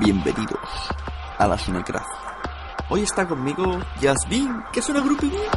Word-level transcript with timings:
Bienvenidos 0.00 0.58
a 1.36 1.46
la 1.46 1.58
Cinecracia. 1.58 2.08
Hoy 2.88 3.02
está 3.02 3.28
conmigo 3.28 3.78
Yasmin, 4.00 4.62
que 4.72 4.80
es 4.80 4.88
una 4.88 5.00
grupinía. 5.00 5.50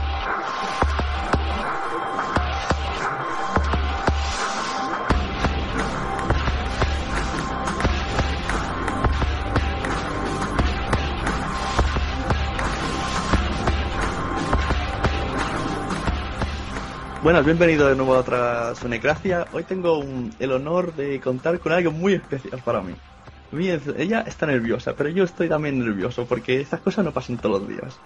Buenas, 17.24 17.46
bienvenido 17.46 17.88
de 17.88 17.96
nuevo 17.96 18.16
a 18.16 18.18
otra 18.18 18.76
Sonecracia. 18.76 19.48
Hoy 19.54 19.64
tengo 19.64 20.04
el 20.38 20.52
honor 20.52 20.94
de 20.96 21.22
contar 21.22 21.62
con 21.62 21.72
algo 21.72 21.92
muy 21.92 22.16
especial 22.16 22.62
para 22.66 22.82
mí. 22.82 22.94
Mi- 23.54 23.70
Ella 23.70 24.22
está 24.26 24.46
nerviosa, 24.48 24.94
pero 24.96 25.10
yo 25.10 25.24
estoy 25.24 25.48
también 25.48 25.80
nervioso 25.80 26.26
porque 26.26 26.60
estas 26.60 26.82
cosas 26.82 27.06
no 27.06 27.12
pasan 27.12 27.38
todos 27.38 27.62
los 27.62 27.70
días. 27.70 28.00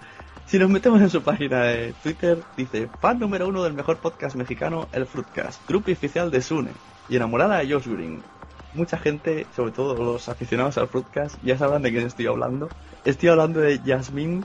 Si 0.46 0.58
nos 0.58 0.70
metemos 0.70 1.00
en 1.00 1.10
su 1.10 1.22
página 1.22 1.62
de 1.64 1.92
Twitter, 2.02 2.38
dice 2.56 2.88
fan 3.00 3.18
número 3.18 3.48
uno 3.48 3.62
del 3.64 3.72
mejor 3.74 3.96
podcast 3.98 4.36
mexicano, 4.36 4.88
el 4.92 5.06
Fruitcast, 5.06 5.66
grupo 5.68 5.90
oficial 5.90 6.30
de 6.30 6.40
Sune 6.42 6.70
y 7.08 7.16
enamorada 7.16 7.58
de 7.58 7.72
Josh 7.72 7.86
Green. 7.86 8.22
Mucha 8.74 8.98
gente, 8.98 9.46
sobre 9.56 9.72
todo 9.72 9.94
los 10.02 10.28
aficionados 10.28 10.76
al 10.78 10.88
Fruitcast, 10.88 11.36
ya 11.42 11.56
sabrán 11.56 11.82
de 11.82 11.90
quién 11.92 12.06
estoy 12.06 12.26
hablando. 12.26 12.70
Estoy 13.04 13.30
hablando 13.30 13.60
de 13.60 13.78
Jasmine, 13.84 14.44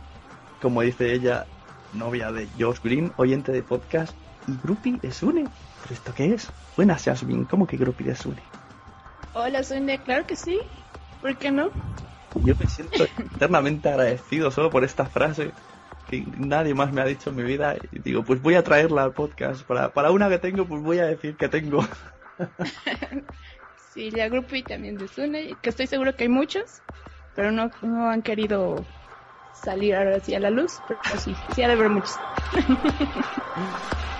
como 0.61 0.81
dice 0.81 1.13
ella, 1.13 1.45
novia 1.93 2.31
de 2.31 2.47
Josh 2.57 2.79
Green, 2.83 3.11
oyente 3.17 3.51
de 3.51 3.61
podcast 3.63 4.13
y 4.47 4.53
groupie 4.63 4.99
de 5.01 5.11
Sune. 5.11 5.47
¿Pero 5.81 5.93
esto 5.95 6.13
qué 6.15 6.33
es? 6.33 6.51
Buenas, 6.77 7.03
Jasmine, 7.03 7.45
¿cómo 7.49 7.67
que 7.67 7.77
groupie 7.77 8.07
de 8.07 8.15
Sune? 8.15 8.41
Hola, 9.33 9.63
Sune, 9.63 9.99
claro 9.99 10.25
que 10.25 10.35
sí. 10.35 10.59
¿Por 11.23 11.37
qué 11.37 11.51
no? 11.51 11.71
Yo 12.45 12.53
me 12.59 12.67
siento 12.67 13.05
eternamente 13.05 13.87
agradecido 13.87 14.51
solo 14.51 14.69
por 14.69 14.83
esta 14.83 15.05
frase 15.05 15.53
que 16.05 16.25
nadie 16.37 16.73
más 16.73 16.91
me 16.91 16.99
ha 17.01 17.05
dicho 17.05 17.29
en 17.29 17.37
mi 17.37 17.43
vida. 17.43 17.77
Y 17.91 17.99
digo, 17.99 18.25
pues 18.25 18.41
voy 18.41 18.55
a 18.55 18.63
traerla 18.63 19.03
al 19.05 19.13
podcast. 19.13 19.65
Para, 19.65 19.93
para 19.93 20.11
una 20.11 20.27
que 20.27 20.39
tengo, 20.39 20.67
pues 20.67 20.81
voy 20.81 20.99
a 20.99 21.05
decir 21.05 21.37
que 21.37 21.47
tengo. 21.47 21.79
Sí, 23.75 24.09
la 24.09 24.27
grupo 24.27 24.55
y 24.55 24.63
también 24.63 24.97
de 24.97 25.07
Sune, 25.07 25.55
que 25.61 25.69
estoy 25.69 25.85
seguro 25.85 26.15
que 26.15 26.23
hay 26.23 26.29
muchos, 26.29 26.81
pero 27.35 27.51
no, 27.51 27.69
no 27.83 28.09
han 28.09 28.23
querido 28.23 28.87
salir 29.51 29.93
ahora 29.95 30.19
sí 30.19 30.33
a 30.33 30.39
la 30.39 30.49
luz, 30.49 30.81
pero 30.87 30.99
sí, 31.19 31.35
sí 31.35 31.61
ha 31.61 31.67
de 31.67 31.73
haber 31.73 31.89
muchos. 31.91 32.19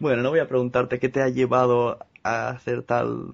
Bueno, 0.00 0.22
no 0.22 0.30
voy 0.30 0.40
a 0.40 0.48
preguntarte 0.48 0.98
qué 0.98 1.08
te 1.08 1.22
ha 1.22 1.28
llevado 1.28 1.98
a 2.22 2.50
hacer 2.50 2.82
tal 2.82 3.32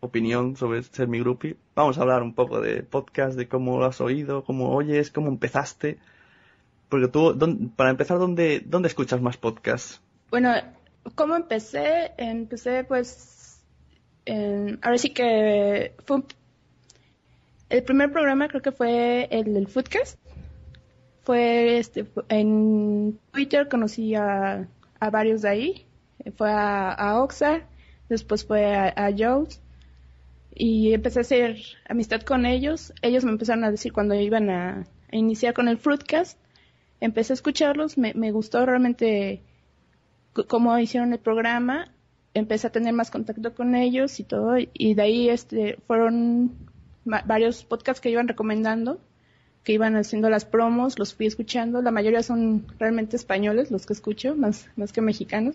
opinión 0.00 0.56
sobre 0.56 0.82
ser 0.82 1.08
mi 1.08 1.18
groupie. 1.18 1.56
Vamos 1.74 1.98
a 1.98 2.02
hablar 2.02 2.22
un 2.22 2.34
poco 2.34 2.60
de 2.60 2.82
podcast, 2.82 3.36
de 3.36 3.48
cómo 3.48 3.78
lo 3.78 3.86
has 3.86 4.00
oído, 4.00 4.44
cómo 4.44 4.72
oyes, 4.74 5.10
cómo 5.10 5.28
empezaste. 5.28 5.98
Porque 6.88 7.08
tú, 7.08 7.32
¿dónde- 7.34 7.70
para 7.74 7.90
empezar, 7.90 8.18
¿dónde, 8.18 8.62
¿dónde 8.64 8.88
escuchas 8.88 9.20
más 9.20 9.36
podcasts? 9.36 10.00
Bueno, 10.30 10.52
¿cómo 11.16 11.34
empecé? 11.34 12.12
Empecé 12.18 12.84
pues, 12.84 13.64
en- 14.26 14.78
ahora 14.82 14.98
sí 14.98 15.10
que 15.10 15.94
fue 16.04 16.22
el 17.68 17.82
primer 17.82 18.12
programa 18.12 18.46
creo 18.46 18.62
que 18.62 18.70
fue 18.70 19.26
el 19.32 19.52
del 19.54 19.66
Foodcast. 19.66 20.20
Fue 21.24 21.78
este, 21.78 22.06
en 22.28 23.18
Twitter 23.32 23.68
conocí 23.68 24.14
a, 24.14 24.68
a 25.00 25.10
varios 25.10 25.42
de 25.42 25.48
ahí. 25.48 25.85
Fue 26.36 26.50
a, 26.50 26.92
a 26.92 27.20
Oxar, 27.22 27.66
después 28.08 28.44
fue 28.44 28.74
a, 28.74 28.92
a 28.96 29.12
Joe's 29.16 29.60
y 30.54 30.94
empecé 30.94 31.20
a 31.20 31.22
hacer 31.22 31.58
amistad 31.88 32.22
con 32.22 32.46
ellos. 32.46 32.92
Ellos 33.02 33.24
me 33.24 33.30
empezaron 33.30 33.64
a 33.64 33.70
decir 33.70 33.92
cuando 33.92 34.14
iban 34.14 34.48
a, 34.50 34.86
iniciar 35.12 35.54
con 35.54 35.68
el 35.68 35.78
Fruitcast. 35.78 36.38
Empecé 37.00 37.32
a 37.32 37.34
escucharlos, 37.34 37.98
me, 37.98 38.32
gustó 38.32 38.64
realmente 38.64 39.42
cómo 40.48 40.78
hicieron 40.78 41.12
el 41.12 41.18
programa, 41.18 41.92
empecé 42.34 42.66
a 42.66 42.72
tener 42.72 42.94
más 42.94 43.10
contacto 43.10 43.54
con 43.54 43.74
ellos 43.74 44.18
y 44.18 44.24
todo, 44.24 44.56
y 44.72 44.94
de 44.94 45.02
ahí 45.02 45.28
este 45.28 45.78
fueron 45.86 46.52
va- 47.10 47.22
varios 47.26 47.64
podcasts 47.64 48.00
que 48.00 48.10
iban 48.10 48.28
recomendando, 48.28 48.98
que 49.62 49.74
iban 49.74 49.94
haciendo 49.96 50.30
las 50.30 50.46
promos, 50.46 50.98
los 50.98 51.14
fui 51.14 51.26
escuchando, 51.26 51.82
la 51.82 51.90
mayoría 51.90 52.22
son 52.22 52.66
realmente 52.78 53.16
españoles 53.16 53.70
los 53.70 53.84
que 53.86 53.92
escucho, 53.92 54.34
más 54.36 54.66
que 54.92 55.00
mexicanos. 55.02 55.54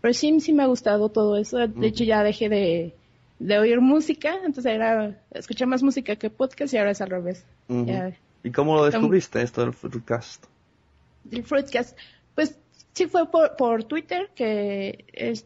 Pero 0.00 0.14
sí, 0.14 0.40
sí 0.40 0.52
me 0.52 0.62
ha 0.62 0.66
gustado 0.66 1.08
todo 1.10 1.36
eso, 1.36 1.58
de 1.58 1.86
hecho 1.86 2.04
ya 2.04 2.22
dejé 2.22 2.48
de, 2.48 2.94
de 3.38 3.58
oír 3.58 3.80
música, 3.80 4.34
entonces 4.44 4.66
era 4.72 5.18
escuchar 5.32 5.68
más 5.68 5.82
música 5.82 6.16
que 6.16 6.30
podcast 6.30 6.72
y 6.72 6.78
ahora 6.78 6.92
es 6.92 7.00
al 7.00 7.10
revés. 7.10 7.44
¿Y 8.42 8.50
cómo 8.52 8.76
lo 8.76 8.84
descubriste 8.86 9.42
esto 9.42 9.60
del 9.62 9.72
podcast? 9.72 10.44
el 11.30 11.44
Fruitcast. 11.44 11.96
Pues 12.34 12.56
sí 12.94 13.06
fue 13.06 13.30
por, 13.30 13.56
por 13.56 13.84
Twitter 13.84 14.30
que 14.34 15.04
es- 15.12 15.44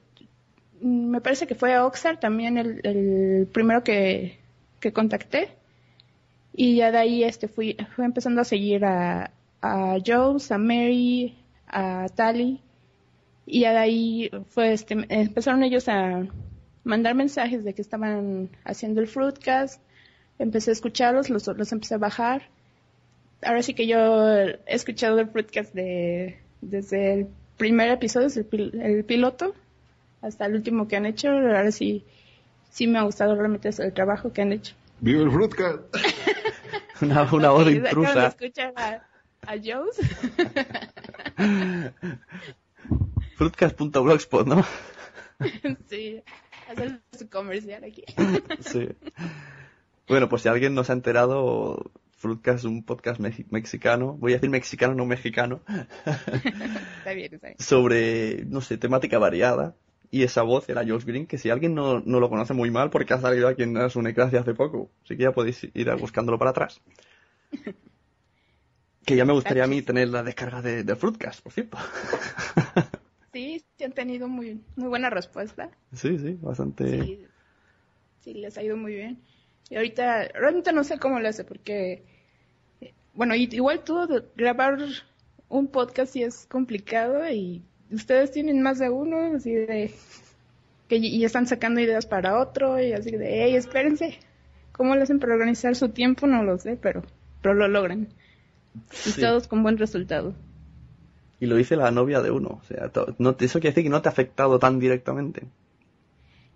me 0.81 1.21
parece 1.21 1.47
que 1.47 1.55
fue 1.55 1.79
Oxar 1.79 2.21
también 2.21 2.59
el, 2.59 2.81
el 2.85 3.47
primero 3.53 3.83
que, 3.83 4.39
que 4.81 4.93
contacté. 4.93 5.49
Y 6.57 6.77
ya 6.77 6.93
de 6.93 6.99
ahí 6.99 7.25
este 7.25 7.49
fui, 7.49 7.77
fui 7.97 8.05
empezando 8.05 8.41
a 8.41 8.45
seguir 8.45 8.85
a, 8.85 9.31
a 9.61 9.97
Jones, 10.05 10.53
a 10.53 10.59
Mary, 10.59 11.37
a 11.67 12.07
Tali. 12.15 12.61
Y 13.47 13.61
de 13.61 13.67
ahí 13.69 14.31
fue 14.51 14.73
este, 14.73 14.97
empezaron 15.09 15.63
ellos 15.63 15.89
a 15.89 16.27
mandar 16.85 17.15
mensajes 17.15 17.65
de 17.65 17.75
que 17.75 17.83
estaban 17.83 18.49
haciendo 18.65 19.01
el 19.01 19.07
Fruitcast. 19.09 19.81
Empecé 20.39 20.71
a 20.71 20.73
escucharlos, 20.73 21.31
los, 21.31 21.47
los 21.47 21.73
empecé 21.73 21.95
a 21.95 21.99
bajar. 21.99 22.49
Ahora 23.43 23.63
sí 23.63 23.75
que 23.75 23.87
yo 23.87 24.29
he 24.31 24.59
escuchado 24.67 25.19
el 25.21 25.29
Fruitcast 25.29 25.75
de, 25.75 26.39
desde 26.63 27.13
el 27.15 27.27
primer 27.59 27.91
episodio, 27.91 28.29
desde 28.29 28.41
el, 28.41 28.51
pil- 28.51 28.81
el 28.83 29.05
piloto, 29.05 29.55
hasta 30.23 30.47
el 30.47 30.55
último 30.55 30.89
que 30.89 30.97
han 30.97 31.05
hecho. 31.07 31.29
Ahora 31.29 31.71
sí, 31.71 32.05
sí 32.71 32.87
me 32.87 32.99
ha 32.99 33.03
gustado 33.03 33.35
realmente 33.37 33.69
el 33.79 33.93
trabajo 33.93 34.33
que 34.33 34.43
han 34.43 34.53
hecho. 34.53 34.75
¡Viva 35.01 35.23
el 35.23 35.31
Fruitcast! 35.31 35.81
Una, 37.03 37.23
una 37.33 37.51
voz 37.51 37.67
Sí, 37.69 37.77
acaban 37.79 37.85
de 37.85 37.89
intrusa. 37.91 38.27
escuchar 38.29 38.73
a, 38.77 39.03
a 39.47 39.57
Jones. 39.63 40.01
Fruitcast.blogspot, 43.37 44.47
¿no? 44.47 44.65
sí, 45.89 46.23
hacer 46.71 47.01
su 47.17 47.29
comercial 47.29 47.85
aquí. 47.85 48.05
Sí. 48.61 48.89
Bueno, 50.07 50.29
pues 50.29 50.43
si 50.43 50.49
alguien 50.49 50.75
no 50.75 50.85
se 50.85 50.93
ha 50.93 50.95
enterado, 50.95 51.91
Fruitcast 52.19 52.59
es 52.61 52.65
un 52.65 52.83
podcast 52.85 53.21
mexi- 53.21 53.47
mexicano, 53.51 54.13
voy 54.19 54.33
a 54.33 54.37
decir 54.37 54.51
mexicano, 54.51 54.95
no 54.95 55.07
mexicano, 55.07 55.63
está 55.69 57.13
bien, 57.15 57.33
está 57.35 57.47
bien. 57.49 57.59
sobre, 57.59 58.45
no 58.47 58.61
sé, 58.61 58.77
temática 58.79 59.19
variada. 59.19 59.75
Y 60.11 60.23
esa 60.23 60.43
voz 60.43 60.69
era 60.69 60.85
Josh 60.87 61.05
Green, 61.05 61.27
que 61.27 61.39
si 61.39 61.51
alguien 61.51 61.75
no, 61.75 61.99
no 62.01 62.21
lo 62.21 62.29
conoce 62.29 62.55
muy 62.55 62.71
mal, 62.71 62.91
porque 62.91 63.15
ha 63.15 63.21
salido 63.21 63.49
aquí 63.49 63.65
en 63.65 63.91
Sunecracia 63.91 64.41
hace 64.41 64.55
poco, 64.55 64.91
así 65.05 65.17
que 65.17 65.25
ya 65.25 65.33
podéis 65.33 65.65
ir 65.75 65.93
buscándolo 65.97 66.39
para 66.39 66.51
atrás. 66.51 66.81
Que 69.05 69.17
ya 69.17 69.25
me 69.25 69.33
gustaría 69.33 69.65
a 69.65 69.67
mí 69.67 69.83
tener 69.83 70.09
la 70.09 70.23
descarga 70.23 70.63
de, 70.63 70.85
de 70.85 70.95
Fruitcast, 70.97 71.43
por 71.43 71.53
cierto. 71.53 71.79
Sí, 73.35 73.65
sí 73.77 73.83
han 73.85 73.93
tenido 73.93 74.29
muy, 74.29 74.61
muy 74.77 74.89
buena 74.89 75.11
respuesta. 75.11 75.69
Sí, 75.93 76.17
sí, 76.21 76.39
bastante. 76.41 77.03
Sí, 77.03 77.27
sí, 78.21 78.35
les 78.35 78.57
ha 78.57 78.63
ido 78.63 78.77
muy 78.77 78.95
bien. 78.95 79.19
Y 79.69 79.75
ahorita, 79.75 80.29
realmente 80.29 80.73
no 80.73 80.85
sé 80.85 81.01
cómo 81.01 81.19
lo 81.19 81.29
hace, 81.29 81.43
porque, 81.43 82.05
bueno, 83.13 83.35
igual 83.35 83.83
tú 83.83 84.07
grabar 84.37 84.79
un 85.49 85.67
podcast 85.67 86.13
sí 86.13 86.23
es 86.23 86.47
complicado 86.47 87.29
y 87.29 87.65
ustedes 87.91 88.31
tienen 88.31 88.63
más 88.63 88.79
de 88.79 88.89
uno, 88.91 89.35
así 89.35 89.53
de, 89.53 89.93
que 90.89 90.97
y 90.97 91.07
y 91.09 91.25
están 91.25 91.49
sacando 91.49 91.81
ideas 91.81 92.07
para 92.07 92.39
otro 92.39 92.81
y 92.81 92.93
así 92.93 93.11
de, 93.11 93.43
hey, 93.43 93.57
espérense, 93.57 94.17
¿cómo 94.71 94.95
lo 94.95 95.03
hacen 95.03 95.19
para 95.19 95.35
organizar 95.35 95.75
su 95.75 95.89
tiempo? 95.89 96.29
No 96.29 96.45
lo 96.45 96.57
sé, 96.59 96.77
pero, 96.77 97.03
pero 97.43 97.55
lo 97.55 97.67
logran. 97.67 98.09
Y 99.07 99.11
Sí. 99.11 99.21
todos 99.21 99.49
con 99.49 99.65
buen 99.65 99.77
resultado. 99.77 100.37
Y 101.41 101.47
lo 101.47 101.57
dice 101.57 101.77
la 101.77 101.91
novia 101.91 102.21
de 102.23 102.31
uno. 102.33 102.61
O 102.63 102.65
sea, 102.67 102.91
no, 103.19 103.37
eso 103.39 103.61
quiere 103.61 103.71
decir 103.71 103.85
que 103.85 103.91
no 103.91 104.03
te 104.03 104.09
ha 104.09 104.13
afectado 104.13 104.59
tan 104.59 104.79
directamente. 104.81 105.45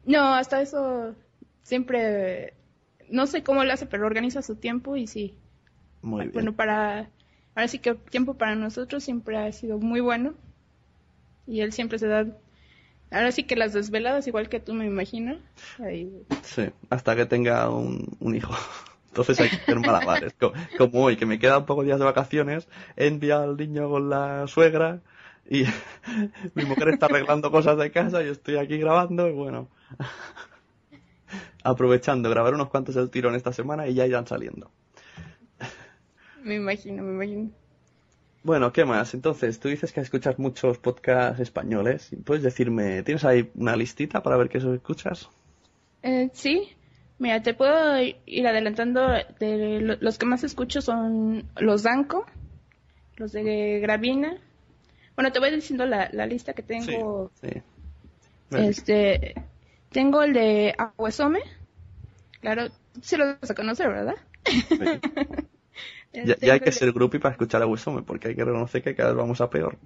No, 0.04 0.34
hasta 0.34 0.60
eso 0.62 1.14
siempre, 1.62 2.54
no 3.10 3.26
sé 3.26 3.42
cómo 3.42 3.64
lo 3.64 3.72
hace, 3.72 3.86
pero 3.86 4.06
organiza 4.06 4.42
su 4.42 4.56
tiempo 4.56 4.96
y 4.96 5.06
sí, 5.06 5.34
Muy 6.02 6.28
bien. 6.28 6.32
Bueno, 6.34 6.56
para. 6.56 7.10
Ahora 7.54 7.68
sí 7.68 7.78
que 7.80 7.90
el 7.90 7.98
tiempo 7.98 8.34
para 8.34 8.54
nosotros 8.54 9.02
siempre 9.04 9.36
ha 9.38 9.52
sido 9.52 9.78
muy 9.78 10.00
bueno. 10.00 10.34
Y 11.46 11.60
él 11.62 11.72
siempre 11.72 11.98
se 11.98 12.06
da. 12.06 12.26
Ahora 13.10 13.32
sí 13.32 13.44
que 13.44 13.56
las 13.56 13.72
desveladas, 13.72 14.26
igual 14.26 14.48
que 14.48 14.60
tú, 14.60 14.74
me 14.74 14.86
imagino. 14.86 15.38
Ahí- 15.78 16.26
Sí, 16.42 16.70
hasta 16.90 17.16
que 17.16 17.26
tenga 17.26 17.70
un, 17.70 18.16
un 18.20 18.34
hijo. 18.34 18.54
Entonces 19.18 19.40
hay 19.40 19.50
que 19.50 19.58
hacer 19.62 19.80
malabares. 19.80 20.34
Co- 20.34 20.52
Como 20.76 21.04
hoy, 21.04 21.16
que 21.16 21.26
me 21.26 21.38
quedan 21.38 21.66
pocos 21.66 21.84
días 21.84 21.98
de 21.98 22.04
vacaciones, 22.04 22.68
he 22.96 23.06
enviado 23.08 23.44
al 23.44 23.56
niño 23.56 23.88
con 23.90 24.08
la 24.10 24.46
suegra 24.46 25.02
y 25.50 25.64
mi 26.54 26.64
mujer 26.64 26.88
está 26.90 27.06
arreglando 27.06 27.50
cosas 27.50 27.78
de 27.78 27.90
casa, 27.90 28.22
yo 28.22 28.32
estoy 28.32 28.56
aquí 28.56 28.78
grabando 28.78 29.28
y 29.28 29.32
bueno. 29.32 29.68
Aprovechando, 31.62 32.30
grabar 32.30 32.54
unos 32.54 32.68
cuantos 32.68 32.94
del 32.96 33.10
tirón 33.10 33.34
esta 33.36 33.52
semana 33.52 33.86
y 33.86 33.94
ya 33.94 34.06
irán 34.06 34.26
saliendo. 34.26 34.72
me 36.44 36.54
imagino, 36.56 37.02
me 37.02 37.12
imagino. 37.12 37.50
Bueno, 38.42 38.72
¿qué 38.72 38.84
más? 38.84 39.14
Entonces, 39.14 39.60
tú 39.60 39.68
dices 39.68 39.92
que 39.92 40.00
escuchas 40.00 40.40
muchos 40.40 40.78
podcasts 40.78 41.38
españoles. 41.40 42.10
¿Puedes 42.24 42.42
decirme, 42.42 43.04
tienes 43.04 43.24
ahí 43.24 43.48
una 43.54 43.76
listita 43.76 44.22
para 44.24 44.36
ver 44.36 44.48
qué 44.48 44.58
escuchas? 44.58 45.28
Eh, 46.02 46.30
sí, 46.34 46.76
mira, 47.18 47.42
te 47.42 47.54
puedo 47.54 48.00
ir 48.26 48.46
adelantando. 48.46 49.08
De 49.40 49.80
lo- 49.80 49.96
los 50.00 50.18
que 50.18 50.26
más 50.26 50.44
escucho 50.44 50.80
son 50.80 51.44
los 51.56 51.82
Danco, 51.82 52.26
los 53.16 53.32
de 53.32 53.80
Gravina. 53.80 54.36
Bueno, 55.16 55.32
te 55.32 55.40
voy 55.40 55.50
diciendo 55.50 55.84
la, 55.86 56.08
la 56.12 56.26
lista 56.26 56.52
que 56.52 56.62
tengo. 56.62 57.30
Sí. 57.40 57.48
Este, 58.56 59.34
tengo 59.90 60.22
el 60.22 60.32
de 60.32 60.74
Aguesome. 60.78 61.40
Claro, 62.40 62.68
sí 63.02 63.16
lo 63.16 63.26
vas 63.40 63.50
a 63.50 63.54
conocer, 63.54 63.88
¿verdad? 63.88 64.14
Ya, 66.12 66.36
ya 66.40 66.52
hay 66.54 66.60
que 66.60 66.72
ser 66.72 66.92
groupie 66.92 67.20
para 67.20 67.32
escuchar 67.32 67.62
a 67.62 67.66
Wisome, 67.66 68.02
porque 68.02 68.28
hay 68.28 68.34
que 68.34 68.44
reconocer 68.44 68.82
que 68.82 68.94
cada 68.94 69.10
vez 69.10 69.18
vamos 69.18 69.40
a 69.40 69.50
peor. 69.50 69.76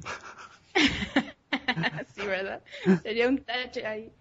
sí, 2.14 2.26
¿verdad? 2.26 2.62
Sería 3.02 3.28
un 3.28 3.38
touch 3.38 3.78
ahí. 3.84 4.12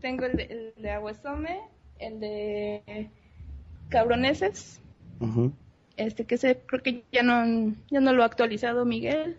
Tengo 0.00 0.24
el 0.26 0.36
de, 0.36 0.42
el 0.76 0.82
de 0.82 0.90
Aguesome, 0.90 1.60
el 2.00 2.18
de 2.20 3.08
Cabroneses, 3.88 4.80
este 5.96 6.24
que 6.24 6.36
se 6.38 6.58
creo 6.66 6.82
que 6.82 7.04
ya 7.12 7.22
no 7.22 7.74
ya 7.90 8.00
no 8.00 8.12
lo 8.12 8.22
ha 8.22 8.26
actualizado 8.26 8.84
Miguel. 8.84 9.36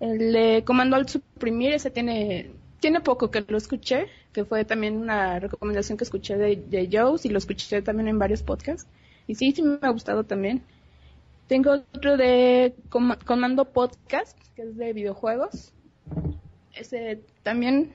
El 0.00 0.32
de 0.32 0.64
Comando 0.64 0.96
al 0.96 1.08
Suprimir, 1.08 1.74
ese 1.74 1.90
tiene 1.90 2.50
tiene 2.80 3.00
poco 3.00 3.30
que 3.30 3.44
lo 3.46 3.58
escuché, 3.58 4.06
que 4.32 4.46
fue 4.46 4.64
también 4.64 4.96
una 4.96 5.38
recomendación 5.38 5.98
que 5.98 6.04
escuché 6.04 6.38
de, 6.38 6.56
de 6.56 6.88
Joe's 6.90 7.26
y 7.26 7.28
lo 7.28 7.36
escuché 7.36 7.82
también 7.82 8.08
en 8.08 8.18
varios 8.18 8.42
podcasts. 8.42 8.88
Y 9.26 9.34
sí, 9.34 9.52
sí 9.52 9.62
me 9.62 9.78
ha 9.82 9.90
gustado 9.90 10.24
también. 10.24 10.62
Tengo 11.46 11.72
otro 11.72 12.16
de 12.16 12.74
Com- 12.88 13.18
Comando 13.26 13.66
Podcast, 13.66 14.38
que 14.56 14.62
es 14.62 14.76
de 14.78 14.94
videojuegos. 14.94 15.74
Ese 16.74 17.20
también 17.42 17.92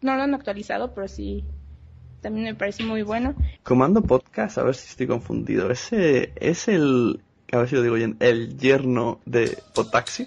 no 0.00 0.16
lo 0.16 0.22
han 0.22 0.34
actualizado, 0.34 0.92
pero 0.94 1.06
sí 1.06 1.44
también 2.22 2.44
me 2.44 2.54
parece 2.54 2.84
muy 2.84 3.02
bueno. 3.02 3.34
Comando 3.62 4.00
Podcast, 4.00 4.56
a 4.56 4.62
ver 4.62 4.74
si 4.74 4.88
estoy 4.88 5.06
confundido. 5.06 5.70
Ese 5.70 6.32
es 6.36 6.68
el, 6.68 7.20
a 7.50 7.58
ver 7.58 7.68
si 7.68 7.74
lo 7.74 7.82
digo 7.82 7.96
bien, 7.96 8.16
el 8.20 8.56
yerno 8.56 9.20
de 9.26 9.58
Potaxi. 9.74 10.26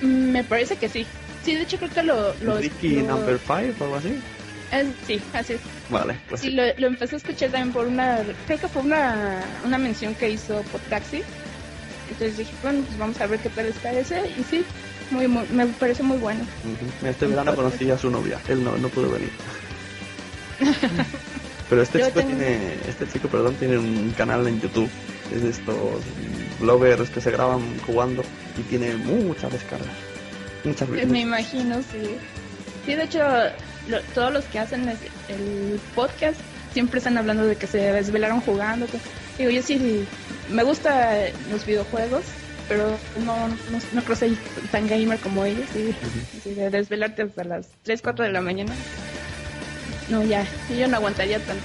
Me 0.00 0.44
parece 0.44 0.76
que 0.76 0.88
sí. 0.88 1.06
Sí, 1.44 1.54
de 1.54 1.62
hecho 1.62 1.78
creo 1.78 1.90
que 1.90 2.02
lo... 2.02 2.34
lo, 2.42 2.58
Ricky 2.58 2.96
lo- 2.96 3.08
Number 3.16 3.38
5 3.38 3.54
o 3.80 3.84
algo 3.84 3.96
así. 3.96 4.14
es- 4.72 4.86
sí, 5.06 5.20
así 5.32 5.54
es. 5.54 5.60
Vale, 5.88 6.16
pues 6.28 6.40
Sí, 6.42 6.50
lo, 6.50 6.62
lo 6.76 6.86
empecé 6.86 7.16
a 7.16 7.18
escuchar 7.18 7.50
también 7.50 7.72
por 7.72 7.86
una... 7.86 8.20
Creo 8.46 8.58
que 8.58 8.68
fue 8.68 8.82
una, 8.82 9.42
una 9.64 9.78
mención 9.78 10.14
que 10.14 10.30
hizo 10.30 10.62
por 10.64 10.80
Taxi. 10.82 11.22
Entonces 12.10 12.36
dije, 12.38 12.52
bueno, 12.62 12.82
pues 12.86 12.98
vamos 12.98 13.20
a 13.20 13.26
ver 13.26 13.40
qué 13.40 13.48
tal 13.50 13.66
les 13.66 13.76
parece. 13.76 14.22
Y 14.38 14.42
sí, 14.44 14.64
muy, 15.10 15.28
muy, 15.28 15.46
me 15.52 15.66
parece 15.66 16.02
muy 16.02 16.18
bueno. 16.18 16.40
Ujú. 16.64 17.06
Este 17.08 17.26
verano 17.26 17.54
conocí 17.54 17.90
a 17.90 17.96
su 17.98 18.10
novia. 18.10 18.38
Él 18.48 18.62
no, 18.64 18.76
no 18.76 18.88
pudo 18.88 19.10
venir. 19.10 19.30
Pero 21.68 21.82
este 21.82 22.00
Yo 22.00 22.06
chico 22.06 22.20
tengo- 22.20 22.36
tiene, 22.36 22.74
este 22.88 23.06
chico, 23.08 23.28
perdón, 23.28 23.54
tiene 23.54 23.78
un 23.78 24.12
canal 24.16 24.46
en 24.48 24.60
YouTube. 24.60 24.90
Es 25.34 25.42
de 25.42 25.50
estos 25.50 25.76
bloggers 26.60 27.10
que 27.10 27.20
se 27.20 27.30
graban 27.30 27.60
jugando 27.86 28.22
y 28.58 28.62
tiene 28.62 28.94
muchas 28.96 29.52
descargas. 29.52 29.88
Muchas 30.64 30.88
Me 30.88 31.00
vistas. 31.04 31.18
imagino, 31.18 31.76
sí. 31.82 32.16
Sí, 32.86 32.94
de 32.94 33.04
hecho, 33.04 33.20
lo- 33.88 34.02
todos 34.14 34.32
los 34.32 34.44
que 34.46 34.58
hacen 34.58 34.88
el 35.28 35.80
podcast 35.94 36.38
siempre 36.72 36.98
están 36.98 37.18
hablando 37.18 37.46
de 37.46 37.56
que 37.56 37.66
se 37.66 37.78
desvelaron 37.78 38.40
jugando. 38.40 38.86
que- 38.86 38.98
Digo, 39.38 39.50
yo 39.50 39.62
sí 39.62 40.06
me 40.50 40.62
gusta 40.62 41.16
los 41.50 41.64
videojuegos, 41.64 42.22
pero 42.68 42.96
no, 43.24 43.48
no, 43.48 43.56
no 43.92 44.02
creo 44.04 44.16
ser 44.16 44.30
tan 44.70 44.86
gamer 44.86 45.18
como 45.18 45.44
ellos. 45.44 45.64
sí. 45.72 45.94
Así 46.38 46.54
de 46.54 46.68
desvelarte 46.70 47.22
hasta 47.22 47.44
las 47.44 47.66
3, 47.84 48.02
4 48.02 48.24
de 48.24 48.32
la 48.32 48.40
mañana. 48.42 48.72
No, 50.10 50.22
ya, 50.24 50.44
yo 50.76 50.88
no 50.88 50.96
aguantaría 50.96 51.38
tanto. 51.38 51.64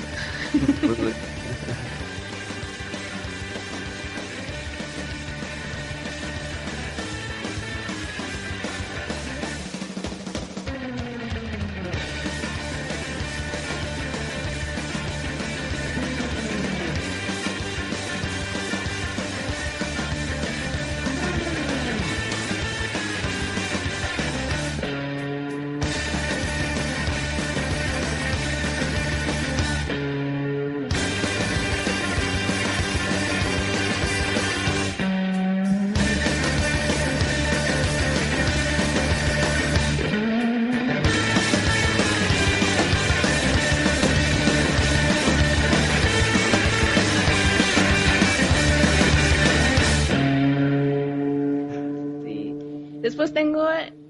Después 53.25 53.43
tengo, 53.43 53.67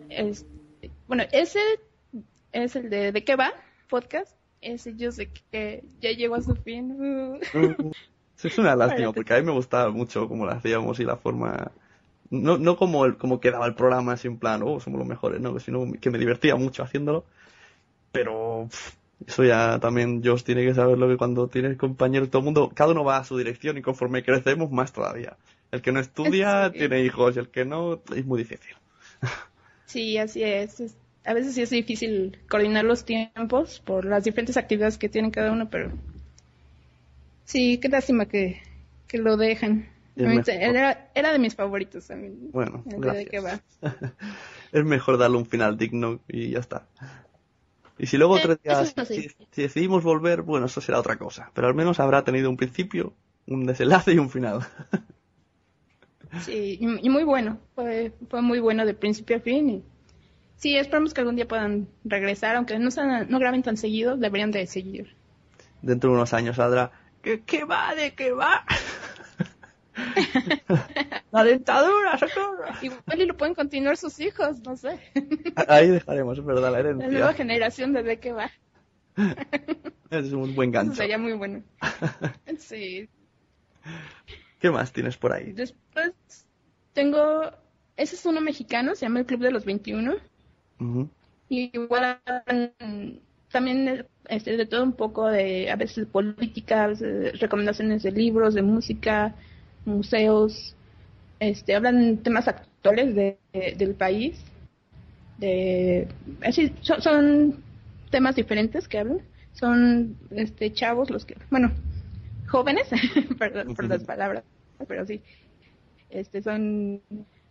este, 0.10 0.92
bueno, 1.08 1.24
ese 1.32 1.60
es 2.52 2.76
el 2.76 2.90
de 2.90 3.14
¿De 3.14 3.24
qué 3.24 3.38
va? 3.38 3.54
Podcast. 3.88 4.36
Ese 4.60 4.94
yo 4.98 5.14
sé 5.14 5.30
que 5.52 5.86
ya 6.02 6.12
llegó 6.12 6.36
a 6.36 6.42
su 6.42 6.54
fin. 6.54 7.40
es 8.44 8.58
una 8.58 8.76
lástima, 8.76 9.14
porque 9.14 9.34
a 9.34 9.38
mí 9.38 9.46
me 9.46 9.54
gustaba 9.54 9.90
mucho 9.90 10.28
cómo 10.28 10.46
lo 10.46 10.52
hacíamos 10.52 11.00
y 11.00 11.06
la 11.06 11.16
forma... 11.16 11.72
No, 12.30 12.58
no 12.58 12.76
como, 12.76 13.06
el, 13.06 13.16
como 13.18 13.40
quedaba 13.40 13.66
el 13.68 13.76
programa 13.76 14.14
así 14.14 14.28
en 14.28 14.38
plan, 14.38 14.62
oh, 14.66 14.82
somos 14.82 15.00
los 15.00 15.08
mejores, 15.08 15.40
no, 15.40 15.58
sino 15.60 15.94
que 16.02 16.10
me 16.10 16.18
divertía 16.18 16.58
mucho 16.58 16.84
haciéndolo. 16.84 17.24
Pero 18.12 18.68
pff, 18.70 18.96
eso 19.26 19.46
ya 19.46 19.80
también 19.80 20.22
Josh 20.26 20.44
tiene 20.44 20.66
que 20.66 20.74
saberlo 20.74 21.08
que 21.08 21.16
cuando 21.16 21.48
tienes 21.48 21.78
compañeros, 21.78 22.30
todo 22.30 22.40
el 22.40 22.46
mundo, 22.46 22.70
cada 22.76 22.92
uno 22.92 23.06
va 23.06 23.18
a 23.18 23.24
su 23.24 23.38
dirección 23.38 23.78
y 23.78 23.82
conforme 23.82 24.26
crecemos 24.26 24.72
más 24.72 24.92
todavía. 24.92 25.38
El 25.72 25.82
que 25.82 25.94
no 25.94 26.02
estudia 26.02 26.70
Sí. 26.74 26.80
tiene 26.80 27.02
hijos 27.02 27.38
y 27.38 27.40
el 27.40 27.48
que 27.48 27.64
no 27.64 28.02
es 28.14 28.26
muy 28.26 28.40
difícil. 28.40 28.76
Sí, 29.86 30.18
así 30.20 30.44
es. 30.44 30.80
Es- 30.80 30.98
A 31.26 31.34
veces 31.34 31.56
sí 31.56 31.62
es 31.64 31.72
difícil 31.72 32.38
coordinar 32.50 32.86
los 32.86 33.04
tiempos 33.04 33.80
por 33.80 34.06
las 34.06 34.24
diferentes 34.24 34.58
actividades 34.58 35.00
que 35.00 35.10
tienen 35.10 35.32
cada 35.32 35.52
uno, 35.52 35.70
pero 35.72 35.92
sí, 37.46 37.80
qué 37.80 37.90
lástima 37.90 38.26
que, 38.28 38.62
que 39.08 39.18
lo 39.18 39.38
dejan. 39.38 39.90
Era, 40.18 41.12
era 41.14 41.32
de 41.34 41.40
mis 41.40 41.56
favoritos 41.56 42.08
también. 42.08 42.38
Bueno, 42.52 42.84
gracias. 42.86 43.46
va. 43.46 43.62
es 44.72 44.86
mejor 44.86 45.18
darle 45.18 45.38
un 45.38 45.46
final 45.46 45.78
digno 45.78 46.22
y 46.28 46.52
ya 46.52 46.60
está. 46.60 46.88
Y 47.98 48.08
si 48.08 48.18
luego 48.18 48.38
Eh, 48.38 48.42
tres 48.42 48.58
días, 48.62 48.94
si 49.52 49.62
decidimos 49.62 50.04
volver, 50.04 50.42
bueno, 50.42 50.66
eso 50.68 50.82
será 50.82 51.00
otra 51.00 51.18
cosa. 51.18 51.52
Pero 51.54 51.68
al 51.68 51.76
menos 51.76 52.00
habrá 52.00 52.24
tenido 52.24 52.50
un 52.50 52.58
principio, 52.58 53.14
un 53.48 53.66
desenlace 53.66 54.14
y 54.14 54.20
un 54.20 54.30
final. 54.30 54.60
Sí, 56.42 56.78
y, 56.80 57.06
y 57.06 57.10
muy 57.10 57.24
bueno. 57.24 57.60
Fue, 57.76 58.14
fue 58.30 58.42
muy 58.42 58.60
bueno 58.60 58.86
de 58.86 58.94
principio 58.94 59.38
a 59.38 59.40
fin. 59.40 59.70
Y... 59.70 59.84
Sí, 60.58 60.76
esperamos 60.78 61.14
que 61.14 61.22
algún 61.22 61.36
día 61.36 61.48
puedan 61.48 61.88
regresar, 62.04 62.56
aunque 62.56 62.78
no, 62.80 62.92
sean- 62.92 63.28
no 63.30 63.40
graben 63.40 63.64
tan 63.64 63.78
seguido, 63.78 64.18
deberían 64.18 64.52
de 64.52 64.68
seguir. 64.68 65.16
Dentro 65.82 66.10
de 66.10 66.16
unos 66.16 66.34
años 66.34 66.56
saldrá. 66.56 66.92
¿Qué, 67.22 67.42
qué 67.44 67.64
va? 67.64 67.94
¿De 67.96 68.14
qué 68.14 68.32
va? 68.32 68.64
La 71.32 71.44
dentadura, 71.44 72.18
socorro. 72.18 72.66
Igual 72.82 73.22
y 73.22 73.26
lo 73.26 73.38
pueden 73.38 73.56
continuar 73.56 73.98
sus 73.98 74.20
hijos, 74.20 74.60
no 74.62 74.76
sé. 74.78 75.00
Ahí 75.68 75.90
dejaremos, 75.90 76.38
es 76.38 76.46
verdad, 76.46 76.72
la 76.72 76.82
La 76.82 76.94
nueva 76.94 77.08
herencia. 77.08 77.34
generación 77.34 77.94
de 77.94 78.04
de 78.04 78.20
qué 78.20 78.32
va. 78.34 78.52
Es 80.12 80.32
un 80.34 80.54
buen 80.56 80.70
Eso 80.70 80.80
gancho. 80.80 80.96
sería 80.96 81.18
muy 81.18 81.34
bueno. 81.34 81.64
Sí. 82.58 83.10
¿Qué 84.66 84.72
más 84.72 84.92
tienes 84.92 85.16
por 85.16 85.32
ahí? 85.32 85.52
Después 85.52 86.12
tengo, 86.94 87.52
ese 87.98 88.16
es 88.16 88.26
uno 88.26 88.42
mexicano, 88.42 88.96
se 88.96 89.06
llama 89.06 89.20
el 89.20 89.28
Club 89.28 89.42
de 89.42 89.52
los 89.52 89.64
21. 89.64 90.16
Ujú. 90.80 91.08
Y 91.50 91.70
igual 91.72 92.20
también 93.52 94.08
este, 94.28 94.58
de 94.58 94.66
todo 94.66 94.82
un 94.82 94.94
poco 94.94 95.28
de, 95.28 95.70
a 95.70 95.76
veces 95.76 96.08
política, 96.08 96.86
a 96.86 96.88
veces 96.88 97.40
recomendaciones 97.40 98.02
de 98.02 98.12
libros, 98.12 98.56
de 98.56 98.64
música, 98.64 99.36
museos. 99.86 100.76
Este, 101.40 101.76
hablan 101.76 102.18
temas 102.24 102.48
actuales 102.48 103.14
de, 103.14 103.38
de- 103.54 103.76
del 103.78 103.94
país. 103.94 104.44
De, 105.38 106.08
así, 106.44 106.74
son, 106.82 107.02
son 107.02 107.64
temas 108.10 108.36
diferentes 108.36 108.88
que 108.88 109.00
hablan. 109.00 109.22
Son 109.54 110.18
este, 110.32 110.74
chavos 110.74 111.10
los 111.10 111.26
que, 111.26 111.38
bueno, 111.50 111.72
jóvenes, 112.48 112.88
perdón 113.40 113.76
por 113.76 113.86
las 113.86 114.04
palabras, 114.04 114.44
pero 114.88 115.06
sí, 115.06 115.22
este, 116.10 116.42
son 116.42 117.02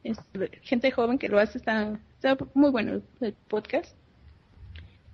es 0.04 0.18
gente 0.62 0.90
joven 0.90 1.18
que 1.18 1.28
lo 1.28 1.38
hace, 1.38 1.58
está, 1.58 1.98
está 2.14 2.36
muy 2.52 2.70
bueno 2.70 3.00
el 3.20 3.32
podcast. 3.48 3.96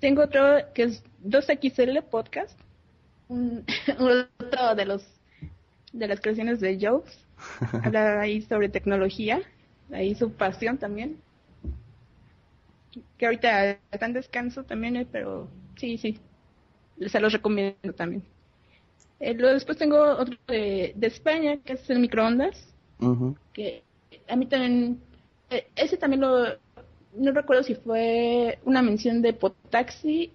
Tengo 0.00 0.23
otro 0.23 0.43
que 0.75 0.85
es 0.85 1.05
2XL 1.25 2.02
Podcast, 2.05 2.59
un, 3.29 3.64
otro 4.38 4.75
de 4.75 4.85
los 4.85 5.07
de 5.93 6.09
las 6.09 6.21
creaciones 6.21 6.61
de 6.61 6.79
Jobs. 6.81 7.26
Habla 7.85 8.21
ahí 8.21 8.43
sobre 8.43 8.69
tecnología, 8.69 9.40
ahí 9.93 10.14
su 10.14 10.33
pasión 10.33 10.79
también. 10.79 11.19
Que 13.17 13.26
ahorita 13.26 13.79
está 13.93 14.07
en 14.07 14.12
descanso 14.12 14.64
también, 14.64 14.97
eh, 14.97 15.07
pero 15.11 15.49
sí, 15.76 15.97
sí, 15.99 16.19
se 17.07 17.21
los 17.21 17.33
recomiendo 17.33 17.93
también. 17.95 18.25
Eh, 19.21 19.35
luego 19.35 19.55
después 19.55 19.77
tengo 19.79 20.00
otro 20.00 20.37
de, 20.49 20.93
de 20.97 21.07
España, 21.07 21.59
que 21.65 21.75
es 21.75 21.91
el 21.91 21.99
microondas 22.00 22.67
que 23.55 23.83
a 24.29 24.37
mí 24.37 24.47
también, 24.47 25.00
eh, 25.50 25.67
ese 25.77 25.97
también 25.97 26.21
lo, 26.21 26.45
no 27.17 27.33
recuerdo 27.33 27.62
si 27.62 27.75
fue 27.75 28.59
una 28.65 28.83
mención 28.83 29.23
de 29.23 29.33
Potaxi 29.33 30.33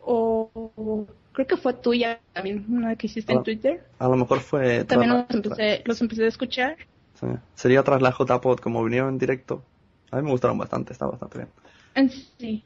o, 0.00 0.48
o 0.54 1.06
creo 1.32 1.46
que 1.46 1.56
fue 1.56 1.74
tuya 1.74 2.20
también, 2.32 2.64
una 2.68 2.94
que 2.96 3.06
hiciste 3.06 3.32
Ah. 3.32 3.36
en 3.36 3.42
Twitter. 3.42 3.84
A 3.98 4.08
lo 4.08 4.16
mejor 4.16 4.40
fue... 4.40 4.84
También 4.84 5.10
los 5.10 5.30
empecé, 5.30 5.82
los 5.84 6.00
empecé 6.00 6.24
a 6.24 6.28
escuchar. 6.28 6.76
Sí. 7.20 7.26
Sería 7.54 7.82
tras 7.82 8.00
la 8.02 8.10
JPod, 8.12 8.58
como 8.60 8.84
vinieron 8.84 9.10
en 9.10 9.18
directo. 9.18 9.62
A 10.10 10.16
mí 10.16 10.22
me 10.22 10.30
gustaron 10.30 10.58
bastante, 10.58 10.92
está 10.92 11.06
bastante 11.06 11.38
bien. 11.38 11.48
En 11.94 12.10
Sí, 12.10 12.62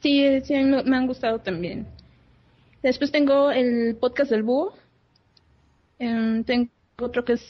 sí, 0.00 0.40
sí, 0.42 0.54
me 0.54 0.96
han 0.96 1.06
gustado 1.06 1.38
también. 1.38 1.86
Después 2.86 3.10
tengo 3.10 3.50
el 3.50 3.96
podcast 3.96 4.30
del 4.30 4.44
búho. 4.44 4.72
Em, 5.98 6.44
tengo 6.44 6.70
otro 7.00 7.24
que 7.24 7.32
es 7.32 7.42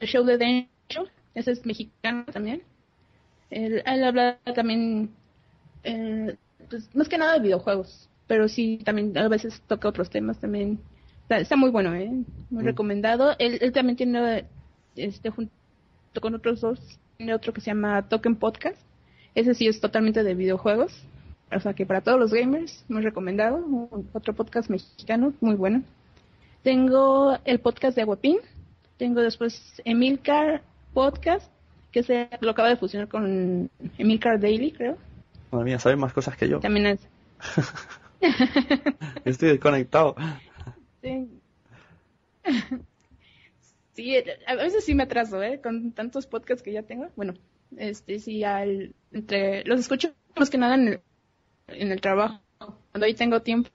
el 0.00 0.08
show 0.08 0.24
de 0.24 0.36
Dencho. 0.36 1.08
Ese 1.32 1.52
es 1.52 1.64
mexicano 1.64 2.24
también. 2.32 2.60
Él, 3.50 3.84
él 3.86 4.02
habla 4.04 4.36
también, 4.52 5.10
eh, 5.84 6.34
pues, 6.68 6.92
más 6.92 7.08
que 7.08 7.18
nada 7.18 7.34
de 7.34 7.38
videojuegos. 7.40 8.08
Pero 8.26 8.48
sí, 8.48 8.80
también 8.84 9.16
a 9.16 9.28
veces 9.28 9.62
toca 9.68 9.86
otros 9.88 10.10
temas 10.10 10.40
también. 10.40 10.80
Está, 11.22 11.38
está 11.38 11.54
muy 11.54 11.70
bueno, 11.70 11.94
¿eh? 11.94 12.10
Muy 12.50 12.64
Mm. 12.64 12.66
recomendado. 12.66 13.36
Él, 13.38 13.58
él 13.60 13.70
también 13.70 13.96
tiene, 13.96 14.46
este, 14.96 15.30
junto 15.30 15.52
con 16.20 16.34
otros 16.34 16.60
dos, 16.60 16.80
tiene 17.16 17.32
otro 17.32 17.52
que 17.52 17.60
se 17.60 17.68
llama 17.70 18.08
Token 18.08 18.34
Podcast. 18.34 18.80
Ese 19.36 19.54
sí 19.54 19.68
es 19.68 19.80
totalmente 19.80 20.24
de 20.24 20.34
videojuegos. 20.34 20.92
O 21.52 21.60
sea 21.60 21.74
que 21.74 21.86
para 21.86 22.00
todos 22.00 22.18
los 22.18 22.32
gamers, 22.32 22.84
muy 22.88 23.02
recomendado. 23.02 23.56
Un- 23.56 24.08
Otro 24.12 24.34
podcast 24.34 24.68
mexicano, 24.70 25.32
muy 25.40 25.54
bueno. 25.54 25.82
Tengo 26.62 27.38
el 27.44 27.60
podcast 27.60 27.94
de 27.96 28.02
Aguapín. 28.02 28.38
Tengo 28.96 29.20
después 29.20 29.80
Emilcar 29.84 30.62
Podcast, 30.92 31.50
que 31.92 32.02
se 32.02 32.28
lo 32.40 32.50
acaba 32.52 32.68
de 32.68 32.76
fusionar 32.76 33.08
con 33.08 33.70
Emilcar 33.98 34.40
Daily, 34.40 34.72
creo. 34.72 34.96
Madre 35.50 35.64
mía, 35.66 35.78
sabes 35.78 35.98
más 35.98 36.12
cosas 36.12 36.36
que 36.36 36.48
yo. 36.48 36.60
También 36.60 36.86
es. 36.86 37.00
Estoy 39.24 39.50
desconectado. 39.50 40.14
Sí. 41.02 41.28
Sí, 43.92 44.12
a 44.48 44.56
veces 44.56 44.84
sí 44.84 44.92
me 44.92 45.04
atraso, 45.04 45.40
¿eh? 45.40 45.60
Con 45.62 45.92
tantos 45.92 46.26
podcasts 46.26 46.64
que 46.64 46.72
ya 46.72 46.82
tengo. 46.82 47.10
Bueno, 47.14 47.34
este 47.76 48.18
sí, 48.18 48.42
al, 48.42 48.92
entre, 49.12 49.62
los 49.66 49.78
escucho 49.78 50.12
más 50.36 50.50
que 50.50 50.58
nada 50.58 50.74
en 50.74 50.88
el, 50.88 51.00
en 51.68 51.92
el 51.92 52.00
trabajo. 52.00 52.40
Cuando 52.58 53.06
ahí 53.06 53.14
tengo 53.14 53.40
tiempo, 53.42 53.70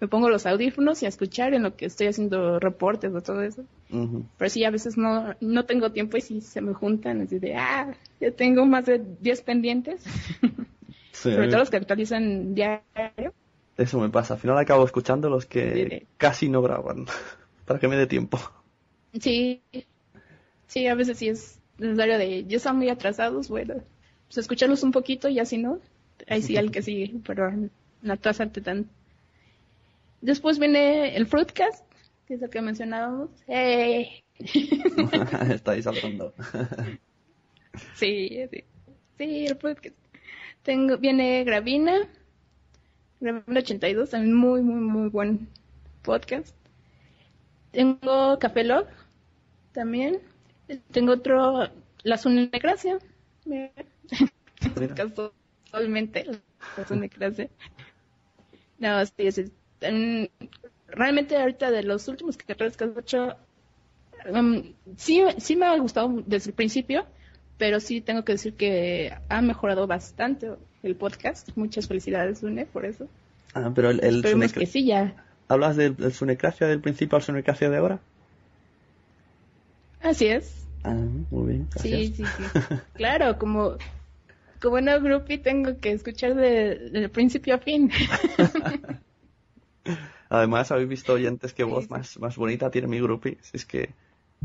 me 0.00 0.08
pongo 0.08 0.28
los 0.30 0.46
audífonos 0.46 1.02
y 1.02 1.06
a 1.06 1.08
escuchar 1.08 1.54
en 1.54 1.62
lo 1.62 1.76
que 1.76 1.86
estoy 1.86 2.06
haciendo 2.08 2.58
reportes 2.58 3.12
o 3.14 3.20
todo 3.20 3.42
eso. 3.42 3.64
Pero 4.38 4.50
sí, 4.50 4.64
a 4.64 4.70
veces 4.70 4.96
no, 4.96 5.34
no 5.40 5.64
tengo 5.66 5.90
tiempo 5.92 6.16
y 6.16 6.20
sí 6.20 6.40
se 6.40 6.60
me 6.60 6.72
juntan 6.74 7.20
así 7.22 7.38
de, 7.38 7.56
ah, 7.56 7.92
ya 8.20 8.30
tengo 8.30 8.64
más 8.66 8.86
de 8.86 9.00
10 9.20 9.42
pendientes. 9.42 10.02
Sí, 11.12 11.32
Sobre 11.32 11.48
todo 11.48 11.58
los 11.58 11.70
que 11.70 11.76
actualizan 11.76 12.54
diario. 12.54 13.34
Eso 13.76 14.00
me 14.00 14.08
pasa. 14.08 14.34
Al 14.34 14.40
final 14.40 14.56
acabo 14.56 14.84
escuchando 14.86 15.28
los 15.28 15.44
que 15.44 16.00
Sí. 16.00 16.06
casi 16.16 16.48
no 16.48 16.62
graban. 16.62 17.04
Para 17.66 17.78
que 17.78 17.88
me 17.88 17.96
dé 17.96 18.06
tiempo. 18.06 18.38
Sí, 19.20 19.60
sí, 20.66 20.86
a 20.86 20.94
veces 20.94 21.18
sí 21.18 21.28
es 21.28 21.58
necesario 21.78 22.16
de, 22.16 22.44
ya 22.46 22.56
están 22.56 22.76
muy 22.78 22.88
atrasados, 22.88 23.48
bueno, 23.48 23.74
pues 24.28 24.38
escucharlos 24.38 24.82
un 24.82 24.92
poquito 24.92 25.28
y 25.28 25.40
así 25.40 25.58
no, 25.58 25.78
ahí 26.28 26.42
sí 26.42 26.56
al 26.56 26.70
que 26.70 26.82
sigue, 26.82 27.12
pero 27.24 27.52
no 28.02 28.12
atrasarte 28.12 28.60
tanto. 28.60 28.90
Después 30.20 30.58
viene 30.58 31.16
el 31.16 31.26
Fruitcast, 31.26 31.84
que 32.26 32.34
es 32.34 32.42
el 32.42 32.50
que 32.50 32.60
mencionábamos. 32.60 33.30
¡Eh! 33.48 34.22
Está 35.50 35.72
ahí 35.72 35.82
saltando. 35.82 36.34
Sí, 37.94 38.28
sí, 38.50 38.64
sí, 39.16 39.46
el 39.46 39.56
Fruitcast. 39.56 39.94
Tengo, 40.64 40.98
viene 40.98 41.44
Gravina, 41.44 41.96
Gravina 43.20 43.60
82, 43.60 44.10
también 44.10 44.34
muy, 44.34 44.60
muy, 44.60 44.80
muy 44.80 45.08
buen 45.08 45.48
podcast. 46.02 46.54
Tengo 47.70 48.38
Café 48.40 48.64
Log, 48.64 48.88
también. 49.72 50.20
Tengo 50.90 51.12
otro, 51.12 51.68
La 52.02 52.18
Sunecracia. 52.18 52.98
Mira. 53.44 53.70
Mira. 54.76 55.30
La 56.76 56.86
Sunecracia. 56.86 57.48
No, 58.78 59.04
sí, 59.04 59.50
realmente 60.88 61.36
ahorita 61.36 61.70
de 61.70 61.82
los 61.82 62.08
últimos 62.08 62.36
que 62.36 62.54
que 62.54 62.64
has 62.64 62.78
hecho, 62.98 63.36
um, 64.32 64.62
sí, 64.96 65.22
sí 65.38 65.56
me 65.56 65.66
ha 65.66 65.76
gustado 65.78 66.22
desde 66.26 66.50
el 66.50 66.54
principio, 66.56 67.06
pero 67.58 67.80
sí 67.80 68.00
tengo 68.00 68.24
que 68.24 68.32
decir 68.32 68.54
que 68.54 69.12
ha 69.28 69.42
mejorado 69.42 69.86
bastante 69.86 70.50
el 70.82 70.96
podcast. 70.96 71.50
Muchas 71.56 71.86
felicidades, 71.88 72.38
Sune, 72.38 72.66
por 72.66 72.84
eso. 72.84 73.06
Ah, 73.54 73.70
pero 73.74 73.90
el, 73.90 74.00
el 74.02 74.16
Esperemos 74.16 74.52
Sunecra- 74.52 74.60
que 74.60 74.66
sí 74.66 74.86
ya. 74.86 75.14
¿Hablas 75.48 75.76
del, 75.76 75.96
del 75.96 76.12
Sunecracia 76.12 76.66
del 76.66 76.80
principio 76.80 77.16
al 77.16 77.22
Sunecracia 77.22 77.68
de 77.68 77.76
ahora? 77.76 77.98
Así 80.00 80.26
es. 80.26 80.64
Ah, 80.84 80.94
muy 81.30 81.52
bien, 81.52 81.68
gracias. 81.74 82.00
Sí, 82.00 82.14
sí, 82.16 82.24
sí. 82.24 82.44
Claro, 82.94 83.38
como, 83.38 83.76
como 84.60 84.76
una 84.76 84.98
groupie 84.98 85.38
tengo 85.38 85.78
que 85.80 85.92
escuchar 85.92 86.34
de, 86.34 87.08
principio 87.12 87.54
a 87.54 87.58
fin. 87.58 87.90
Además, 90.28 90.70
habéis 90.70 90.88
visto 90.88 91.14
oyentes 91.14 91.52
qué 91.52 91.64
voz 91.64 91.90
más, 91.90 92.18
más 92.18 92.36
bonita 92.36 92.70
tiene 92.70 92.86
mi 92.86 93.00
groupie. 93.00 93.38
Si 93.42 93.56
es 93.56 93.64
que, 93.66 93.90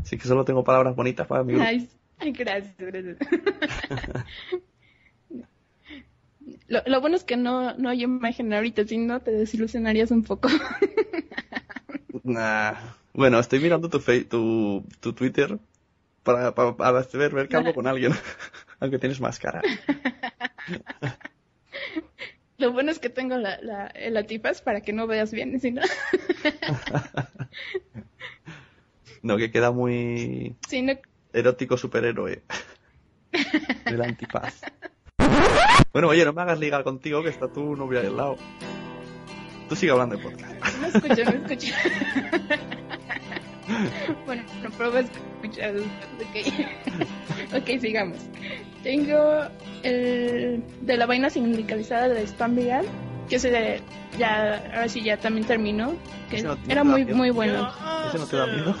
sí 0.04 0.18
que 0.18 0.26
solo 0.26 0.44
tengo 0.44 0.64
palabras 0.64 0.96
bonitas 0.96 1.26
para 1.26 1.44
mi 1.44 1.52
groupie. 1.52 1.68
Ay, 1.68 1.88
ay, 2.18 2.32
gracias, 2.32 2.76
gracias. 2.78 3.16
Lo, 6.68 6.80
lo 6.86 7.00
bueno 7.00 7.16
es 7.16 7.24
que 7.24 7.36
no, 7.36 7.74
no 7.74 7.88
hay 7.88 8.02
imagen 8.02 8.52
ahorita, 8.52 8.84
si 8.84 8.98
no 8.98 9.20
te 9.20 9.30
desilusionarías 9.30 10.10
un 10.10 10.22
poco. 10.22 10.48
Nah. 12.24 12.74
Bueno, 13.14 13.38
estoy 13.38 13.60
mirando 13.60 13.88
tu, 13.88 13.98
fe- 14.00 14.24
tu, 14.24 14.84
tu 15.00 15.12
Twitter 15.14 15.58
para, 16.22 16.54
para, 16.54 16.76
para 16.76 17.06
ver, 17.14 17.34
ver 17.34 17.48
que 17.48 17.56
hablo 17.56 17.74
con 17.74 17.86
alguien. 17.86 18.12
Aunque 18.80 18.98
tienes 18.98 19.20
más 19.20 19.38
cara. 19.38 19.62
Lo 22.58 22.72
bueno 22.72 22.90
es 22.90 22.98
que 22.98 23.10
tengo 23.10 23.36
la, 23.36 23.60
la, 23.60 23.86
el 23.88 24.16
antifaz 24.16 24.62
para 24.62 24.80
que 24.80 24.94
no 24.94 25.06
veas 25.06 25.30
bien, 25.30 25.60
si 25.60 25.72
no, 25.72 25.82
No, 29.22 29.36
que 29.36 29.50
queda 29.50 29.72
muy 29.72 30.56
no 30.82 30.92
erótico 31.32 31.76
superhéroe. 31.76 32.42
El 33.84 34.00
antifaz. 34.00 34.62
Bueno, 35.92 36.08
oye, 36.08 36.24
no 36.24 36.32
me 36.32 36.42
hagas 36.42 36.58
ligar 36.60 36.84
contigo 36.84 37.22
que 37.22 37.30
está 37.30 37.48
tu 37.48 37.76
novia 37.76 38.00
ahí 38.00 38.06
al 38.06 38.16
lado. 38.16 38.36
Tú 39.68 39.76
sigue 39.76 39.92
hablando 39.92 40.16
de 40.16 40.22
podcast. 40.22 40.54
No 40.80 40.86
escucho, 40.86 41.24
no 41.24 41.30
escucho. 41.30 41.74
bueno, 44.26 44.44
no 44.62 44.70
pruebo 44.70 44.96
a 44.96 45.00
escuchar. 45.00 45.74
Ok. 45.76 46.36
Ok, 47.58 47.80
sigamos. 47.80 48.18
Tengo 48.82 49.42
el 49.82 50.62
de 50.82 50.96
la 50.96 51.06
vaina 51.06 51.30
sindicalizada 51.30 52.08
de 52.08 52.22
Spam 52.26 52.54
Viral, 52.56 52.86
que 53.28 53.38
se 53.38 53.80
ya, 54.18 54.62
ahora 54.74 54.88
sí 54.88 55.02
ya 55.02 55.16
también 55.16 55.46
terminó, 55.46 55.94
que 56.30 56.42
no- 56.42 56.56
era 56.68 56.84
muy, 56.84 57.04
miedo. 57.04 57.16
muy 57.16 57.30
bueno. 57.30 57.70
¿Ese 58.08 58.18
no 58.18 58.26
te 58.26 58.36
da 58.36 58.46
miedo? 58.46 58.74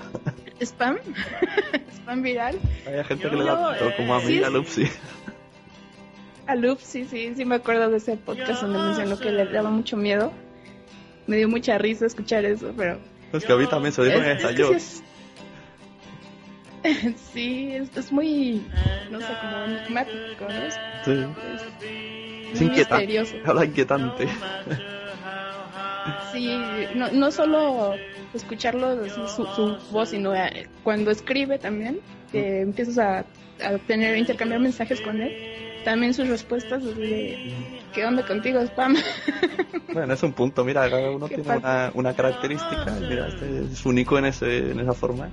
Spam, 0.60 0.96
Spam 1.96 2.22
Viral. 2.22 2.58
Hay 2.86 3.04
gente 3.04 3.28
que 3.30 3.36
le 3.36 3.44
da 3.44 3.72
miedo, 3.72 3.96
como 3.96 4.14
a 4.14 4.18
mí, 4.20 4.26
sí 4.26 4.42
a 4.42 4.50
Lupsi. 4.50 4.84
A 6.46 6.54
Loop, 6.56 6.80
sí, 6.80 7.04
sí, 7.04 7.32
sí 7.36 7.44
me 7.44 7.54
acuerdo 7.56 7.88
de 7.88 7.98
ese 7.98 8.16
podcast 8.16 8.62
donde 8.62 8.78
mencionó 8.78 9.16
que 9.18 9.30
le 9.30 9.46
daba 9.46 9.70
mucho 9.70 9.96
miedo. 9.96 10.32
Me 11.28 11.36
dio 11.36 11.48
mucha 11.48 11.78
risa 11.78 12.06
escuchar 12.06 12.44
eso, 12.44 12.72
pero 12.76 12.98
Es 13.32 13.44
que 13.44 13.52
a 13.52 13.56
mí 13.56 13.66
también 13.68 13.92
se 13.92 14.02
en 14.02 14.22
Es- 14.38 14.44
es. 14.70 15.02
sí 17.32 17.72
es- 17.96 18.12
muy, 18.12 18.62
no 19.10 19.20
sé, 19.20 19.26
como 19.40 19.64
enigmático, 19.64 20.44
¿no? 20.48 20.66
Es, 20.66 20.74
Sí. 21.04 21.24
es 22.52 22.60
inquietante. 22.60 23.18
Habla 23.44 23.64
inquietante. 23.64 24.28
Sí, 26.32 26.60
no, 26.94 27.10
no 27.12 27.30
solo 27.30 27.96
escucharlo, 28.34 29.08
su, 29.08 29.46
su 29.46 29.76
voz, 29.90 30.08
sino 30.10 30.34
eh, 30.34 30.66
cuando 30.82 31.10
escribe 31.10 31.58
también, 31.58 32.00
que 32.30 32.60
empiezas 32.60 32.98
a, 32.98 33.18
a 33.64 33.78
tener, 33.86 34.16
intercambiar 34.16 34.60
mensajes 34.60 35.00
con 35.00 35.20
él, 35.20 35.32
también 35.84 36.14
sus 36.14 36.28
respuestas 36.28 36.82
de, 36.96 37.36
¿qué 37.92 38.04
onda 38.04 38.24
contigo, 38.26 38.60
spam? 38.60 38.96
Bueno, 39.92 40.14
es 40.14 40.22
un 40.22 40.32
punto. 40.32 40.64
Mira, 40.64 40.88
cada 40.88 41.10
uno 41.10 41.28
¿Qué 41.28 41.34
tiene 41.36 41.54
una, 41.58 41.90
una 41.92 42.14
característica. 42.14 42.96
Mira, 43.06 43.28
este 43.28 43.64
es 43.70 43.84
único 43.84 44.16
en, 44.16 44.24
ese, 44.24 44.70
en 44.70 44.80
esa 44.80 44.94
forma. 44.94 45.28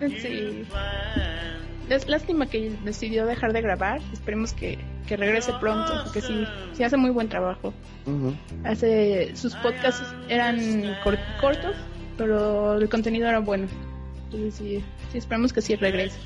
Sí. 0.20 0.64
Es 1.88 2.06
lástima 2.06 2.46
que 2.46 2.70
decidió 2.84 3.24
dejar 3.24 3.52
de 3.54 3.62
grabar. 3.62 4.00
Esperemos 4.12 4.52
que, 4.52 4.78
que 5.06 5.16
regrese 5.16 5.52
pronto, 5.58 6.02
porque 6.04 6.20
sí, 6.20 6.44
sí 6.74 6.84
hace 6.84 6.98
muy 6.98 7.10
buen 7.10 7.28
trabajo. 7.30 7.72
Hace 8.64 9.34
sus 9.34 9.54
podcasts 9.56 10.04
eran 10.28 10.58
cor- 11.02 11.18
cortos, 11.40 11.74
pero 12.18 12.74
el 12.78 12.88
contenido 12.90 13.26
era 13.28 13.38
bueno. 13.38 13.66
Entonces 14.26 14.54
sí, 14.54 14.84
sí 15.12 15.18
esperemos 15.18 15.52
que 15.54 15.62
sí 15.62 15.76
regrese. 15.76 16.18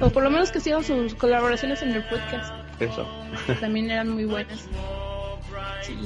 O 0.00 0.10
por 0.10 0.24
lo 0.24 0.30
menos 0.30 0.50
que 0.50 0.58
sigan 0.58 0.82
sus 0.82 1.14
colaboraciones 1.14 1.82
en 1.82 1.92
el 1.92 2.02
podcast. 2.04 2.52
Eso. 2.80 3.06
También 3.60 3.88
eran 3.92 4.10
muy 4.10 4.24
buenas. 4.24 4.66
Sí. 5.82 5.96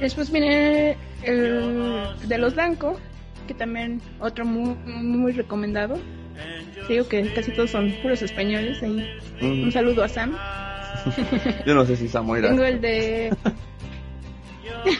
Después 0.00 0.30
viene 0.30 0.96
el 1.22 2.04
de 2.28 2.38
los 2.38 2.54
Blanco, 2.54 3.00
que 3.48 3.54
también 3.54 4.00
otro 4.20 4.44
muy, 4.44 4.76
muy, 4.86 5.32
recomendado. 5.32 5.98
Te 6.86 6.92
Digo 6.92 7.08
que 7.08 7.32
casi 7.32 7.50
todos 7.50 7.70
son 7.70 7.92
puros 8.00 8.22
españoles. 8.22 8.80
Ahí. 8.82 9.04
Un 9.42 9.72
saludo 9.72 10.04
a 10.04 10.08
Sam. 10.08 10.36
Yo 11.66 11.74
no 11.74 11.84
sé 11.84 11.96
si 11.96 12.06
Samoira. 12.08 12.50
Tengo 12.50 12.62
el 12.64 12.80
de. 12.80 13.36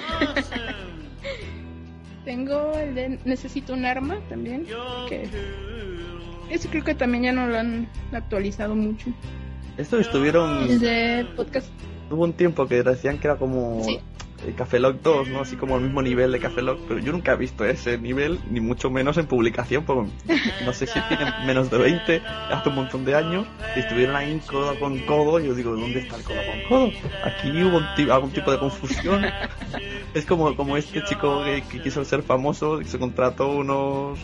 Tengo 2.25 2.73
el 2.77 2.95
de 2.95 3.19
Necesito 3.25 3.75
un 3.75 3.85
arma 3.85 4.19
también. 4.29 4.67
Que 5.09 5.29
ese 6.51 6.69
creo 6.69 6.83
que 6.83 6.95
también 6.95 7.25
ya 7.25 7.33
no 7.33 7.47
lo 7.47 7.59
han 7.59 7.89
actualizado 8.13 8.75
mucho. 8.75 9.11
Estos 9.77 10.01
estuvieron. 10.01 10.65
El 10.65 10.81
de 10.81 11.27
podcast. 11.37 11.69
Hubo 12.11 12.25
un 12.25 12.33
tiempo 12.33 12.67
que 12.67 12.83
decían 12.83 13.19
que 13.19 13.29
era 13.29 13.37
como 13.37 13.85
Sí. 13.85 14.01
Eh, 14.47 14.55
Café 14.57 14.79
Lock 14.79 15.03
2, 15.03 15.29
¿no? 15.29 15.41
Así 15.41 15.57
como 15.57 15.77
el 15.77 15.83
mismo 15.83 16.03
nivel 16.03 16.33
de 16.33 16.39
Café 16.39 16.63
Lock, 16.63 16.81
pero 16.87 17.01
yo 17.01 17.13
nunca 17.13 17.33
he 17.33 17.37
visto 17.37 17.65
ese 17.65 17.99
nivel, 17.99 18.39
ni 18.51 18.61
mucho 18.61 18.91
menos 18.91 19.17
en 19.19 19.27
publicación, 19.27 19.85
porque 19.85 20.11
no 20.65 20.73
sé 20.73 20.87
si 20.87 21.01
tienen 21.09 21.33
menos 21.47 21.71
de 21.71 21.79
20, 21.79 22.23
hace 22.51 22.69
un 22.69 22.75
montón 22.75 23.05
de 23.05 23.15
años, 23.15 23.47
y 23.75 23.81
estuvieron 23.81 24.17
ahí 24.17 24.41
codo 24.47 24.79
con 24.79 24.99
codo, 25.01 25.41
y 25.41 25.47
yo 25.47 25.55
digo, 25.55 25.73
¿dónde 25.73 26.01
está 26.01 26.17
el 26.17 26.23
codo 26.23 26.37
con 26.37 26.69
codo? 26.69 26.93
Aquí 27.25 27.63
hubo 27.63 27.81
algún 28.13 28.31
tipo 28.31 28.53
de 28.53 28.59
confusión. 28.59 29.25
es 30.15 30.25
como, 30.25 30.55
como 30.57 30.77
este 30.77 31.03
chico 31.05 31.43
que, 31.45 31.63
que 31.63 31.83
quiso 31.83 32.05
ser 32.05 32.23
famoso, 32.23 32.81
y 32.81 32.85
se 32.85 32.99
contrató 32.99 33.49
unos 33.49 34.19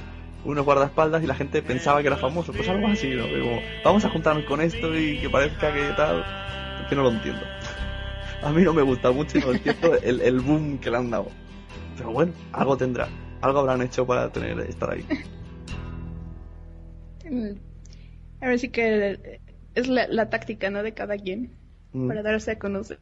unos 0.44 0.64
guardaespaldas 0.64 1.22
y 1.22 1.26
la 1.26 1.34
gente 1.34 1.62
pensaba 1.62 2.02
que 2.02 2.08
era 2.08 2.16
famoso, 2.16 2.52
pues 2.52 2.68
algo 2.68 2.86
así, 2.88 3.08
¿no? 3.08 3.24
Como, 3.24 3.60
vamos 3.82 4.04
a 4.04 4.10
juntarnos 4.10 4.44
con 4.44 4.60
esto 4.60 4.94
y 4.96 5.18
que 5.18 5.30
parezca 5.30 5.72
que 5.72 5.88
tal, 5.96 6.24
que 6.88 6.94
no 6.94 7.02
lo 7.02 7.10
entiendo. 7.10 7.42
A 8.44 8.52
mí 8.52 8.62
no 8.62 8.74
me 8.74 8.82
gusta 8.82 9.10
mucho 9.10 9.38
y 9.38 9.40
no 9.40 9.52
entiendo 9.52 9.94
el, 10.02 10.20
el 10.20 10.40
boom 10.40 10.78
que 10.78 10.90
le 10.90 10.98
han 10.98 11.10
dado. 11.10 11.28
Pero 11.96 12.12
bueno, 12.12 12.32
algo 12.52 12.76
tendrá. 12.76 13.08
Algo 13.40 13.60
habrán 13.60 13.82
hecho 13.82 14.06
para 14.06 14.30
tener 14.32 14.58
estar 14.60 14.90
ahí. 14.90 15.04
mm, 17.24 17.52
A 18.40 18.46
ver 18.48 18.58
si 18.58 18.70
que 18.70 19.40
es 19.74 19.88
la, 19.88 20.06
la 20.08 20.30
táctica, 20.30 20.70
¿no? 20.70 20.82
De 20.82 20.94
cada 20.94 21.16
quien. 21.18 21.56
Mm. 21.92 22.08
Para 22.08 22.22
darse 22.22 22.52
a 22.52 22.58
conocer. 22.58 23.00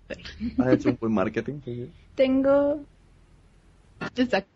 Han 0.59 0.71
hecho 0.73 0.91
un 0.91 0.99
buen 1.01 1.13
marketing. 1.15 1.61
sí, 1.65 1.75
sí. 1.87 1.93
Tengo. 2.15 2.85
Exacto. 4.17 4.51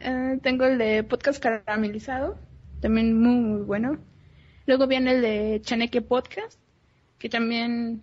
Eh, 0.00 0.38
tengo 0.42 0.64
el 0.66 0.78
de 0.78 1.02
podcast 1.04 1.42
caramelizado, 1.42 2.38
también 2.80 3.18
muy, 3.20 3.36
muy 3.40 3.62
bueno. 3.62 3.98
Luego 4.66 4.86
viene 4.86 5.12
el 5.16 5.22
de 5.22 5.60
Chaneque 5.62 6.02
Podcast, 6.02 6.60
que 7.18 7.28
también 7.28 8.02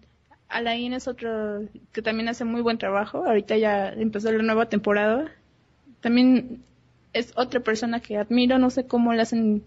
Alain 0.55 0.93
es 0.93 1.07
otro 1.09 1.63
que 1.91 2.01
también 2.01 2.29
hace 2.29 2.45
muy 2.45 2.61
buen 2.61 2.77
trabajo. 2.77 3.25
Ahorita 3.25 3.57
ya 3.57 3.89
empezó 3.89 4.31
la 4.31 4.41
nueva 4.41 4.69
temporada. 4.69 5.29
También 5.99 6.63
es 7.11 7.33
otra 7.35 7.59
persona 7.59 7.99
que 7.99 8.17
admiro, 8.17 8.57
no 8.57 8.69
sé 8.69 8.87
cómo 8.87 9.13
le 9.13 9.21
hacen 9.21 9.63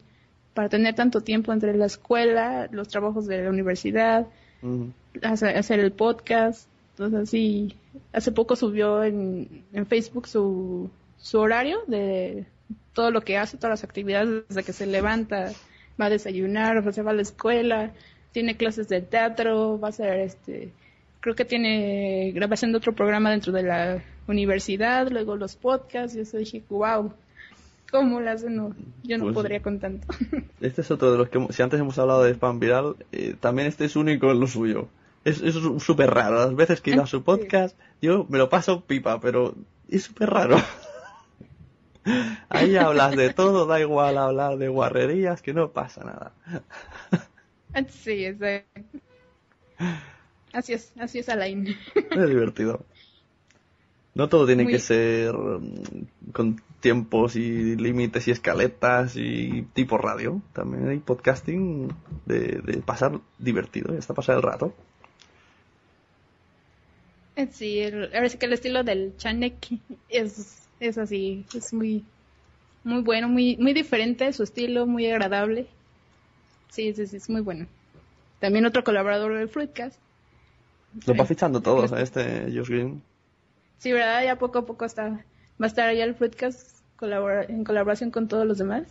para 0.54 0.70
tener 0.70 0.94
tanto 0.94 1.20
tiempo 1.20 1.52
entre 1.52 1.76
la 1.76 1.86
escuela, 1.86 2.68
los 2.72 2.88
trabajos 2.88 3.26
de 3.26 3.44
la 3.44 3.50
universidad, 3.50 4.26
hacer 5.22 5.78
el 5.80 5.92
podcast. 5.92 6.68
Entonces, 6.92 7.28
sí, 7.28 7.76
hace 8.12 8.32
poco 8.32 8.56
subió 8.56 9.04
en, 9.04 9.64
en 9.74 9.86
Facebook 9.86 10.26
su, 10.26 10.90
su 11.18 11.38
horario 11.38 11.80
de 11.86 12.46
todo 12.94 13.10
lo 13.10 13.20
que 13.20 13.36
hace, 13.36 13.58
todas 13.58 13.80
las 13.80 13.84
actividades, 13.84 14.48
desde 14.48 14.64
que 14.64 14.72
se 14.72 14.86
levanta, 14.86 15.52
va 16.00 16.06
a 16.06 16.10
desayunar, 16.10 16.78
o 16.78 16.92
se 16.92 17.02
va 17.02 17.10
a 17.10 17.14
la 17.14 17.22
escuela, 17.22 17.92
tiene 18.32 18.56
clases 18.56 18.88
de 18.88 19.00
teatro, 19.00 19.78
va 19.80 19.88
a 19.88 19.90
hacer 19.90 20.18
este, 20.20 20.72
creo 21.20 21.34
que 21.34 21.44
tiene 21.44 22.32
grabación 22.34 22.72
de 22.72 22.78
otro 22.78 22.92
programa 22.94 23.30
dentro 23.30 23.52
de 23.52 23.62
la 23.62 24.02
universidad, 24.26 25.08
luego 25.10 25.36
los 25.36 25.56
podcasts, 25.56 26.16
y 26.16 26.20
eso 26.20 26.36
dije, 26.36 26.62
wow, 26.68 27.12
¿cómo 27.90 28.20
lo 28.20 28.30
hacen? 28.30 28.56
No, 28.56 28.74
yo 29.02 29.18
no 29.18 29.24
Pues- 29.24 29.34
podría 29.34 29.62
con 29.62 29.78
tanto. 29.80 30.06
Este 30.60 30.80
es 30.82 30.90
otro 30.90 31.12
de 31.12 31.18
los 31.18 31.28
que, 31.28 31.46
si 31.50 31.62
antes 31.62 31.80
hemos 31.80 31.98
hablado 31.98 32.22
de 32.24 32.32
spam 32.32 32.58
viral, 32.60 32.96
eh, 33.12 33.34
también 33.38 33.68
este 33.68 33.84
es 33.84 33.96
único 33.96 34.30
en 34.30 34.40
lo 34.40 34.46
suyo. 34.46 34.88
Es 35.24 35.42
súper 35.80 36.10
raro. 36.10 36.36
Las 36.36 36.54
veces 36.54 36.80
que 36.80 36.92
ido 36.92 37.02
a 37.02 37.06
su 37.06 37.22
podcast, 37.22 37.76
yo 38.00 38.24
me 38.28 38.38
lo 38.38 38.48
paso 38.48 38.80
pipa, 38.82 39.20
pero 39.20 39.54
es 39.90 40.04
súper 40.04 40.30
raro. 40.30 40.56
Ahí 42.48 42.76
hablas 42.76 43.14
de 43.16 43.32
todo, 43.34 43.66
da 43.66 43.78
igual 43.80 44.16
hablar 44.16 44.56
de 44.56 44.68
guarrerías, 44.68 45.42
que 45.42 45.52
no 45.52 45.70
pasa 45.70 46.04
nada. 46.04 46.32
Sí, 47.90 48.24
es 48.24 48.38
de... 48.38 48.64
Así 50.52 50.72
es, 50.72 50.92
así 50.98 51.18
es 51.20 51.28
Alain. 51.28 51.66
Es 51.94 52.28
divertido. 52.28 52.84
No 54.14 54.28
todo 54.28 54.46
tiene 54.46 54.64
Muy- 54.64 54.72
que 54.72 54.78
ser 54.80 55.34
mm, 55.34 56.32
con 56.32 56.60
tiempos 56.80 57.36
y 57.36 57.76
límites 57.76 58.26
y 58.28 58.30
escaletas 58.32 59.14
y 59.16 59.62
tipo 59.74 59.98
radio. 59.98 60.40
También 60.52 60.88
hay 60.88 60.98
podcasting 60.98 61.92
de, 62.26 62.60
de 62.64 62.78
pasar 62.78 63.20
divertido, 63.38 63.94
y 63.94 63.98
hasta 63.98 64.14
pasar 64.14 64.36
el 64.36 64.42
rato. 64.42 64.74
Sí, 67.52 67.78
el- 67.80 68.12
ahora 68.14 68.28
sí 68.28 68.38
que 68.38 68.46
el 68.46 68.52
estilo 68.52 68.82
del 68.82 69.16
Chanek 69.16 69.54
es, 70.08 70.68
es 70.80 70.98
así, 70.98 71.44
es 71.54 71.72
muy, 71.72 72.04
muy 72.82 73.02
bueno, 73.02 73.28
muy, 73.28 73.56
muy 73.58 73.72
diferente 73.74 74.32
su 74.32 74.42
estilo, 74.42 74.86
muy 74.86 75.06
agradable. 75.08 75.68
Sí, 76.68 76.92
sí, 76.92 77.06
sí, 77.06 77.16
es 77.16 77.28
muy 77.30 77.40
bueno. 77.40 77.66
También 78.40 78.66
otro 78.66 78.84
colaborador 78.84 79.34
del 79.36 79.48
Fruitcast. 79.48 79.98
Lo 81.06 81.14
va 81.14 81.24
Sí. 81.24 81.28
fichando 81.34 81.60
todos 81.60 81.92
a 81.92 82.00
este 82.00 82.44
Josh 82.54 82.68
Green. 82.68 83.02
Sí, 83.78 83.92
¿verdad? 83.92 84.24
Ya 84.24 84.36
poco 84.38 84.58
a 84.60 84.66
poco 84.66 84.84
está, 84.84 85.08
va 85.10 85.20
a 85.60 85.66
estar 85.66 85.88
allá 85.88 86.04
el 86.04 86.14
Fruitcast 86.14 86.78
colabora- 86.98 87.44
en 87.48 87.64
colaboración 87.64 88.10
con 88.10 88.28
todos 88.28 88.46
los 88.46 88.58
demás. 88.58 88.84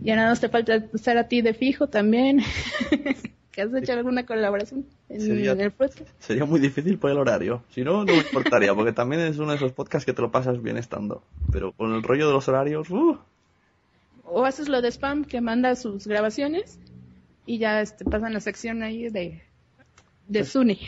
Ya 0.00 0.16
nada 0.16 0.30
más 0.30 0.40
te 0.40 0.48
falta 0.48 0.74
estar 0.76 1.16
a 1.18 1.28
ti 1.28 1.42
de 1.42 1.54
fijo 1.54 1.88
también. 1.88 2.40
que 3.52 3.62
has 3.62 3.74
hecho 3.74 3.92
alguna 3.92 4.24
colaboración 4.24 4.86
en, 5.08 5.20
Sería- 5.20 5.52
en 5.52 5.60
el 5.60 5.72
Fruitcast. 5.72 6.08
Sería 6.20 6.44
muy 6.44 6.60
difícil 6.60 6.98
por 6.98 7.10
el 7.10 7.18
horario. 7.18 7.62
Si 7.70 7.82
no, 7.82 8.04
no 8.04 8.12
me 8.12 8.18
importaría, 8.18 8.74
porque 8.74 8.92
también 8.92 9.22
es 9.22 9.38
uno 9.38 9.50
de 9.50 9.56
esos 9.56 9.72
podcasts 9.72 10.06
que 10.06 10.12
te 10.12 10.22
lo 10.22 10.30
pasas 10.30 10.62
bien 10.62 10.76
estando. 10.76 11.22
Pero 11.52 11.72
con 11.72 11.92
el 11.94 12.02
rollo 12.02 12.28
de 12.28 12.32
los 12.32 12.48
horarios, 12.48 12.88
¡uh! 12.90 13.18
O 14.30 14.44
haces 14.44 14.68
lo 14.68 14.82
de 14.82 14.90
spam 14.90 15.24
que 15.24 15.40
manda 15.40 15.74
sus 15.76 16.06
grabaciones 16.06 16.78
y 17.46 17.58
ya 17.58 17.80
este, 17.80 18.04
pasan 18.04 18.34
la 18.34 18.40
sección 18.40 18.82
ahí 18.82 19.08
de, 19.08 19.42
de 20.26 20.44
Sune. 20.44 20.78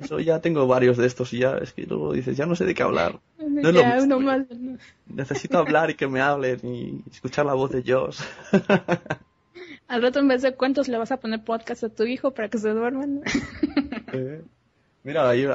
Eso 0.00 0.20
ya 0.20 0.40
tengo 0.40 0.66
varios 0.66 0.96
de 0.96 1.06
estos 1.06 1.32
y 1.32 1.38
ya 1.40 1.58
es 1.58 1.72
que 1.72 1.82
luego 1.86 2.12
dices, 2.12 2.36
ya 2.36 2.46
no 2.46 2.54
sé 2.54 2.64
de 2.64 2.74
qué 2.74 2.82
hablar. 2.82 3.20
No 3.38 3.68
es 3.68 3.74
lo 3.74 3.80
ya 3.80 3.96
mismo. 3.96 4.16
uno 4.16 4.26
más. 4.26 4.46
¿no? 4.50 4.78
Necesito 5.06 5.58
hablar 5.58 5.90
y 5.90 5.94
que 5.94 6.06
me 6.06 6.20
hablen 6.20 6.60
y 6.62 7.02
escuchar 7.10 7.46
la 7.46 7.54
voz 7.54 7.70
de 7.70 7.82
Josh. 7.86 8.20
Al 9.88 10.02
rato 10.02 10.18
en 10.18 10.28
vez 10.28 10.42
de 10.42 10.54
cuentos 10.54 10.88
le 10.88 10.96
vas 10.96 11.12
a 11.12 11.18
poner 11.18 11.44
podcast 11.44 11.84
a 11.84 11.88
tu 11.88 12.04
hijo 12.04 12.30
para 12.32 12.48
que 12.48 12.58
se 12.58 12.70
duerman. 12.70 13.22
Eh, 14.12 14.42
Mira, 15.04 15.28
ahí, 15.28 15.46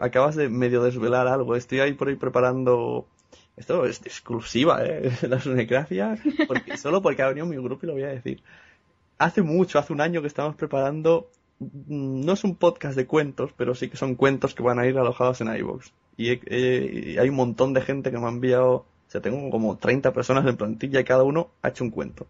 acabas 0.00 0.36
de 0.36 0.48
medio 0.48 0.84
desvelar 0.84 1.26
algo. 1.26 1.56
Estoy 1.56 1.80
ahí 1.80 1.94
por 1.94 2.08
ahí 2.08 2.14
preparando. 2.14 3.08
Esto 3.56 3.84
es 3.84 4.00
exclusiva, 4.04 4.84
¿eh? 4.84 5.10
La 5.28 5.38
sunecracia. 5.40 6.16
Porque, 6.48 6.76
solo 6.76 7.02
porque 7.02 7.22
ha 7.22 7.28
venido 7.28 7.46
mi 7.46 7.56
grupo 7.56 7.80
y 7.84 7.86
lo 7.86 7.92
voy 7.94 8.02
a 8.04 8.08
decir. 8.08 8.42
Hace 9.18 9.42
mucho, 9.42 9.78
hace 9.78 9.92
un 9.92 10.00
año 10.00 10.20
que 10.22 10.26
estamos 10.28 10.56
preparando. 10.56 11.30
mm, 11.60 12.24
No 12.24 12.32
es 12.32 12.44
un 12.44 12.56
podcast 12.56 12.96
de 12.96 13.06
cuentos, 13.06 13.52
pero 13.56 13.74
sí 13.74 13.88
que 13.88 13.96
son 13.96 14.14
cuentos 14.14 14.54
que 14.54 14.62
van 14.62 14.78
a 14.78 14.86
ir 14.86 14.96
alojados 14.98 15.40
en 15.42 15.54
iVoox. 15.54 15.92
Y 16.16 16.30
he- 16.30 16.40
he- 16.46 17.20
hay 17.20 17.28
un 17.28 17.36
montón 17.36 17.72
de 17.74 17.82
gente 17.82 18.10
que 18.10 18.18
me 18.18 18.26
ha 18.26 18.30
enviado. 18.30 18.70
O 18.74 18.86
sea, 19.12 19.20
tengo 19.20 19.50
como 19.50 19.76
30 19.76 20.12
personas 20.12 20.46
en 20.46 20.56
plantilla 20.56 21.00
y 21.00 21.04
cada 21.04 21.22
uno 21.22 21.50
ha 21.62 21.68
hecho 21.68 21.84
un 21.84 21.90
cuento. 21.90 22.26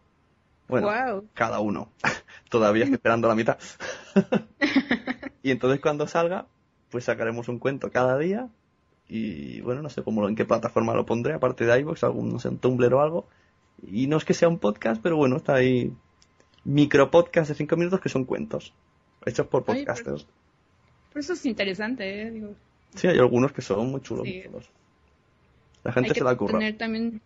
Bueno, 0.69 0.89
Wow. 0.89 1.29
cada 1.35 1.61
uno. 1.61 1.93
Todavía 2.51 2.85
estoy 2.85 2.97
esperando 2.97 3.29
la 3.29 3.35
mitad. 3.37 3.59
y 5.43 5.51
entonces 5.51 5.81
cuando 5.81 6.07
salga, 6.09 6.47
pues 6.91 7.05
sacaremos 7.05 7.49
un 7.49 7.59
cuento 7.59 7.91
cada 7.91 8.19
día. 8.19 8.49
Y 9.09 9.61
bueno, 9.61 9.83
no 9.83 9.91
sé 9.91 10.03
cómo, 10.03 10.27
en 10.29 10.37
qué 10.37 10.45
plataforma 10.45 10.95
lo 10.95 11.05
pondré, 11.05 11.35
aparte 11.35 11.67
de 11.67 11.81
iVoox, 11.81 12.05
algún, 12.05 12.31
no 12.31 12.39
sé, 12.39 12.49
un 12.49 12.59
Tumblr 12.59 12.95
o 12.95 13.01
algo. 13.03 13.29
Y 13.87 14.07
no 14.07 14.17
es 14.17 14.25
que 14.25 14.35
sea 14.35 14.49
un 14.49 14.59
podcast, 14.59 15.03
pero 15.03 15.17
bueno, 15.17 15.37
está 15.37 15.55
ahí 15.55 15.93
micro 16.65 17.11
podcast 17.11 17.49
de 17.49 17.55
5 17.57 17.77
minutos 17.77 18.01
que 18.01 18.09
son 18.09 18.25
cuentos. 18.25 18.73
Hechos 19.27 19.47
por 19.47 19.65
Oye, 19.67 19.81
podcasters. 19.81 20.27
Pero 21.11 21.21
eso 21.21 21.33
es 21.35 21.45
interesante, 21.47 22.23
¿eh? 22.23 22.31
Digo, 22.31 22.55
Sí, 22.95 23.07
hay 23.09 23.19
algunos 23.19 23.53
que 23.53 23.63
son 23.63 23.91
muy 23.91 24.01
chulos. 24.03 24.27
Sí. 24.27 24.35
muy 24.35 24.43
chulos. 24.45 24.71
La 25.85 25.91
hay 25.91 25.95
gente 25.95 26.09
que 26.11 26.19
se 26.21 26.25
la 26.25 26.37
curra. 26.37 26.59
tener 26.59 26.77
también 26.77 27.21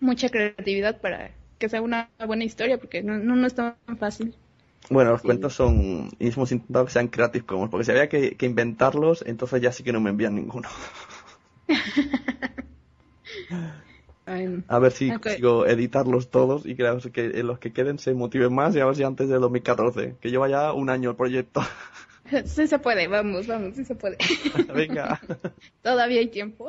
mucha 0.00 0.28
creatividad 0.28 1.00
para 1.00 1.30
que 1.58 1.68
sea 1.68 1.82
una 1.82 2.08
buena 2.24 2.44
historia, 2.44 2.78
porque 2.78 3.02
no, 3.02 3.18
no, 3.18 3.34
no 3.34 3.46
es 3.46 3.54
tan 3.54 3.74
fácil. 3.98 4.34
Bueno, 4.90 5.12
los 5.12 5.20
Sí. 5.20 5.26
cuentos 5.26 5.54
son. 5.54 6.10
Y 6.18 6.28
hemos 6.32 6.52
intentado 6.52 6.84
que 6.86 6.92
sean 6.92 7.08
Creative 7.08 7.44
Commons, 7.46 7.70
porque 7.70 7.84
si 7.84 7.90
había 7.90 8.08
que, 8.08 8.36
que 8.36 8.46
inventarlos, 8.46 9.22
entonces 9.26 9.60
ya 9.62 9.72
sí 9.72 9.82
que 9.82 9.92
no 9.92 10.00
me 10.00 10.10
envían 10.10 10.34
ninguno. 10.34 10.68
A 14.68 14.78
ver 14.78 14.92
si 14.92 15.14
Ok. 15.14 15.14
consigo 15.14 15.66
editarlos 15.66 16.30
todos 16.30 16.66
y 16.66 16.74
que 16.76 16.82
los 16.82 17.06
que, 17.08 17.42
los 17.42 17.58
que 17.58 17.72
queden 17.72 17.98
se 17.98 18.14
motiven 18.14 18.54
más 18.54 18.74
y 18.76 18.80
a 18.80 18.86
ver 18.86 18.96
si 18.96 19.02
antes 19.02 19.28
del 19.28 19.40
2014, 19.40 20.16
que 20.20 20.30
lleva 20.30 20.48
ya 20.48 20.72
un 20.72 20.90
año 20.90 21.10
el 21.10 21.16
proyecto. 21.16 21.62
Sí 22.44 22.66
se 22.66 22.78
puede, 22.78 23.08
vamos, 23.08 23.46
vamos, 23.46 23.74
sí 23.74 23.84
se 23.84 23.94
puede. 23.94 24.18
Venga. 24.74 25.20
Todavía 25.82 26.20
hay 26.20 26.28
tiempo. 26.28 26.66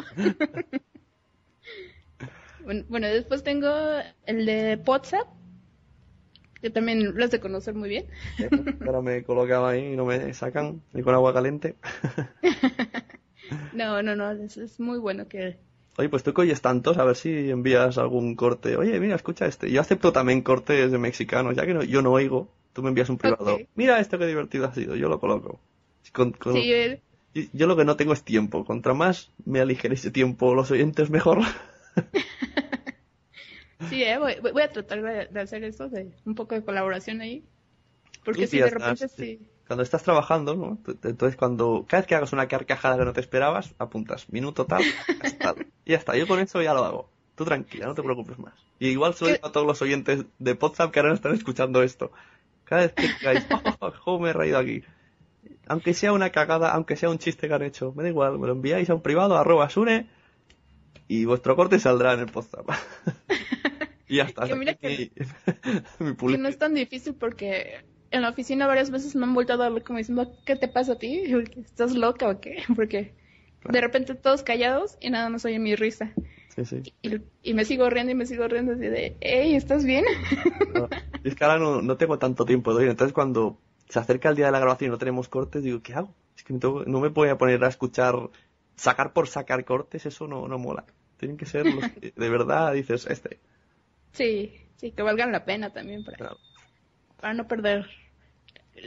bueno, 2.63 2.83
bueno, 2.89 3.07
después 3.07 3.43
tengo 3.43 3.67
el 4.25 4.45
de 4.45 4.79
WhatsApp, 4.85 5.27
que 6.61 6.69
también 6.69 7.15
lo 7.15 7.23
has 7.25 7.31
de 7.31 7.39
conocer 7.39 7.73
muy 7.73 7.89
bien. 7.89 8.05
Ahora 8.85 9.01
me 9.01 9.23
colocaba 9.23 9.69
ahí 9.71 9.93
y 9.93 9.95
no 9.95 10.05
me 10.05 10.33
sacan 10.33 10.81
ni 10.93 11.01
con 11.01 11.13
agua 11.13 11.33
caliente. 11.33 11.75
No, 13.73 14.01
no, 14.03 14.15
no, 14.15 14.31
es, 14.31 14.57
es 14.57 14.79
muy 14.79 14.99
bueno 14.99 15.27
que... 15.27 15.57
Oye, 15.97 16.07
pues 16.09 16.21
tú 16.23 16.33
que 16.33 16.41
oyes 16.41 16.61
tantos, 16.61 16.97
a 16.99 17.03
ver 17.03 17.15
si 17.15 17.49
envías 17.49 17.97
algún 17.97 18.35
corte. 18.35 18.77
Oye, 18.77 18.99
mira, 18.99 19.15
escucha 19.15 19.47
este. 19.47 19.71
Yo 19.71 19.81
acepto 19.81 20.11
también 20.13 20.41
cortes 20.43 20.91
de 20.91 20.97
mexicanos, 20.99 21.55
ya 21.55 21.65
que 21.65 21.73
no- 21.73 21.83
yo 21.83 22.01
no 22.03 22.11
oigo. 22.11 22.47
Tú 22.73 22.83
me 22.83 22.89
envías 22.89 23.09
un 23.09 23.17
privado. 23.17 23.55
Ok. 23.55 23.61
Mira 23.75 23.99
esto 23.99 24.19
que 24.19 24.27
divertido 24.27 24.65
ha 24.65 24.73
sido, 24.73 24.95
yo 24.95 25.09
lo 25.09 25.19
coloco. 25.19 25.59
Con- 26.13 26.31
con- 26.33 26.53
Sí, 26.53 26.71
el- 26.71 27.01
Y- 27.33 27.49
Yo 27.53 27.65
lo 27.67 27.75
que 27.75 27.85
no 27.85 27.95
tengo 27.95 28.13
es 28.13 28.23
tiempo. 28.23 28.65
Contra 28.65 28.93
más 28.93 29.31
me 29.45 29.59
aligeréis 29.61 30.03
de 30.03 30.11
tiempo 30.11 30.53
los 30.55 30.69
oyentes, 30.71 31.09
mejor. 31.09 31.39
sí 33.89 34.03
eh, 34.03 34.17
voy, 34.17 34.35
voy 34.51 34.61
a 34.61 34.71
tratar 34.71 35.01
de, 35.01 35.27
de 35.27 35.39
hacer 35.39 35.63
eso, 35.63 35.89
de 35.89 36.11
un 36.25 36.35
poco 36.35 36.55
de 36.55 36.63
colaboración 36.63 37.21
ahí. 37.21 37.45
Porque 38.23 38.47
sí, 38.47 38.57
ya 38.57 38.65
de 38.65 38.71
repente 38.71 39.07
sí. 39.07 39.15
sí. 39.17 39.47
Cuando 39.67 39.83
estás 39.83 40.01
trabajando, 40.01 40.55
¿no? 40.55 40.79
Entonces, 41.03 41.35
cuando 41.35 41.85
cada 41.87 42.01
vez 42.01 42.07
que 42.07 42.15
hagas 42.15 42.33
una 42.33 42.47
carcajada 42.47 42.97
que 42.97 43.05
no 43.05 43.13
te 43.13 43.21
esperabas, 43.21 43.75
apuntas 43.77 44.27
minuto 44.29 44.65
tal, 44.65 44.81
tal. 45.39 45.67
Y 45.85 45.91
ya 45.91 45.97
está. 45.97 46.17
Yo 46.17 46.27
con 46.27 46.39
eso 46.39 46.61
ya 46.61 46.73
lo 46.73 46.83
hago. 46.83 47.09
Tú 47.35 47.45
tranquila, 47.45 47.85
no 47.85 47.93
te 47.93 48.01
preocupes 48.01 48.37
más. 48.39 48.53
Y 48.79 48.87
igual 48.87 49.13
se 49.13 49.25
lo 49.25 49.31
digo 49.31 49.47
a 49.47 49.51
todos 49.51 49.67
los 49.67 49.81
oyentes 49.81 50.25
de 50.39 50.53
WhatsApp 50.53 50.91
que 50.91 50.99
ahora 50.99 51.09
no 51.09 51.15
están 51.15 51.33
escuchando 51.35 51.83
esto. 51.83 52.11
Cada 52.63 52.81
vez 52.81 52.93
que 52.93 53.07
digáis, 53.07 53.45
oh, 53.79 53.91
oh, 54.05 54.19
me 54.19 54.29
he 54.29 54.33
reído 54.33 54.57
aquí. 54.57 54.83
Aunque 55.67 55.93
sea 55.93 56.13
una 56.13 56.31
cagada, 56.31 56.71
aunque 56.73 56.95
sea 56.95 57.09
un 57.09 57.19
chiste 57.19 57.47
que 57.47 57.53
han 57.53 57.61
hecho, 57.61 57.93
me 57.95 58.03
da 58.03 58.09
igual, 58.09 58.39
me 58.39 58.47
lo 58.47 58.53
enviáis 58.53 58.89
a 58.89 58.95
un 58.95 59.01
privado, 59.01 59.37
arroba 59.37 59.69
sune, 59.69 60.09
y 61.09 61.25
vuestro 61.25 61.55
corte 61.55 61.79
saldrá 61.79 62.13
en 62.13 62.21
el 62.21 62.31
WhatsApp. 62.33 62.69
y 64.07 64.17
ya 64.17 64.23
está. 64.23 64.47
Que 64.47 64.55
mi, 64.55 64.65
no 66.37 66.47
es 66.47 66.57
tan 66.57 66.73
difícil 66.75 67.15
porque 67.15 67.83
en 68.11 68.21
la 68.21 68.29
oficina 68.29 68.67
varias 68.67 68.91
veces 68.91 69.15
me 69.15 69.25
han 69.25 69.33
vuelto 69.33 69.53
a 69.53 69.57
dar 69.57 69.83
como 69.83 69.97
diciendo, 69.97 70.31
¿qué 70.45 70.55
te 70.55 70.67
pasa 70.67 70.93
a 70.93 70.99
ti? 70.99 71.23
¿Estás 71.57 71.95
loca 71.95 72.29
o 72.29 72.39
qué? 72.39 72.63
Porque 72.75 73.13
de 73.69 73.81
repente 73.81 74.15
todos 74.15 74.43
callados 74.43 74.97
y 75.01 75.09
nada 75.09 75.29
más 75.29 75.43
oye 75.45 75.59
mi 75.59 75.75
risa. 75.75 76.13
Sí, 76.55 76.65
sí. 76.65 76.93
Y, 77.01 77.21
y 77.43 77.53
me 77.53 77.65
sigo 77.65 77.89
riendo 77.89 78.11
y 78.11 78.15
me 78.15 78.25
sigo 78.25 78.47
riendo 78.47 78.73
así 78.73 78.81
de, 78.81 79.17
hey, 79.21 79.55
¿estás 79.55 79.83
bien? 79.85 80.05
No, 80.73 80.87
Es 81.23 81.35
que 81.35 81.43
ahora 81.43 81.59
no, 81.59 81.81
no 81.81 81.97
tengo 81.97 82.17
tanto 82.19 82.45
tiempo 82.45 82.73
de. 82.75 82.89
Entonces, 82.89 83.13
cuando 83.13 83.57
se 83.87 83.99
acerca 83.99 84.29
el 84.29 84.35
día 84.35 84.45
de 84.47 84.51
la 84.51 84.59
grabación 84.59 84.89
y 84.89 84.91
no 84.91 84.97
tenemos 84.97 85.27
cortes, 85.27 85.63
digo, 85.63 85.81
¿qué 85.81 85.93
hago? 85.93 86.15
Es 86.37 86.43
que 86.43 86.53
tengo- 86.53 86.85
no 86.85 86.99
me 86.99 87.09
voy 87.09 87.29
a 87.29 87.37
poner 87.37 87.63
a 87.63 87.67
escuchar, 87.67 88.15
sacar 88.75 89.13
por 89.13 89.27
sacar 89.27 89.65
cortes, 89.65 90.05
eso 90.05 90.27
no, 90.27 90.47
no 90.47 90.57
mola. 90.57 90.85
Tienen 91.19 91.37
que 91.37 91.45
ser 91.45 91.65
los 91.67 91.87
que 91.91 92.11
de 92.15 92.29
verdad 92.29 92.73
dices, 92.73 93.05
este. 93.07 93.39
Sí, 94.13 94.53
sí, 94.77 94.91
que 94.91 95.03
valgan 95.03 95.31
la 95.31 95.45
pena 95.45 95.71
también 95.71 96.03
para, 96.03 96.17
Claro. 96.17 96.37
para 97.19 97.33
no 97.35 97.47
perder 97.47 97.85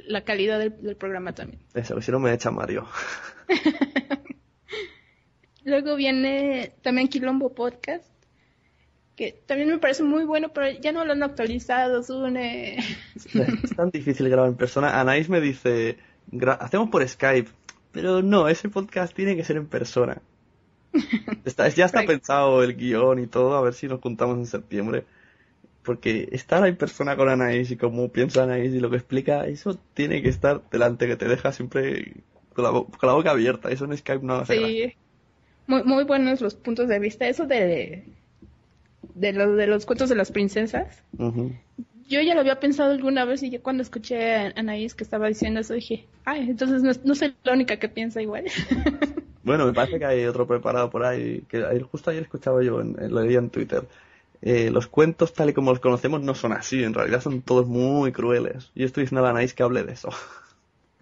la 0.06 0.24
calidad 0.24 0.58
del, 0.58 0.80
del 0.82 0.96
programa 0.96 1.34
también. 1.34 1.60
Eso, 1.74 2.00
si 2.00 2.10
no 2.10 2.18
me 2.18 2.32
echa 2.32 2.50
Mario. 2.50 2.88
Luego 5.64 5.94
viene 5.94 6.72
también 6.82 7.08
Quilombo 7.08 7.54
Podcast, 7.54 8.08
que 9.14 9.32
también 9.46 9.68
me 9.68 9.78
parece 9.78 10.02
muy 10.02 10.24
bueno, 10.24 10.48
pero 10.52 10.68
ya 10.80 10.90
no 10.90 11.04
lo 11.04 11.12
han 11.12 11.22
actualizado, 11.22 12.02
Sune. 12.02 12.78
Es 13.14 13.76
tan 13.76 13.90
difícil 13.90 14.28
grabar 14.28 14.50
en 14.50 14.56
persona. 14.56 15.00
Anaís 15.00 15.28
me 15.28 15.40
dice, 15.40 15.98
"Gra- 16.30 16.58
hacemos 16.60 16.88
por 16.90 17.06
Skype. 17.06 17.50
Pero 17.92 18.22
no, 18.22 18.48
ese 18.48 18.70
podcast 18.70 19.14
tiene 19.14 19.36
que 19.36 19.44
ser 19.44 19.56
en 19.58 19.66
persona. 19.66 20.20
Está, 21.44 21.68
ya 21.68 21.86
está 21.86 22.04
pensado 22.04 22.62
el 22.62 22.76
guion 22.76 23.18
y 23.18 23.26
todo, 23.26 23.56
a 23.56 23.62
ver 23.62 23.74
si 23.74 23.88
nos 23.88 24.00
juntamos 24.00 24.38
en 24.38 24.46
septiembre. 24.46 25.04
Porque 25.82 26.28
estar 26.32 26.64
en 26.66 26.76
persona 26.76 27.16
con 27.16 27.28
Anaís 27.28 27.70
y 27.70 27.76
cómo 27.76 28.08
piensa 28.08 28.44
Anaís 28.44 28.72
y 28.72 28.78
lo 28.78 28.90
que 28.90 28.96
explica, 28.96 29.46
eso 29.46 29.78
tiene 29.94 30.22
que 30.22 30.28
estar 30.28 30.62
delante, 30.70 31.08
que 31.08 31.16
te 31.16 31.26
deja 31.26 31.50
siempre 31.50 32.14
con 32.54 32.64
la, 32.64 32.70
con 32.70 33.08
la 33.08 33.14
boca 33.14 33.32
abierta. 33.32 33.70
Eso 33.70 33.86
en 33.86 33.96
Skype 33.96 34.24
no 34.24 34.36
hace 34.36 34.56
gracia. 34.56 34.88
Sí. 34.88 34.94
Muy, 35.66 35.82
muy 35.82 36.04
buenos 36.04 36.40
los 36.40 36.54
puntos 36.54 36.88
de 36.88 36.98
vista. 37.00 37.26
Eso 37.26 37.46
de, 37.46 38.04
de, 39.14 39.32
los, 39.32 39.56
de 39.56 39.66
los 39.66 39.86
cuentos 39.86 40.08
de 40.08 40.14
las 40.14 40.30
princesas. 40.30 41.02
Yo 42.08 42.20
ya 42.20 42.34
lo 42.34 42.40
había 42.40 42.60
pensado 42.60 42.92
alguna 42.92 43.24
vez 43.24 43.42
y 43.42 43.50
yo 43.50 43.60
cuando 43.62 43.82
escuché 43.82 44.34
a 44.34 44.52
Anaís 44.54 44.94
que 44.94 45.02
estaba 45.02 45.26
diciendo 45.26 45.60
eso 45.60 45.74
dije, 45.74 46.06
ay, 46.24 46.50
entonces 46.50 46.82
no, 46.82 46.92
no 47.04 47.14
soy 47.16 47.34
la 47.42 47.52
única 47.54 47.78
que 47.78 47.88
piensa 47.88 48.22
igual. 48.22 48.44
Bueno, 49.44 49.66
me 49.66 49.72
parece 49.72 49.98
que 49.98 50.04
hay 50.06 50.24
otro 50.26 50.46
preparado 50.46 50.90
por 50.90 51.04
ahí, 51.04 51.42
que 51.48 51.62
justo 51.90 52.10
ayer 52.10 52.22
escuchaba 52.22 52.62
yo, 52.62 52.80
en, 52.80 52.96
en- 53.00 53.12
lo 53.14 53.22
leía 53.22 53.38
en 53.38 53.50
Twitter. 53.50 53.86
Eh, 54.42 54.70
los 54.70 54.86
cuentos 54.88 55.32
tal 55.34 55.50
y 55.50 55.52
como 55.54 55.70
los 55.72 55.80
conocemos 55.80 56.20
no 56.22 56.34
son 56.34 56.52
así, 56.52 56.82
en 56.84 56.94
realidad 56.94 57.20
son 57.22 57.42
todos 57.42 57.66
muy 57.68 58.12
crueles. 58.12 58.70
Y 58.74 58.84
estoy 58.84 59.04
diciendo 59.04 59.20
a 59.22 59.24
la 59.24 59.30
Anaís 59.30 59.54
que 59.54 59.62
hable 59.62 59.84
de 59.84 59.92
eso. 59.92 60.10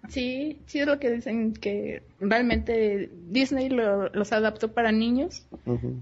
sí, 0.09 0.59
sí 0.66 0.81
es 0.81 0.87
lo 0.87 0.98
que 0.98 1.11
dicen 1.11 1.53
que 1.55 2.03
realmente 2.20 3.11
Disney 3.29 3.68
lo- 3.68 4.09
los 4.11 4.33
adaptó 4.33 4.72
para 4.72 4.92
niños, 4.92 5.46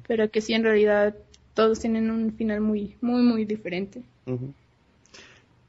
pero 0.06 0.30
que 0.30 0.40
sí 0.40 0.54
en 0.54 0.64
realidad 0.64 1.16
todos 1.54 1.80
tienen 1.80 2.10
un 2.10 2.32
final 2.36 2.60
muy, 2.60 2.96
muy, 3.00 3.22
muy 3.22 3.44
diferente. 3.44 4.02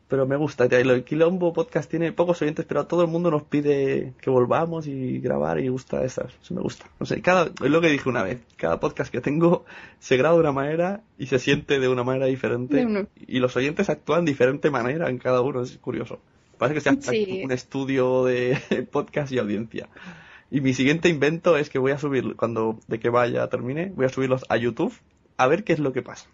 Pero 0.10 0.26
me 0.26 0.36
gusta, 0.38 0.66
el 0.66 1.04
Quilombo 1.04 1.54
Podcast 1.54 1.88
tiene 1.88 2.12
pocos 2.12 2.42
oyentes, 2.42 2.66
pero 2.66 2.80
a 2.82 2.88
todo 2.88 3.04
el 3.04 3.10
mundo 3.10 3.30
nos 3.30 3.44
pide 3.44 4.14
que 4.20 4.32
volvamos 4.32 4.88
y 4.88 5.20
grabar 5.20 5.60
y 5.60 5.68
gusta 5.68 6.04
esas. 6.04 6.34
Eso 6.42 6.56
me 6.56 6.62
gusta. 6.62 6.86
No 7.00 7.06
sé, 7.06 7.22
cada, 7.22 7.46
es 7.46 7.70
lo 7.70 7.80
que 7.80 7.90
dije 7.90 8.10
una 8.10 8.24
vez. 8.24 8.42
Cada 8.58 8.80
podcast 8.80 9.12
que 9.12 9.22
tengo 9.22 9.66
se 10.00 10.18
graba 10.18 10.34
de 10.34 10.42
una 10.42 10.52
manera 10.52 11.02
y 11.20 11.28
se 11.28 11.38
siente 11.38 11.80
de 11.80 11.88
una 11.88 12.04
manera 12.04 12.26
diferente. 12.26 13.08
Y 13.28 13.38
los 13.38 13.56
oyentes 13.56 13.88
actúan 13.92 14.26
de 14.26 14.32
diferente 14.32 14.72
manera 14.72 15.10
en 15.10 15.20
cada 15.20 15.42
uno. 15.42 15.62
Es 15.62 15.78
curioso. 15.78 16.20
Parece 16.58 16.74
que 16.74 16.82
sea 16.82 16.94
hasta 16.94 17.12
Sí. 17.12 17.42
un 17.46 17.52
estudio 17.52 18.26
de 18.26 18.58
podcast 18.92 19.32
y 19.32 19.38
audiencia. 19.38 19.90
Y 20.50 20.62
mi 20.62 20.74
siguiente 20.74 21.08
invento 21.10 21.56
es 21.56 21.70
que 21.70 21.78
voy 21.78 21.92
a 21.92 22.00
subir, 22.00 22.36
cuando 22.36 22.80
de 22.88 23.00
que 23.00 23.10
vaya 23.10 23.48
termine, 23.48 23.92
voy 23.96 24.08
a 24.08 24.10
subirlos 24.10 24.44
a 24.50 24.58
YouTube 24.58 24.94
a 25.38 25.46
ver 25.46 25.64
qué 25.64 25.74
es 25.74 25.80
lo 25.80 25.94
que 25.94 26.02
pasa. 26.02 26.28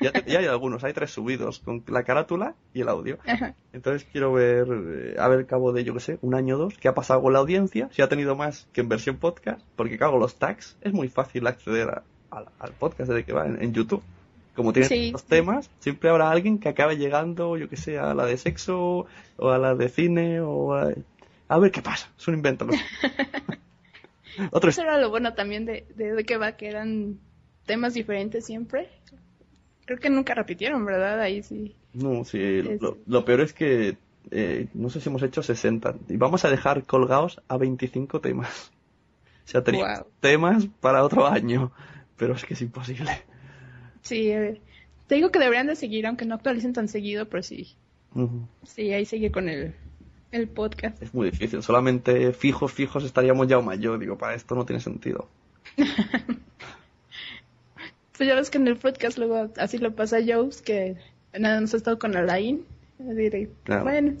Ya, 0.00 0.12
te- 0.12 0.30
ya 0.30 0.40
hay 0.40 0.46
algunos, 0.46 0.84
hay 0.84 0.92
tres 0.92 1.10
subidos, 1.10 1.60
con 1.60 1.82
la 1.88 2.02
carátula 2.04 2.54
y 2.74 2.82
el 2.82 2.88
audio. 2.88 3.18
Ajá. 3.26 3.54
Entonces 3.72 4.06
quiero 4.12 4.32
ver, 4.32 4.66
eh, 4.70 5.16
a 5.18 5.26
ver 5.28 5.46
cabo 5.46 5.72
de, 5.72 5.84
yo 5.84 5.94
que 5.94 6.00
sé, 6.00 6.18
un 6.20 6.34
año 6.34 6.56
o 6.56 6.58
dos, 6.58 6.74
qué 6.78 6.88
ha 6.88 6.94
pasado 6.94 7.22
con 7.22 7.32
la 7.32 7.38
audiencia, 7.38 7.88
si 7.92 8.02
ha 8.02 8.08
tenido 8.08 8.36
más 8.36 8.68
que 8.72 8.82
en 8.82 8.88
versión 8.88 9.16
podcast, 9.16 9.62
porque 9.76 9.96
claro, 9.96 10.18
los 10.18 10.34
tags 10.36 10.76
es 10.82 10.92
muy 10.92 11.08
fácil 11.08 11.46
acceder 11.46 11.88
a- 11.88 12.02
al- 12.30 12.48
al 12.58 12.72
podcast 12.72 13.08
desde 13.10 13.24
que 13.24 13.32
va 13.32 13.46
en, 13.46 13.62
en 13.62 13.72
YouTube. 13.72 14.02
Como 14.54 14.72
tiene 14.72 14.86
Sí, 14.88 15.10
los 15.10 15.24
temas, 15.24 15.68
siempre 15.80 16.10
habrá 16.10 16.30
alguien 16.30 16.58
que 16.60 16.68
acabe 16.68 16.96
llegando, 16.96 17.56
yo 17.56 17.68
que 17.68 17.76
sé, 17.76 17.98
a 17.98 18.14
la 18.14 18.24
de 18.26 18.36
sexo, 18.36 19.06
o 19.36 19.48
a 19.50 19.58
la 19.58 19.74
de 19.74 19.88
cine, 19.88 20.40
o 20.40 20.74
a... 20.74 20.90
A 21.48 21.58
ver 21.58 21.70
qué 21.72 21.82
pasa, 21.82 22.08
es 22.16 22.28
un 22.28 22.34
invento. 22.34 22.66
Otro 24.50 24.70
Eso 24.70 24.82
era 24.82 24.98
lo 24.98 25.10
bueno 25.10 25.34
también 25.34 25.64
de, 25.64 25.86
de, 25.94 26.12
de 26.12 26.24
que 26.24 26.36
va, 26.36 26.52
que 26.52 26.68
eran 26.68 27.18
temas 27.66 27.94
diferentes 27.94 28.44
siempre. 28.46 28.88
Creo 29.86 29.98
que 29.98 30.10
nunca 30.10 30.34
repitieron, 30.34 30.84
¿verdad? 30.84 31.20
Ahí 31.20 31.42
sí. 31.42 31.74
No, 31.92 32.24
sí, 32.24 32.40
Es- 32.40 32.80
lo, 32.80 32.98
lo 33.06 33.24
peor 33.24 33.40
es 33.40 33.52
que 33.52 33.96
eh, 34.30 34.66
no 34.74 34.90
sé 34.90 35.00
si 35.00 35.08
hemos 35.08 35.22
hecho 35.22 35.42
60 35.42 35.94
y 36.08 36.16
vamos 36.16 36.44
a 36.44 36.50
dejar 36.50 36.84
colgados 36.84 37.40
a 37.48 37.56
25 37.56 38.20
temas. 38.20 38.72
O 39.46 39.50
sea, 39.50 39.62
teníamos 39.62 39.98
Guau. 39.98 40.06
temas 40.20 40.66
para 40.80 41.04
otro 41.04 41.26
año, 41.26 41.70
pero 42.16 42.34
es 42.34 42.44
que 42.44 42.54
es 42.54 42.62
imposible. 42.62 43.10
Sí, 44.02 44.30
eh, 44.30 44.60
te 45.06 45.14
digo 45.16 45.30
que 45.30 45.38
deberían 45.38 45.66
de 45.66 45.76
seguir, 45.76 46.06
aunque 46.06 46.24
no 46.24 46.34
actualicen 46.34 46.72
tan 46.72 46.88
seguido, 46.88 47.28
pero 47.28 47.42
sí. 47.42 47.74
Ujú. 48.14 48.46
Sí, 48.64 48.92
ahí 48.92 49.04
sigue 49.04 49.30
con 49.30 49.48
el, 49.48 49.74
el 50.32 50.48
podcast. 50.48 51.00
Es 51.02 51.12
muy 51.12 51.30
difícil, 51.30 51.62
solamente 51.62 52.32
fijos, 52.32 52.72
fijos 52.72 53.04
estaríamos 53.04 53.46
ya 53.48 53.58
o 53.58 53.74
yo 53.74 53.98
digo, 53.98 54.16
para 54.16 54.34
esto 54.34 54.54
no 54.54 54.64
tiene 54.64 54.80
sentido. 54.80 55.28
Pues 58.16 58.28
ya 58.28 58.34
ves 58.34 58.50
que 58.50 58.58
en 58.58 58.68
el 58.68 58.76
podcast 58.76 59.18
luego 59.18 59.50
así 59.56 59.78
lo 59.78 59.94
pasa 59.94 60.18
a 60.18 60.20
que 60.64 60.96
nada 61.38 61.60
más 61.60 61.74
ha 61.74 61.76
estado 61.76 61.98
con 61.98 62.16
Alain. 62.16 62.64
Claro. 63.64 63.84
Bueno, 63.84 64.14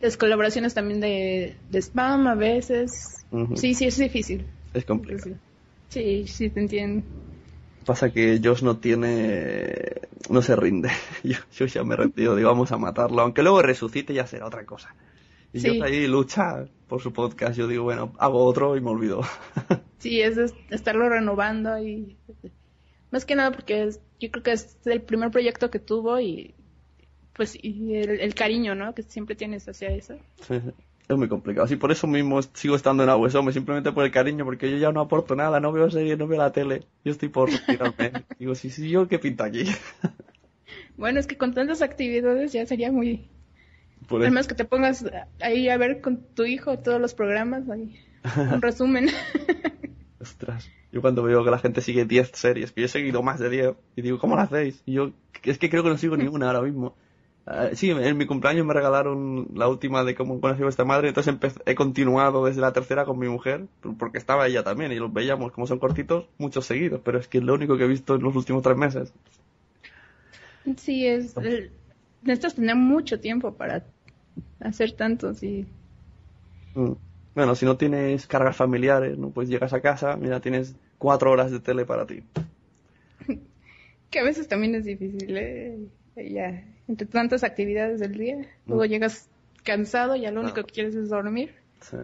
las 0.00 0.16
colaboraciones 0.16 0.74
también 0.74 1.00
de, 1.00 1.54
de 1.70 1.78
spam 1.82 2.26
a 2.26 2.34
veces. 2.34 3.26
Sí, 3.56 3.74
sí, 3.74 3.86
es 3.86 3.98
difícil. 3.98 4.46
Es 4.72 4.84
complicado. 4.84 5.36
Sí, 5.88 6.26
sí, 6.26 6.48
te 6.50 6.60
entiendo. 6.60 7.04
Pasa 7.84 8.10
que 8.10 8.40
Josh 8.42 8.62
no 8.62 8.78
tiene... 8.78 9.74
no 10.28 10.42
se 10.42 10.56
rinde. 10.56 10.90
Yo, 11.22 11.36
yo 11.52 11.66
ya 11.66 11.84
me 11.84 11.94
he 11.94 11.98
rendido, 11.98 12.34
digo, 12.34 12.48
vamos 12.50 12.72
a 12.72 12.78
matarlo, 12.78 13.22
aunque 13.22 13.42
luego 13.42 13.62
resucite 13.62 14.12
ya 14.12 14.26
será 14.26 14.46
otra 14.46 14.64
cosa. 14.64 14.94
Y 15.52 15.60
Sí. 15.60 15.78
yo 15.78 15.84
ahí 15.84 16.06
lucha 16.06 16.66
por 16.88 17.00
su 17.00 17.12
podcast, 17.12 17.56
yo 17.56 17.68
digo, 17.68 17.84
bueno, 17.84 18.12
hago 18.18 18.44
otro 18.44 18.76
y 18.76 18.80
me 18.80 18.90
olvido. 18.90 19.22
Sí, 19.98 20.20
es 20.20 20.36
es 20.36 20.54
estarlo 20.70 21.08
renovando 21.08 21.78
y 21.78 22.16
más 23.10 23.24
que 23.24 23.34
nada 23.34 23.52
porque 23.52 23.84
es- 23.84 24.00
yo 24.20 24.30
creo 24.30 24.42
que 24.42 24.52
es 24.52 24.76
el 24.86 25.02
primer 25.02 25.30
proyecto 25.30 25.70
que 25.70 25.78
tuvo 25.78 26.20
y 26.20 26.54
pues 27.34 27.58
y 27.62 27.94
el, 27.96 28.20
el 28.20 28.34
cariño, 28.34 28.74
¿no? 28.74 28.94
Que 28.94 29.02
siempre 29.02 29.36
tienes 29.36 29.68
hacia 29.68 29.90
eso. 29.90 30.14
Sí, 30.46 30.58
sí. 30.60 30.70
Es 31.08 31.16
muy 31.16 31.28
complicado. 31.28 31.64
Así 31.66 31.76
por 31.76 31.92
eso 31.92 32.06
mismo 32.08 32.40
sigo 32.42 32.74
estando 32.74 33.04
en 33.04 33.10
Aguesome, 33.10 33.52
simplemente 33.52 33.92
por 33.92 34.04
el 34.04 34.10
cariño, 34.10 34.44
porque 34.44 34.68
yo 34.70 34.76
ya 34.78 34.90
no 34.90 35.00
aporto 35.02 35.36
nada, 35.36 35.60
no 35.60 35.70
veo 35.70 35.88
series, 35.88 36.18
no 36.18 36.26
veo 36.26 36.38
la 36.38 36.50
tele. 36.50 36.82
Yo 37.04 37.12
estoy 37.12 37.28
por 37.28 37.48
retirarme. 37.50 38.24
Digo, 38.40 38.54
sí, 38.56 38.70
sí, 38.70 38.88
yo 38.88 39.06
qué 39.06 39.18
pinta 39.18 39.44
aquí. 39.44 39.64
Bueno, 40.96 41.20
es 41.20 41.26
que 41.26 41.36
con 41.36 41.52
tantas 41.54 41.82
actividades 41.82 42.52
ya 42.52 42.64
sería 42.66 42.90
muy... 42.90 43.28
Por. 44.08 44.22
Además 44.22 44.48
que 44.48 44.54
te 44.54 44.64
pongas 44.64 45.04
ahí 45.40 45.68
a 45.68 45.76
ver 45.76 46.00
con 46.00 46.22
tu 46.34 46.44
hijo 46.44 46.78
todos 46.78 47.00
los 47.00 47.12
programas, 47.14 47.68
ahí, 47.68 48.00
un 48.52 48.62
resumen. 48.62 49.08
Ostras. 50.20 50.70
Yo 50.96 51.02
cuando 51.02 51.22
veo 51.22 51.44
que 51.44 51.50
la 51.50 51.58
gente 51.58 51.82
sigue 51.82 52.06
10 52.06 52.30
series, 52.34 52.72
que 52.72 52.80
yo 52.82 52.86
he 52.86 52.88
seguido 52.88 53.22
más 53.22 53.38
de 53.40 53.50
10, 53.50 53.76
y 53.96 54.02
digo, 54.02 54.18
¿cómo 54.18 54.36
lo 54.36 54.42
hacéis? 54.42 54.82
Y 54.86 54.94
yo, 54.94 55.12
es 55.44 55.58
que 55.58 55.70
creo 55.70 55.82
que 55.84 55.90
no 55.90 55.98
sigo 55.98 56.16
ninguna 56.16 56.46
ahora 56.48 56.62
mismo. 56.62 56.96
Ah, 57.46 57.70
sí, 57.74 57.90
en 57.90 58.16
mi 58.16 58.26
cumpleaños 58.26 58.66
me 58.66 58.74
regalaron 58.74 59.48
la 59.54 59.68
última 59.68 60.04
de 60.04 60.14
cómo 60.16 60.40
conocí 60.40 60.62
a 60.62 60.64
vuestra 60.66 60.84
madre, 60.86 61.08
entonces 61.08 61.36
he 61.66 61.74
continuado 61.76 62.44
desde 62.46 62.60
la 62.62 62.72
tercera 62.72 63.04
con 63.04 63.18
mi 63.18 63.28
mujer, 63.28 63.68
porque 63.98 64.18
estaba 64.18 64.46
ella 64.48 64.64
también, 64.64 64.92
y 64.92 64.96
los 64.96 65.12
veíamos 65.12 65.52
como 65.52 65.66
son 65.68 65.78
cortitos, 65.78 66.26
muchos 66.38 66.66
seguidos, 66.66 67.00
pero 67.04 67.18
es 67.20 67.28
que 67.28 67.38
es 67.38 67.44
lo 67.44 67.54
único 67.54 67.76
que 67.78 67.84
he 67.84 67.88
visto 67.88 68.16
en 68.16 68.22
los 68.22 68.36
últimos 68.36 68.62
tres 68.62 68.76
meses. 68.78 69.14
sí, 70.76 71.06
es... 71.06 71.36
el- 71.38 71.72
necesitas 72.22 72.54
tener 72.56 72.76
mucho 72.76 73.20
tiempo 73.20 73.54
para 73.56 73.84
hacer 74.60 74.92
tantos 74.92 75.42
y... 75.42 75.66
Mm. 76.74 76.92
Bueno, 77.34 77.54
si 77.54 77.66
no 77.66 77.76
tienes 77.76 78.26
cargas 78.26 78.56
familiares, 78.56 79.18
¿no? 79.18 79.30
Pues 79.32 79.48
llegas 79.48 79.72
a 79.72 79.80
casa, 79.82 80.16
mira, 80.16 80.40
tienes 80.40 80.76
cuatro 80.98 81.30
horas 81.30 81.50
de 81.50 81.60
tele 81.60 81.84
para 81.84 82.06
ti. 82.06 82.22
Que 84.10 84.20
a 84.20 84.22
veces 84.24 84.46
también 84.48 84.74
es 84.76 84.84
difícil, 84.84 85.36
¿eh? 85.36 85.78
Ya, 86.16 86.62
entre 86.88 87.06
tantas 87.08 87.42
actividades 87.44 87.98
del 88.00 88.12
día, 88.16 88.36
luego 88.66 88.84
llegas 88.84 89.28
cansado 89.64 90.14
y 90.16 90.20
ya 90.22 90.30
lo 90.30 90.42
único 90.42 90.64
que 90.64 90.72
quieres 90.72 90.94
es 90.94 91.08
dormir. 91.10 91.54
Sí, 91.80 91.96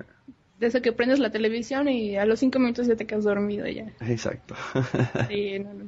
De 0.58 0.66
eso 0.66 0.82
que 0.82 0.92
prendes 0.92 1.20
la 1.20 1.30
televisión 1.30 1.88
y 1.88 2.16
a 2.16 2.26
los 2.26 2.40
cinco 2.40 2.58
minutos 2.58 2.88
ya 2.88 2.96
te 2.96 3.06
quedas 3.06 3.24
dormido 3.24 3.66
ya. 3.68 3.86
exacto. 4.00 4.54
Sí, 5.28 5.58
no, 5.60 5.72
no. 5.74 5.84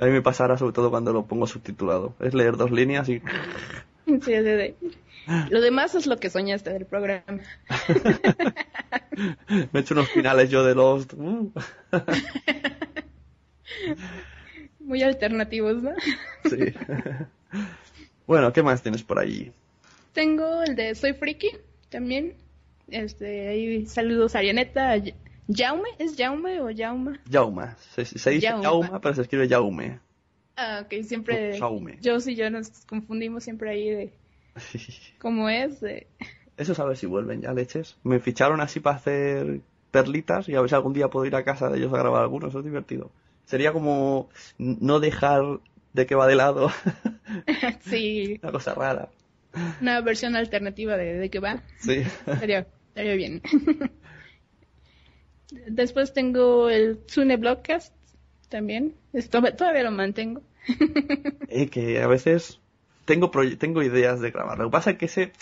A 0.00 0.06
mí 0.06 0.12
me 0.12 0.22
pasará 0.22 0.56
sobre 0.56 0.72
todo 0.72 0.90
cuando 0.90 1.12
lo 1.12 1.26
pongo 1.26 1.46
subtitulado. 1.46 2.14
Es 2.20 2.32
leer 2.34 2.56
dos 2.56 2.70
líneas 2.70 3.08
y... 3.08 3.20
Sí, 4.06 4.32
así 4.34 4.42
de- 4.42 4.74
Lo 5.50 5.60
demás 5.60 5.94
es 5.94 6.06
lo 6.06 6.16
que 6.16 6.30
soñaste 6.30 6.72
del 6.72 6.86
programa. 6.86 7.42
me 9.48 9.68
he 9.72 9.78
hecho 9.80 9.94
unos 9.94 10.08
finales 10.10 10.50
yo 10.50 10.64
de 10.64 10.74
Lost. 10.74 11.12
Uh. 11.14 11.52
Muy 14.80 15.02
alternativos, 15.02 15.82
¿no? 15.82 15.92
Sí. 16.48 16.72
bueno, 18.26 18.52
¿qué 18.52 18.62
más 18.62 18.82
tienes 18.82 19.02
por 19.02 19.18
ahí? 19.18 19.52
Tengo 20.12 20.62
el 20.62 20.74
de 20.76 20.94
Soy 20.94 21.12
Friki 21.12 21.50
también. 21.90 22.34
Este, 22.88 23.48
ahí 23.48 23.86
saludos 23.86 24.34
a 24.34 24.38
Arianeta. 24.38 24.90
a 24.92 24.96
Ya- 24.96 25.14
Jaume, 25.54 25.88
¿es 25.98 26.14
Jaume 26.16 26.60
o 26.60 26.68
Jauma? 26.74 27.18
Jauma. 27.30 27.76
Se, 27.94 28.04
se 28.04 28.30
dice 28.30 28.46
Jauma. 28.48 28.62
Jauma, 28.64 29.00
pero 29.00 29.14
se 29.14 29.22
escribe 29.22 29.48
Jaume. 29.48 29.98
Ah, 30.56 30.82
ok, 30.84 31.02
siempre. 31.04 31.58
Yo 32.00 32.18
y 32.26 32.34
yo 32.34 32.50
nos 32.50 32.70
confundimos 32.86 33.44
siempre 33.44 33.70
ahí 33.70 33.90
de 33.90 34.12
cómo 35.18 35.48
es. 35.48 35.80
de- 35.80 36.06
Eso 36.58 36.72
es 36.72 36.78
a 36.80 36.84
ver 36.84 36.96
si 36.96 37.06
vuelven 37.06 37.40
ya, 37.40 37.52
leches. 37.54 37.96
Me 38.02 38.20
ficharon 38.20 38.60
así 38.60 38.80
para 38.80 38.96
hacer 38.96 39.60
perlitas 39.90 40.48
y 40.48 40.54
a 40.54 40.60
ver 40.60 40.68
si 40.68 40.74
algún 40.74 40.92
día 40.92 41.08
puedo 41.08 41.24
ir 41.24 41.34
a 41.34 41.44
casa 41.44 41.68
de 41.70 41.78
ellos 41.78 41.92
a 41.94 41.98
grabar 41.98 42.22
algunos. 42.22 42.50
Eso 42.50 42.58
es 42.58 42.64
divertido. 42.64 43.10
Sería 43.46 43.72
como 43.72 44.28
no 44.58 45.00
dejar 45.00 45.42
de 45.94 46.06
que 46.06 46.14
va 46.14 46.26
de 46.26 46.34
lado. 46.34 46.70
sí, 47.80 48.38
Una 48.42 48.52
cosa 48.52 48.74
rara. 48.74 49.08
una 49.80 50.00
versión 50.02 50.36
alternativa 50.36 50.96
de, 50.96 51.14
de 51.14 51.30
que 51.30 51.38
va. 51.38 51.62
Sí. 51.78 52.02
Estaría, 52.26 52.66
estaría 52.88 53.14
bien. 53.14 53.40
Después 55.68 56.12
tengo 56.12 56.68
el 56.68 56.98
Tsune 57.06 57.36
Blockcast 57.36 57.94
también. 58.48 58.94
Esto, 59.12 59.40
todavía 59.54 59.82
lo 59.84 59.90
mantengo. 59.90 60.42
Eh, 61.48 61.68
que 61.68 62.02
a 62.02 62.06
veces 62.06 62.60
tengo 63.06 63.30
tengo 63.58 63.82
ideas 63.82 64.20
de 64.20 64.30
grabar. 64.30 64.58
Lo 64.58 64.64
que 64.64 64.70
pasa 64.72 64.90
es 64.90 64.98
que 64.98 65.06
ese 65.06 65.32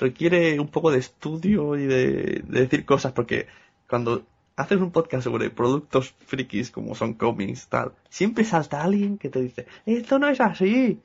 requiere 0.00 0.58
un 0.58 0.68
poco 0.68 0.90
de 0.90 0.98
estudio 0.98 1.76
y 1.76 1.86
de, 1.86 2.42
de 2.46 2.60
decir 2.60 2.84
cosas, 2.84 3.12
porque 3.12 3.46
cuando 3.88 4.24
haces 4.56 4.80
un 4.80 4.90
podcast 4.90 5.24
sobre 5.24 5.50
productos 5.50 6.14
frikis 6.26 6.70
como 6.70 6.94
son 6.94 7.14
cómics, 7.14 7.68
tal, 7.68 7.92
siempre 8.08 8.44
salta 8.44 8.82
alguien 8.82 9.18
que 9.18 9.28
te 9.28 9.40
dice, 9.40 9.66
esto 9.86 10.18
no 10.18 10.28
es 10.28 10.40
así. 10.40 11.00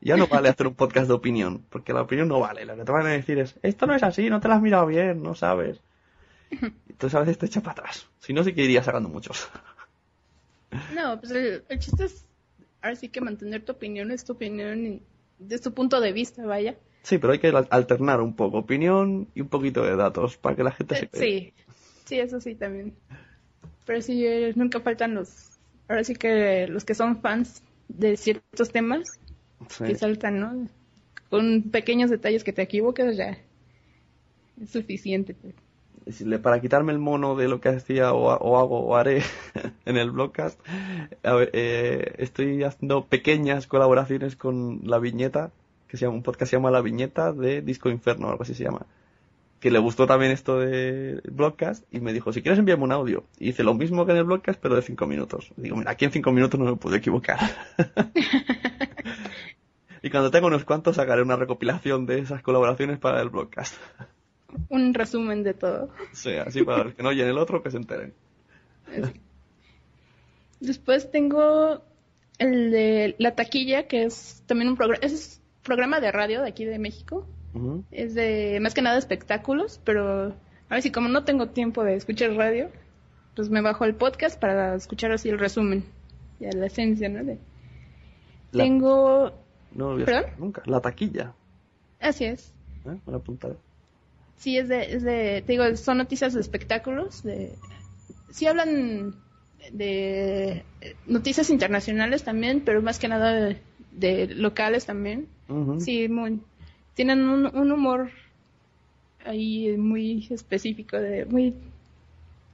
Ya 0.00 0.16
no 0.16 0.28
vale 0.28 0.48
hacer 0.48 0.68
un 0.68 0.74
podcast 0.74 1.08
de 1.08 1.14
opinión, 1.14 1.64
porque 1.70 1.92
la 1.92 2.02
opinión 2.02 2.28
no 2.28 2.38
vale. 2.38 2.64
Lo 2.64 2.76
que 2.76 2.84
te 2.84 2.92
van 2.92 3.06
a 3.06 3.10
decir 3.10 3.38
es, 3.38 3.56
esto 3.62 3.86
no 3.86 3.94
es 3.94 4.02
así, 4.04 4.30
no 4.30 4.40
te 4.40 4.46
lo 4.46 4.54
has 4.54 4.62
mirado 4.62 4.86
bien, 4.86 5.22
no 5.22 5.34
sabes. 5.34 5.80
Entonces 6.50 7.14
a 7.16 7.20
veces 7.20 7.38
te 7.38 7.46
echa 7.46 7.60
para 7.60 7.72
atrás. 7.72 8.06
Si 8.20 8.32
no, 8.32 8.44
sí 8.44 8.52
que 8.52 8.64
iría 8.64 8.82
sacando 8.82 9.08
muchos. 9.08 9.48
No, 10.94 11.18
pues 11.18 11.32
el, 11.32 11.64
chiste 11.78 12.04
es 12.04 12.26
ahora 12.82 12.94
sí 12.94 13.08
que 13.08 13.22
mantener 13.22 13.64
tu 13.64 13.72
opinión 13.72 14.10
es 14.10 14.22
tu 14.22 14.34
opinión 14.34 15.00
desde 15.38 15.64
tu 15.64 15.72
punto 15.72 15.98
de 15.98 16.12
vista, 16.12 16.44
vaya. 16.44 16.76
Sí, 17.08 17.18
pero 17.18 17.32
hay 17.32 17.38
que 17.38 17.48
al- 17.48 17.68
alternar 17.70 18.20
un 18.20 18.34
poco 18.34 18.58
opinión 18.58 19.28
y 19.34 19.40
un 19.40 19.48
poquito 19.48 19.82
de 19.82 19.96
datos 19.96 20.36
para 20.36 20.54
que 20.56 20.62
la 20.64 20.72
gente 20.72 20.94
Eh, 20.94 20.98
se 21.00 21.08
Sí, 21.18 21.52
sí, 22.04 22.18
eso 22.20 22.40
sí 22.40 22.54
también. 22.54 22.94
Pero 23.86 24.02
sí, 24.02 24.26
eh, 24.26 24.52
nunca 24.56 24.80
faltan 24.80 25.14
los, 25.14 25.58
ahora 25.88 26.04
sí 26.04 26.14
que 26.14 26.66
los 26.68 26.84
que 26.84 26.94
son 26.94 27.20
fans 27.20 27.62
de 27.88 28.16
ciertos 28.16 28.70
temas 28.72 29.20
Sí. 29.68 29.84
que 29.84 29.94
saltan, 29.94 30.40
¿no? 30.40 30.68
Con 31.30 31.64
pequeños 31.70 32.10
detalles 32.10 32.44
que 32.44 32.52
te 32.52 32.62
equivoques 32.62 33.16
ya 33.16 33.38
es 34.60 34.70
suficiente. 34.70 35.34
pues. 35.34 35.54
Para 36.42 36.60
quitarme 36.60 36.92
el 36.92 36.98
mono 36.98 37.36
de 37.36 37.48
lo 37.48 37.60
que 37.60 37.68
hacía 37.68 38.14
o, 38.14 38.30
ha- 38.30 38.38
o 38.38 38.56
hago 38.58 38.80
o 38.80 38.96
haré 38.96 39.22
en 39.84 39.96
el 39.98 40.10
blogcast, 40.10 40.58
a 41.22 41.34
ver, 41.34 41.50
eh, 41.52 42.14
estoy 42.18 42.62
haciendo 42.64 43.04
pequeñas 43.06 43.66
colaboraciones 43.66 44.34
con 44.36 44.80
La 44.84 44.98
Viñeta, 44.98 45.50
que 45.88 45.96
se 45.96 46.04
llama, 46.04 46.16
un 46.16 46.22
podcast 46.22 46.40
que 46.40 46.46
se 46.46 46.56
llama 46.56 46.70
La 46.70 46.82
Viñeta 46.82 47.32
de 47.32 47.62
Disco 47.62 47.88
Inferno, 47.88 48.28
algo 48.28 48.42
así 48.42 48.54
se 48.54 48.64
llama. 48.64 48.86
Que 49.58 49.70
le 49.70 49.78
gustó 49.78 50.06
también 50.06 50.30
esto 50.30 50.60
de 50.60 51.20
blogcast 51.32 51.82
y 51.92 52.00
me 52.00 52.12
dijo, 52.12 52.32
si 52.32 52.42
quieres 52.42 52.58
envíame 52.58 52.84
un 52.84 52.92
audio. 52.92 53.24
Y 53.38 53.48
hice 53.48 53.64
lo 53.64 53.74
mismo 53.74 54.06
que 54.06 54.12
en 54.12 54.18
el 54.18 54.24
blogcast, 54.24 54.60
pero 54.60 54.76
de 54.76 54.82
cinco 54.82 55.06
minutos. 55.06 55.50
Digo, 55.56 55.76
mira, 55.76 55.90
aquí 55.90 56.04
en 56.04 56.12
cinco 56.12 56.30
minutos 56.30 56.60
no 56.60 56.66
me 56.66 56.76
puedo 56.76 56.94
equivocar. 56.94 57.38
y 60.02 60.10
cuando 60.10 60.30
tenga 60.30 60.46
unos 60.46 60.64
cuantos 60.64 60.96
sacaré 60.96 61.22
una 61.22 61.36
recopilación 61.36 62.06
de 62.06 62.20
esas 62.20 62.42
colaboraciones 62.42 62.98
para 62.98 63.20
el 63.20 63.30
blogcast. 63.30 63.74
Un 64.68 64.94
resumen 64.94 65.42
de 65.42 65.54
todo. 65.54 65.88
Sí, 66.12 66.34
así 66.34 66.62
para 66.62 66.84
los 66.84 66.94
que 66.94 67.02
no 67.02 67.08
oyen 67.08 67.26
el 67.26 67.38
otro, 67.38 67.62
que 67.62 67.70
se 67.70 67.78
enteren. 67.78 68.14
Después 70.60 71.10
tengo 71.10 71.82
el 72.38 72.70
de 72.70 73.16
La 73.18 73.34
Taquilla, 73.34 73.86
que 73.86 74.04
es 74.04 74.42
también 74.46 74.68
un 74.68 74.76
programa, 74.76 75.00
es 75.02 75.40
programa 75.68 76.00
de 76.00 76.10
radio 76.10 76.42
de 76.42 76.48
aquí 76.48 76.64
de 76.64 76.78
México. 76.78 77.26
Es 77.90 78.14
de 78.14 78.58
más 78.60 78.74
que 78.74 78.82
nada 78.82 78.98
espectáculos, 78.98 79.80
pero 79.84 80.28
a 80.68 80.74
ver 80.74 80.82
si 80.82 80.90
como 80.92 81.08
no 81.08 81.24
tengo 81.24 81.48
tiempo 81.48 81.82
de 81.84 81.94
escuchar 81.94 82.32
radio, 82.34 82.68
pues 83.34 83.48
me 83.50 83.60
bajo 83.60 83.84
el 83.84 83.94
podcast 83.94 84.38
para 84.40 84.74
escuchar 84.74 85.12
así 85.12 85.28
el 85.28 85.38
resumen, 85.38 85.84
ya 86.40 86.50
la 86.52 86.66
esencia, 86.66 87.08
¿no? 87.08 87.24
De- 87.24 87.38
La- 88.52 88.64
Tengo, 88.64 89.32
nunca. 89.72 90.62
La 90.66 90.80
taquilla. 90.80 91.32
así 92.00 92.24
es, 92.26 92.52
¿eh? 92.86 92.96
Me 93.06 93.12
la 93.12 93.18
apuntaré. 93.18 93.56
sí 94.36 94.56
es 94.56 94.68
de, 94.68 94.92
es 94.94 95.02
de, 95.02 95.42
te 95.44 95.52
digo, 95.52 95.64
son 95.76 95.98
noticias 95.98 96.32
de 96.34 96.40
espectáculos, 96.40 97.22
de, 97.24 97.52
sí 98.30 98.46
hablan 98.46 99.14
de 99.72 100.62
noticias 101.06 101.50
internacionales 101.50 102.22
también, 102.22 102.60
pero 102.64 102.82
más 102.82 102.98
que 103.00 103.08
nada 103.08 103.56
de, 103.98 104.26
locales 104.28 104.86
también. 104.86 105.28
Sí, 105.78 106.08
muy, 106.08 106.40
tienen 106.94 107.28
un, 107.28 107.46
un 107.46 107.72
humor 107.72 108.10
ahí 109.24 109.76
muy 109.76 110.26
específico, 110.30 110.96
de, 110.96 111.24
muy, 111.24 111.54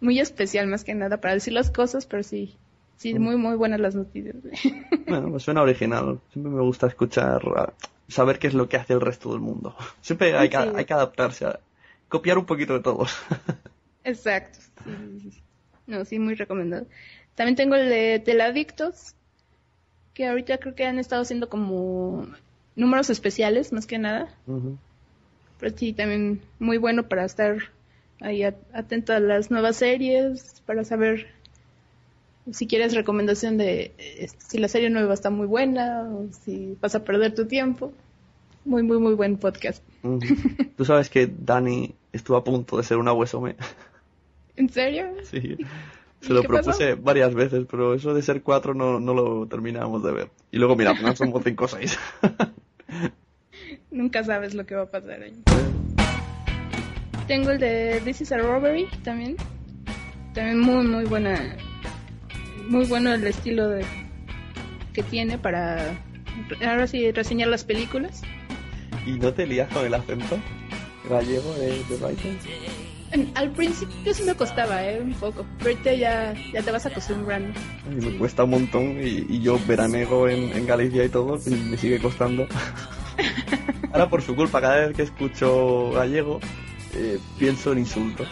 muy 0.00 0.20
especial 0.20 0.66
más 0.66 0.84
que 0.84 0.94
nada 0.94 1.20
para 1.20 1.34
decir 1.34 1.52
las 1.52 1.70
cosas, 1.70 2.06
pero 2.06 2.22
sí, 2.22 2.54
sí, 2.96 3.18
muy, 3.18 3.36
muy 3.36 3.56
buenas 3.56 3.80
las 3.80 3.94
noticias. 3.94 4.36
Bueno, 5.06 5.28
me 5.28 5.38
suena 5.38 5.62
original. 5.62 6.18
Siempre 6.32 6.50
me 6.50 6.62
gusta 6.62 6.86
escuchar, 6.86 7.42
ah, 7.56 7.72
saber 8.08 8.38
qué 8.38 8.46
es 8.46 8.54
lo 8.54 8.68
que 8.68 8.78
hace 8.78 8.94
el 8.94 9.00
resto 9.00 9.30
del 9.32 9.40
mundo. 9.40 9.76
Siempre 10.00 10.36
hay 10.36 10.48
que, 10.48 10.56
hay 10.56 10.84
que 10.84 10.94
adaptarse, 10.94 11.46
a 11.46 11.60
copiar 12.08 12.38
un 12.38 12.46
poquito 12.46 12.72
de 12.74 12.80
todos. 12.80 13.16
Exacto. 14.04 14.58
sí, 14.84 15.20
sí, 15.22 15.30
sí. 15.30 15.42
No, 15.86 16.04
sí, 16.04 16.18
muy 16.18 16.34
recomendado. 16.34 16.86
También 17.34 17.56
tengo 17.56 17.74
el 17.74 17.88
de 17.88 18.18
Teladictos, 18.18 19.14
que 20.14 20.26
ahorita 20.26 20.58
creo 20.58 20.74
que 20.74 20.86
han 20.86 20.98
estado 20.98 21.22
haciendo 21.22 21.48
como 21.48 22.26
números 22.76 23.10
especiales, 23.10 23.72
más 23.72 23.86
que 23.86 23.98
nada. 23.98 24.28
Pero 25.60 25.76
sí, 25.76 25.92
también 25.92 26.40
muy 26.58 26.78
bueno 26.78 27.08
para 27.08 27.24
estar 27.24 27.56
ahí 28.20 28.42
at- 28.44 28.54
atento 28.72 29.12
a 29.12 29.20
las 29.20 29.50
nuevas 29.50 29.76
series, 29.76 30.62
para 30.66 30.84
saber 30.84 31.26
si 32.50 32.66
quieres 32.66 32.94
recomendación 32.94 33.56
de 33.56 33.92
eh, 33.98 34.28
si 34.38 34.58
la 34.58 34.68
serie 34.68 34.90
nueva 34.90 35.14
está 35.14 35.30
muy 35.30 35.46
buena 35.46 36.02
o 36.02 36.26
si 36.44 36.76
vas 36.80 36.94
a 36.94 37.02
perder 37.04 37.34
tu 37.34 37.46
tiempo. 37.46 37.92
Muy, 38.66 38.82
muy, 38.82 38.98
muy 38.98 39.14
buen 39.14 39.36
podcast. 39.36 39.82
Tú 40.76 40.84
sabes 40.84 41.10
que 41.10 41.26
Dani 41.26 41.94
estuvo 42.12 42.36
a 42.36 42.44
punto 42.44 42.76
de 42.76 42.82
ser 42.82 42.96
una 42.98 43.12
huesome. 43.12 43.56
¿En 44.56 44.68
serio? 44.70 45.06
Sí. 45.24 45.56
¿Y 46.24 46.28
Se 46.28 46.32
lo 46.32 46.42
pasó? 46.42 46.62
propuse 46.62 46.94
varias 46.94 47.34
veces, 47.34 47.66
pero 47.70 47.94
eso 47.94 48.14
de 48.14 48.22
ser 48.22 48.42
cuatro 48.42 48.74
no, 48.74 48.98
no 48.98 49.12
lo 49.14 49.46
terminamos 49.46 50.02
de 50.02 50.12
ver. 50.12 50.30
Y 50.50 50.58
luego, 50.58 50.74
mira, 50.74 50.94
final 50.94 51.16
somos 51.16 51.42
cinco 51.44 51.66
o 51.66 51.68
seis. 51.68 51.98
Nunca 53.90 54.24
sabes 54.24 54.54
lo 54.54 54.64
que 54.66 54.74
va 54.74 54.82
a 54.82 54.90
pasar 54.90 55.22
ahí. 55.22 55.42
Tengo 57.28 57.50
el 57.50 57.58
de 57.58 58.00
This 58.04 58.22
is 58.22 58.32
a 58.32 58.38
Robbery 58.38 58.86
también. 59.02 59.36
También 60.34 60.60
muy, 60.60 60.84
muy 60.86 61.04
buena. 61.04 61.56
Muy 62.68 62.86
bueno 62.86 63.12
el 63.12 63.26
estilo 63.26 63.68
de, 63.68 63.84
que 64.94 65.02
tiene 65.02 65.38
para 65.38 65.96
ahora 66.66 66.86
sí 66.86 67.10
reseñar 67.12 67.48
las 67.48 67.64
películas. 67.64 68.22
¿Y 69.06 69.12
no 69.12 69.32
te 69.32 69.46
lías 69.46 69.70
con 69.72 69.84
el 69.84 69.92
acento 69.94 70.38
gallego 71.08 71.52
de, 71.54 71.84
de 71.84 71.96
Brighton? 71.98 72.38
Al 73.34 73.50
principio 73.52 74.12
sí 74.12 74.24
me 74.24 74.34
costaba, 74.34 74.84
¿eh? 74.84 75.00
Un 75.00 75.14
poco. 75.14 75.44
Pero 75.58 75.70
ahorita 75.70 75.92
ya, 75.94 76.34
ya 76.52 76.62
te 76.62 76.70
vas 76.70 76.84
acostumbrando. 76.86 77.58
A 77.86 77.90
mí 77.90 78.04
me 78.04 78.18
cuesta 78.18 78.44
un 78.44 78.50
montón 78.50 78.98
y, 79.00 79.26
y 79.28 79.40
yo 79.40 79.58
veranego 79.66 80.28
en, 80.28 80.50
en 80.52 80.66
Galicia 80.66 81.04
y 81.04 81.08
todo 81.08 81.38
y 81.46 81.50
me 81.50 81.76
sigue 81.76 82.00
costando. 82.00 82.46
Ahora 83.92 84.08
por 84.08 84.22
su 84.22 84.34
culpa, 84.34 84.60
cada 84.60 84.86
vez 84.86 84.96
que 84.96 85.02
escucho 85.02 85.92
gallego, 85.92 86.40
eh, 86.94 87.18
pienso 87.38 87.72
en 87.72 87.78
insultos. 87.78 88.28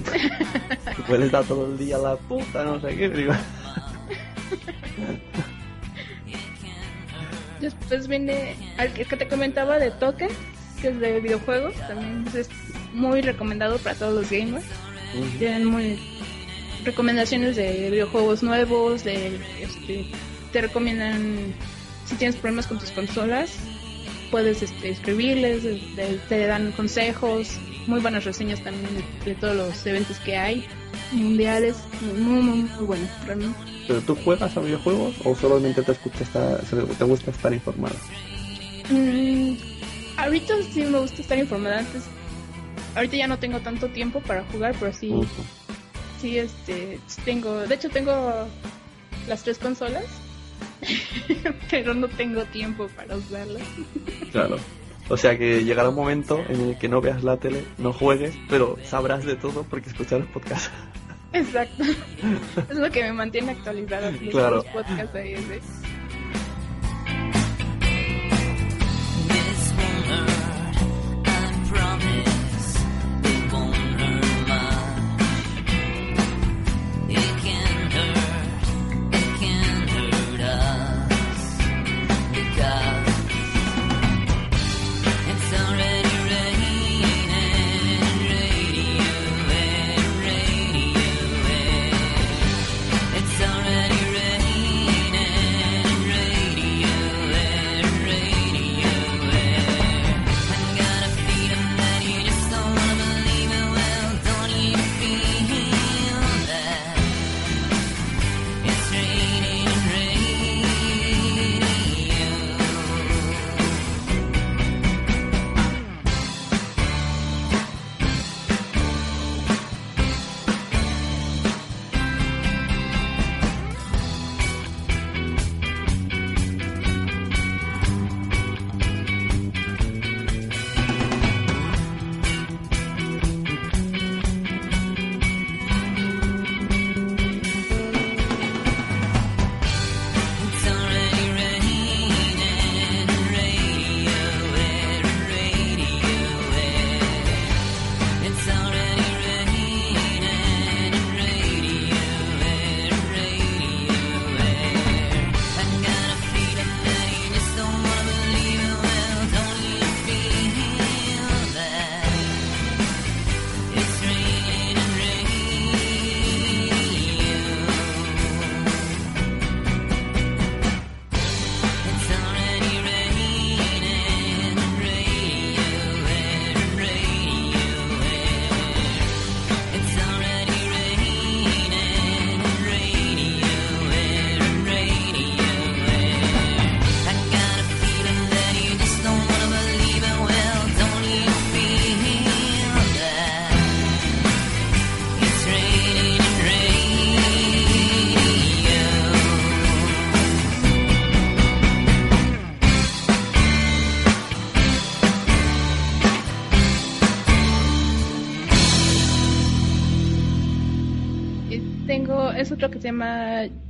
Les 1.08 1.30
da 1.30 1.42
todo 1.42 1.66
el 1.66 1.78
día 1.78 1.98
la 1.98 2.16
puta, 2.16 2.64
no 2.64 2.80
sé 2.80 2.96
qué. 2.96 3.08
Digo, 3.08 3.32
Después 7.60 8.08
viene 8.08 8.56
al 8.78 8.92
que 8.92 9.16
te 9.16 9.28
comentaba 9.28 9.78
de 9.78 9.90
Token, 9.90 10.30
que 10.80 10.88
es 10.88 11.00
de 11.00 11.20
videojuegos. 11.20 11.74
También 11.86 12.24
es 12.34 12.48
muy 12.92 13.20
recomendado 13.22 13.78
para 13.78 13.94
todos 13.96 14.14
los 14.14 14.30
gamers. 14.30 14.64
Tienen 15.38 15.64
muy 15.66 15.98
recomendaciones 16.84 17.56
de 17.56 17.90
videojuegos 17.90 18.42
nuevos, 18.42 19.04
de 19.04 19.38
este, 19.60 20.06
te 20.52 20.60
recomiendan 20.62 21.52
si 22.06 22.14
tienes 22.16 22.36
problemas 22.36 22.66
con 22.66 22.78
tus 22.78 22.90
consolas, 22.90 23.50
puedes 24.30 24.62
este, 24.62 24.90
escribirles, 24.90 25.62
te 26.28 26.46
dan 26.46 26.72
consejos, 26.72 27.48
muy 27.86 28.00
buenas 28.00 28.24
reseñas 28.24 28.62
también 28.62 28.88
de, 28.94 29.30
de 29.30 29.34
todos 29.34 29.56
los 29.56 29.84
eventos 29.86 30.18
que 30.20 30.36
hay 30.36 30.66
mundiales, 31.12 31.76
muy 32.16 32.40
muy 32.42 32.58
muy 32.62 32.84
bueno, 32.86 33.08
realmente. 33.26 33.58
¿Pero 33.88 34.00
tú 34.02 34.14
juegas 34.24 34.56
a 34.56 34.60
videojuegos 34.60 35.16
o 35.24 35.34
solamente 35.34 35.82
te, 35.82 35.92
escuchas 35.92 36.22
estar- 36.22 36.60
te 36.96 37.04
gusta 37.04 37.30
estar 37.32 37.52
informado? 37.52 37.96
Mm, 38.90 39.54
ahorita 40.16 40.54
sí 40.72 40.82
me 40.84 40.98
gusta 41.00 41.20
estar 41.22 41.38
informada 41.38 41.80
antes. 41.80 42.04
Ahorita 42.94 43.16
ya 43.16 43.26
no 43.26 43.38
tengo 43.38 43.60
tanto 43.60 43.88
tiempo 43.88 44.20
para 44.20 44.44
jugar, 44.44 44.74
pero 44.78 44.92
sí, 44.92 45.12
sí, 46.20 46.38
este, 46.38 46.98
tengo, 47.24 47.60
de 47.60 47.74
hecho 47.74 47.88
tengo 47.88 48.46
las 49.28 49.42
tres 49.44 49.58
consolas, 49.58 50.04
pero 51.70 51.94
no 51.94 52.08
tengo 52.08 52.44
tiempo 52.46 52.88
para 52.96 53.16
usarlas. 53.16 53.62
Claro. 54.32 54.56
O 55.08 55.16
sea 55.16 55.36
que 55.36 55.64
llegará 55.64 55.88
un 55.88 55.96
momento 55.96 56.40
en 56.48 56.60
el 56.70 56.78
que 56.78 56.88
no 56.88 57.00
veas 57.00 57.24
la 57.24 57.36
tele, 57.36 57.64
no 57.78 57.92
juegues, 57.92 58.34
pero 58.48 58.76
sabrás 58.84 59.24
de 59.24 59.34
todo 59.36 59.64
porque 59.64 59.90
escucharás 59.90 60.26
podcast. 60.28 60.70
Exacto. 61.32 61.84
es 62.70 62.76
lo 62.76 62.90
que 62.90 63.02
me 63.02 63.12
mantiene 63.12 63.52
actualizada. 63.52 64.10
Los, 64.20 64.30
Claro. 64.30 64.56
los 64.56 64.64
podcasts 64.66 65.14
ahí. 65.14 65.36
¿sí? 65.36 65.60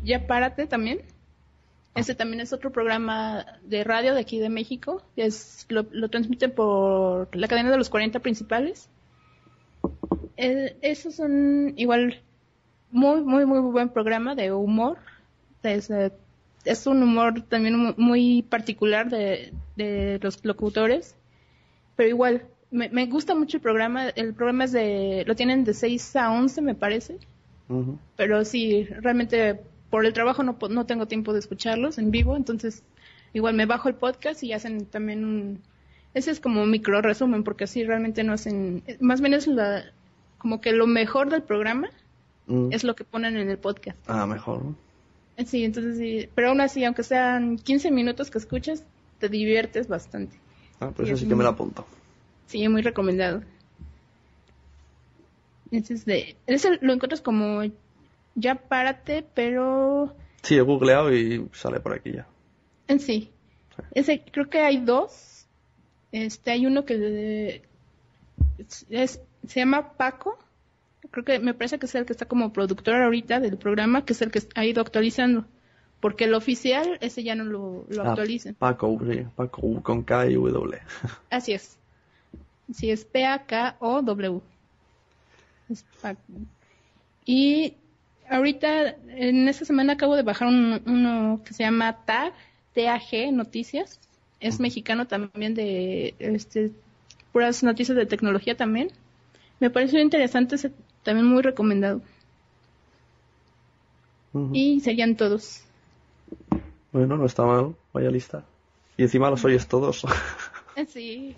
Ya 0.05 0.27
Párate 0.27 0.67
también. 0.67 1.01
Ese 1.95 2.15
también 2.15 2.41
es 2.41 2.53
otro 2.53 2.71
programa 2.71 3.45
de 3.65 3.83
radio 3.85 4.15
de 4.15 4.21
aquí 4.21 4.39
de 4.39 4.49
México. 4.49 5.03
Es, 5.17 5.67
lo, 5.69 5.87
lo 5.91 6.09
transmiten 6.09 6.53
por 6.53 7.35
la 7.35 7.49
cadena 7.49 7.71
de 7.71 7.77
los 7.79 7.91
40 7.91 8.21
principales. 8.21 8.89
Eh, 10.37 10.77
esos 10.83 11.17
son 11.17 11.75
igual 11.77 12.21
muy, 12.91 13.21
muy, 13.23 13.45
muy 13.47 13.61
buen 13.61 13.89
programa 13.89 14.35
de 14.35 14.53
humor. 14.53 14.99
Es, 15.63 15.91
eh, 15.91 16.13
es 16.65 16.87
un 16.87 17.03
humor 17.03 17.43
también 17.43 17.77
mu- 17.77 17.95
muy 17.97 18.43
particular 18.43 19.11
de, 19.11 19.53
de 19.77 20.19
los 20.23 20.45
locutores. 20.45 21.17
Pero 21.97 22.09
igual, 22.09 22.45
me, 22.71 22.89
me 22.89 23.07
gusta 23.07 23.35
mucho 23.35 23.57
el 23.57 23.63
programa. 23.63 24.09
El 24.11 24.33
programa 24.35 24.65
es 24.65 24.73
de, 24.73 25.25
lo 25.27 25.35
tienen 25.35 25.65
de 25.65 25.75
6 25.75 26.17
a 26.17 26.31
11 26.31 26.63
me 26.63 26.75
parece. 26.75 27.19
Pero 28.17 28.45
sí, 28.45 28.85
realmente 28.85 29.61
por 29.91 30.07
el 30.07 30.13
trabajo 30.13 30.43
no, 30.43 30.57
no 30.71 30.87
tengo 30.87 31.07
tiempo 31.07 31.33
de 31.33 31.41
escucharlos 31.41 31.99
en 31.99 32.11
vivo, 32.11 32.37
entonces 32.37 32.83
igual 33.33 33.55
me 33.55 33.67
bajo 33.67 33.89
el 33.89 33.95
podcast 33.95 34.43
y 34.43 34.53
hacen 34.53 34.87
también 34.87 35.25
un... 35.25 35.61
Ese 36.15 36.33
es 36.33 36.41
como 36.41 36.63
un 36.63 36.71
micro 36.71 37.01
resumen, 37.03 37.45
porque 37.45 37.65
así 37.65 37.85
realmente 37.85 38.25
no 38.25 38.33
hacen... 38.33 38.83
Más 39.01 39.21
bien 39.21 39.35
es 39.35 39.47
la, 39.47 39.85
como 40.39 40.61
que 40.61 40.73
lo 40.73 40.87
mejor 40.87 41.31
del 41.31 41.43
programa 41.43 41.91
es 42.73 42.83
lo 42.83 42.97
que 42.97 43.05
ponen 43.05 43.37
en 43.37 43.49
el 43.49 43.59
podcast. 43.59 43.99
Ah, 44.09 44.27
mejor. 44.27 44.63
Eh, 45.37 45.45
Sí, 45.47 45.65
entonces 45.65 45.97
sí, 45.99 46.29
pero 46.35 46.49
aún 46.49 46.61
así, 46.61 46.85
aunque 46.85 47.05
sean 47.05 47.57
15 47.57 47.93
minutos 47.93 48.31
que 48.31 48.39
escuchas, 48.39 48.83
te 49.21 49.29
diviertes 49.29 49.87
bastante. 49.87 50.37
Ah, 50.81 50.91
pues 50.95 51.09
eso 51.09 51.15
es 51.15 51.21
sí 51.21 51.29
que 51.29 51.35
me 51.37 51.45
lo 51.45 51.51
apunto. 51.51 51.87
Sí, 52.47 52.67
muy 52.69 52.83
recomendado. 52.83 53.43
Ese 55.71 55.95
es 55.95 56.05
ese 56.47 56.79
lo 56.81 56.93
encuentras 56.93 57.21
como 57.21 57.63
ya 58.35 58.55
párate, 58.57 59.25
pero 59.35 60.15
Sí, 60.43 60.57
he 60.57 60.61
googleado 60.63 61.15
y 61.15 61.47
sale 61.53 61.81
por 61.81 61.93
aquí 61.95 62.13
ya. 62.13 62.27
en 62.89 62.99
sí. 63.01 63.31
Ese 63.95 64.23
creo 64.31 64.49
que 64.51 64.61
hay 64.61 64.79
dos. 64.79 65.47
Este 66.13 66.51
hay 66.51 66.67
uno 66.67 66.85
que 66.85 67.63
es- 68.59 68.87
es- 68.91 69.21
se 69.47 69.61
llama 69.61 69.93
Paco. 69.93 70.39
Creo 71.11 71.25
que 71.25 71.39
me 71.39 71.55
parece 71.55 71.79
que 71.79 71.87
es 71.87 71.95
el 71.95 72.05
que 72.05 72.13
está 72.13 72.27
como 72.27 72.53
productor 72.53 72.97
ahorita 72.97 73.41
del 73.41 73.57
programa, 73.57 74.05
que 74.05 74.13
es 74.13 74.23
el 74.23 74.31
que 74.31 74.43
ha 74.55 74.65
ido 74.65 74.83
actualizando. 74.83 75.45
Porque 76.01 76.25
el 76.25 76.35
oficial, 76.35 76.99
ese 77.01 77.23
ya 77.23 77.35
no 77.35 77.45
lo, 77.45 77.85
lo 77.89 78.03
Ah, 78.05 78.09
actualizan. 78.11 78.55
Paco, 78.55 78.99
sí, 79.11 79.25
Paco 79.37 79.83
con 79.83 80.03
K 80.03 80.27
y 80.29 80.35
W. 80.35 80.79
Así 81.31 81.53
es. 81.53 81.77
Sí, 82.73 82.91
es 82.91 83.05
P-A-K-O-W. 83.05 84.41
Y 87.25 87.75
ahorita, 88.29 88.97
en 89.09 89.49
esta 89.49 89.65
semana 89.65 89.95
acabo 89.95 90.17
de 90.17 90.23
bajar 90.23 90.49
un- 90.49 90.83
uno 90.87 91.41
que 91.45 91.55
se 91.55 91.63
llama 91.65 92.05
TAG, 92.05 92.33
T-A-G, 92.75 93.33
Noticias. 93.33 94.01
Es 94.41 94.59
mexicano 94.61 95.07
también 95.07 95.55
de 95.55 96.15
este, 96.19 96.71
puras 97.33 97.63
noticias 97.63 97.97
de 97.97 98.07
tecnología 98.07 98.57
también. 98.57 98.91
Me 99.61 99.69
pareció 99.71 100.01
interesante, 100.01 100.57
también 101.03 101.27
muy 101.27 101.43
recomendado. 101.43 102.01
Y 104.53 104.81
serían 104.81 105.17
todos. 105.17 105.63
Bueno, 106.93 107.17
no 107.17 107.27
está 107.27 107.45
mal, 107.45 107.75
vaya 107.93 108.11
lista. 108.11 108.45
Y 108.97 109.03
encima 109.03 109.29
los 109.31 109.45
oyes 109.45 109.67
todos. 109.67 110.05
Sí, 110.89 111.37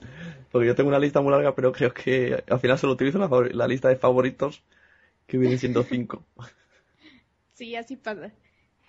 Porque 0.50 0.66
yo 0.66 0.74
tengo 0.74 0.88
una 0.88 0.98
lista 0.98 1.20
muy 1.20 1.32
larga, 1.32 1.54
pero 1.54 1.72
creo 1.72 1.92
que 1.92 2.42
al 2.48 2.60
final 2.60 2.78
solo 2.78 2.92
utilizo 2.94 3.18
la, 3.18 3.28
la 3.52 3.68
lista 3.68 3.88
de 3.88 3.96
favoritos, 3.96 4.62
que 5.26 5.38
viene 5.38 5.58
siendo 5.58 5.82
cinco. 5.88 6.24
Sí, 7.54 7.76
así 7.76 7.96
pasa. 7.96 8.30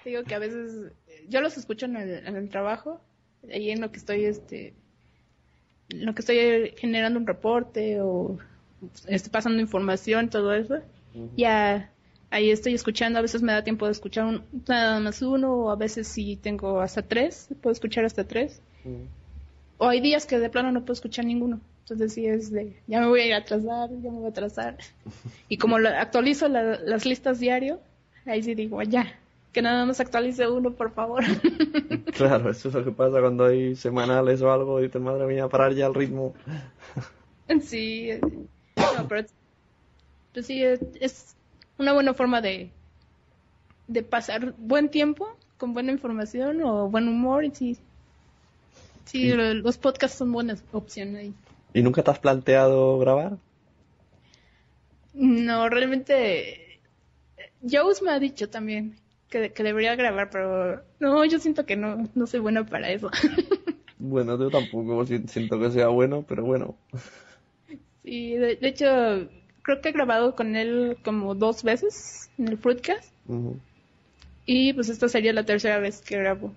Te 0.04 0.10
Digo 0.10 0.24
que 0.24 0.36
a 0.36 0.40
veces 0.40 0.92
yo 1.30 1.42
los 1.42 1.58
escucho 1.58 1.86
en 1.86 1.96
el, 1.96 2.28
en 2.28 2.36
el 2.36 2.50
trabajo, 2.50 3.02
ahí 3.52 3.72
en 3.72 3.82
lo 3.82 3.92
que 3.92 3.98
estoy, 3.98 4.26
este, 4.26 4.74
en 5.90 6.06
lo 6.06 6.14
que 6.14 6.22
estoy 6.22 6.74
generando 6.78 7.20
un 7.20 7.28
reporte 7.28 8.02
o 8.02 8.38
estoy 9.08 9.32
pasando 9.32 9.62
información, 9.62 10.30
todo 10.30 10.54
eso. 10.54 10.80
Ya 11.38 11.92
ahí 12.30 12.50
estoy 12.52 12.74
escuchando, 12.74 13.20
a 13.20 13.22
veces 13.22 13.42
me 13.42 13.54
da 13.54 13.64
tiempo 13.64 13.86
de 13.86 13.92
escuchar 13.92 14.26
un, 14.26 14.44
nada 14.68 15.00
más 15.00 15.22
uno, 15.22 15.54
o 15.54 15.70
a 15.70 15.76
veces 15.76 16.08
si 16.08 16.36
tengo 16.36 16.82
hasta 16.82 17.02
tres, 17.02 17.50
puedo 17.62 17.72
escuchar 17.74 18.06
hasta 18.06 18.26
tres. 18.26 18.62
O 19.78 19.88
hay 19.88 20.00
días 20.02 20.26
que 20.26 20.40
de 20.40 20.50
plano 20.50 20.72
no 20.72 20.82
puedo 20.82 20.94
escuchar 20.94 21.26
ninguno. 21.26 21.60
Entonces 21.82 22.14
sí 22.14 22.26
es 22.26 22.52
de, 22.52 22.78
ya 22.88 23.02
me 23.02 23.08
voy 23.08 23.22
a 23.22 23.26
ir 23.26 23.34
a 23.34 23.38
atrasar, 23.38 23.90
ya 23.90 24.10
me 24.12 24.18
voy 24.20 24.26
a 24.26 24.30
atrasar. 24.30 24.78
Y 25.50 25.58
como 25.58 25.78
lo- 25.80 25.90
actualizo 25.90 26.48
la- 26.48 26.80
las 26.80 27.06
listas 27.06 27.40
diario, 27.40 27.80
ahí 28.26 28.42
sí 28.42 28.56
digo, 28.56 28.82
ya, 28.82 29.20
que 29.52 29.62
nada 29.62 29.86
más 29.86 30.00
actualice 30.00 30.48
uno, 30.48 30.72
por 30.72 30.92
favor. 30.94 31.24
Claro, 32.14 32.50
eso 32.52 32.70
es 32.70 32.76
lo 32.76 32.84
que 32.86 32.92
pasa 32.92 33.20
cuando 33.20 33.46
hay 33.46 33.76
semanales 33.76 34.42
o 34.42 34.52
algo 34.52 34.80
y 34.80 34.84
dices, 34.84 35.02
madre 35.02 35.26
mía, 35.28 35.48
parar 35.50 35.74
ya 35.74 35.88
el 35.88 35.94
ritmo. 35.94 36.34
sí, 37.62 38.12
eh, 38.12 38.22
no, 38.78 39.08
pero 39.08 39.26
pues 40.34 40.46
sí, 40.48 40.64
es, 40.64 40.80
es 41.00 41.36
una 41.78 41.94
buena 41.94 42.14
forma 42.14 42.40
de, 42.42 42.72
de 43.88 44.04
pasar 44.04 44.54
buen 44.58 44.90
tiempo 44.90 45.28
con 45.58 45.74
buena 45.74 45.92
información 45.92 46.62
o 46.64 46.90
buen 46.90 47.08
humor. 47.08 47.44
Y 47.46 47.52
sí, 47.52 47.78
sí, 49.06 49.30
lo- 49.34 49.54
los 49.54 49.78
podcasts 49.78 50.18
son 50.18 50.32
buenas 50.32 50.64
opciones 50.72 51.16
ahí. 51.18 51.34
¿Y 51.74 51.82
nunca 51.82 52.04
te 52.04 52.12
has 52.12 52.20
planteado 52.20 53.00
grabar? 53.00 53.38
No, 55.14 55.70
realmente. 55.70 56.80
Jones 57.62 58.02
me 58.02 58.12
ha 58.12 58.20
dicho 58.20 58.50
también 58.50 58.96
que, 59.30 59.52
que 59.52 59.64
debería 59.64 59.96
grabar, 59.96 60.30
pero 60.30 60.84
no, 61.00 61.24
yo 61.26 61.40
siento 61.40 61.66
que 61.66 61.76
no, 61.76 62.10
no 62.14 62.28
soy 62.28 62.40
buena 62.40 62.66
para 62.66 62.90
eso. 62.92 63.10
Bueno, 64.06 64.38
yo 64.38 64.50
tampoco 64.50 65.06
si- 65.06 65.28
siento 65.30 65.58
que 65.62 65.72
sea 65.72 65.88
bueno, 65.88 66.26
pero 66.28 66.44
bueno. 66.44 66.76
sí, 68.04 68.34
de, 68.36 68.58
de 68.58 68.68
hecho, 68.68 69.30
creo 69.62 69.80
que 69.80 69.90
he 69.90 69.92
grabado 69.94 70.36
con 70.36 70.58
él 70.58 70.98
como 71.06 71.36
dos 71.36 71.64
veces 71.64 72.30
en 72.38 72.50
el 72.50 72.58
podcast. 72.58 73.14
Y 74.46 74.74
pues 74.74 74.90
esta 74.90 75.08
sería 75.08 75.32
la 75.32 75.46
tercera 75.46 75.80
vez 75.80 76.02
que 76.02 76.18
grabo. 76.18 76.54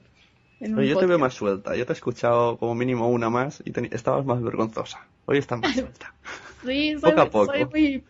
En 0.60 0.72
un 0.72 0.78
Oye, 0.78 0.88
yo 0.88 0.98
te 0.98 1.06
veo 1.06 1.18
más 1.18 1.34
suelta. 1.34 1.76
Yo 1.76 1.84
te 1.84 1.92
he 1.92 1.94
escuchado 1.94 2.56
como 2.56 2.74
mínimo 2.74 3.08
una 3.08 3.28
más 3.28 3.62
y 3.64 3.72
estabas 3.94 4.24
más 4.24 4.42
vergonzosa. 4.42 5.06
Hoy 5.26 5.38
estás 5.38 5.60
más 5.60 5.74
suelta. 5.74 6.14
Sí, 6.64 6.96
soy, 7.00 7.10
Poco 7.10 7.20
a 7.20 7.30
poco. 7.30 7.46
soy 7.46 7.64
muy, 7.66 8.04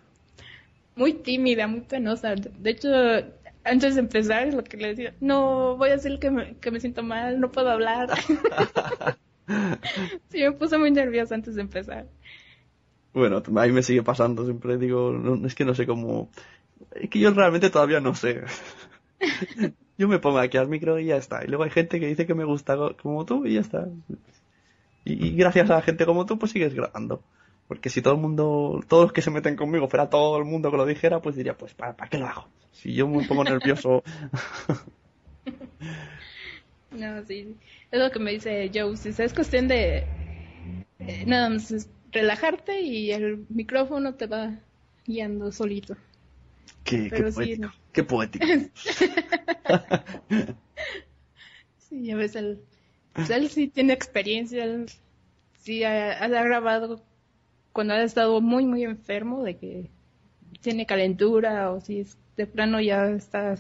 muy 0.95 1.13
tímida, 1.15 1.67
muy 1.67 1.81
penosa. 1.81 2.35
De 2.35 2.71
hecho, 2.71 2.89
antes 3.65 3.95
de 3.95 4.01
empezar, 4.01 4.47
es 4.47 4.55
lo 4.55 4.63
que 4.63 4.77
le 4.77 4.89
decía, 4.89 5.15
no, 5.21 5.77
voy 5.77 5.91
a 5.91 5.97
decir 5.97 6.19
que 6.19 6.31
me, 6.31 6.57
que 6.57 6.71
me 6.71 6.81
siento 6.81 7.03
mal, 7.03 7.41
no 7.41 7.51
puedo 7.51 7.71
hablar. 7.71 8.11
sí, 10.31 10.39
me 10.39 10.53
puse 10.53 10.79
muy 10.79 10.91
nerviosa 10.91 11.35
antes 11.35 11.57
de 11.57 11.63
empezar. 11.63 12.07
Bueno, 13.13 13.43
a 13.45 13.67
mí 13.67 13.73
me 13.73 13.83
sigue 13.83 14.03
pasando. 14.03 14.45
Siempre 14.45 14.77
digo, 14.77 15.11
no, 15.11 15.47
es 15.47 15.55
que 15.55 15.65
no 15.65 15.75
sé 15.75 15.87
cómo. 15.87 16.31
Es 16.93 17.09
que 17.11 17.19
yo 17.19 17.31
realmente 17.31 17.71
todavía 17.71 18.01
no 18.01 18.15
sé. 18.15 18.43
Yo 19.99 20.09
me 20.09 20.19
pongo 20.19 20.39
aquí 20.39 20.57
al 20.59 20.69
micro 20.69 20.99
y 20.99 21.07
ya 21.07 21.17
está. 21.17 21.45
Y 21.45 21.49
luego 21.49 21.65
hay 21.65 21.71
gente 21.71 22.01
que 22.01 22.07
dice 22.07 22.27
que 22.27 22.35
me 22.35 22.45
gusta 22.45 22.77
co- 22.77 22.97
como 23.03 23.25
tú 23.25 23.47
y 23.47 23.55
ya 23.55 23.61
está. 23.61 23.89
Y, 25.05 25.27
y 25.29 25.37
gracias 25.37 25.71
a 25.71 25.75
la 25.75 25.83
gente 25.83 26.07
como 26.07 26.27
tú, 26.27 26.39
pues 26.39 26.53
sigues 26.53 26.75
grabando. 26.75 27.23
Porque 27.69 27.91
si 27.91 28.03
todo 28.03 28.15
el 28.15 28.21
mundo, 28.21 28.81
todos 28.89 29.05
los 29.05 29.13
que 29.13 29.23
se 29.23 29.31
meten 29.31 29.57
conmigo 29.57 29.89
fuera 29.89 30.11
todo 30.11 30.39
el 30.39 30.45
mundo 30.45 30.71
que 30.71 30.77
lo 30.77 30.87
dijera, 30.87 31.21
pues 31.21 31.37
diría, 31.37 31.57
pues 31.57 31.75
¿para, 31.75 31.97
para 31.97 32.09
qué 32.11 32.19
lo 32.19 32.27
hago? 32.27 32.49
Si 32.73 32.95
yo 32.95 33.09
me 33.09 33.25
pongo 33.25 33.45
nervioso. 33.45 34.03
No, 36.91 37.25
sí, 37.25 37.57
es 37.91 38.01
lo 38.01 38.11
que 38.11 38.19
me 38.19 38.33
dice 38.33 38.71
Joe, 38.75 38.97
si 38.97 39.11
es 39.11 39.35
cuestión 39.35 39.69
de 39.69 40.09
eh, 41.07 41.25
nada 41.27 41.51
más 41.51 41.71
es 41.73 41.91
relajarte 42.13 42.81
y 42.83 43.13
el 43.13 43.47
micrófono 43.51 44.15
te 44.17 44.27
va 44.27 44.61
guiando 45.07 45.53
solito. 45.53 45.97
qué, 46.85 47.13
qué 47.13 47.23
Pero 47.23 47.31
sí, 47.33 47.35
poético. 47.35 47.59
no. 47.59 47.73
Qué 47.97 48.05
poético. 48.05 48.47
Sí, 51.89 52.05
ya 52.05 52.17
ves, 52.17 52.35
él, 52.35 52.59
pues 53.13 53.31
él 53.31 53.49
sí 53.49 53.69
tiene 53.69 53.93
experiencia, 53.93 54.65
él 54.65 54.87
sí 55.61 55.85
ha, 55.85 56.19
ha 56.19 56.27
grabado 56.27 57.01
cuando 57.73 57.95
ha 57.95 58.03
estado 58.03 58.41
muy, 58.41 58.67
muy 58.67 58.83
enfermo, 58.83 59.45
de 59.45 59.57
que 59.57 59.91
tiene 60.61 60.85
calentura 60.85 61.71
o 61.71 61.81
si 61.81 62.01
es 62.01 62.19
de 62.37 62.49
plano 62.49 62.81
ya 62.81 63.09
está, 63.11 63.55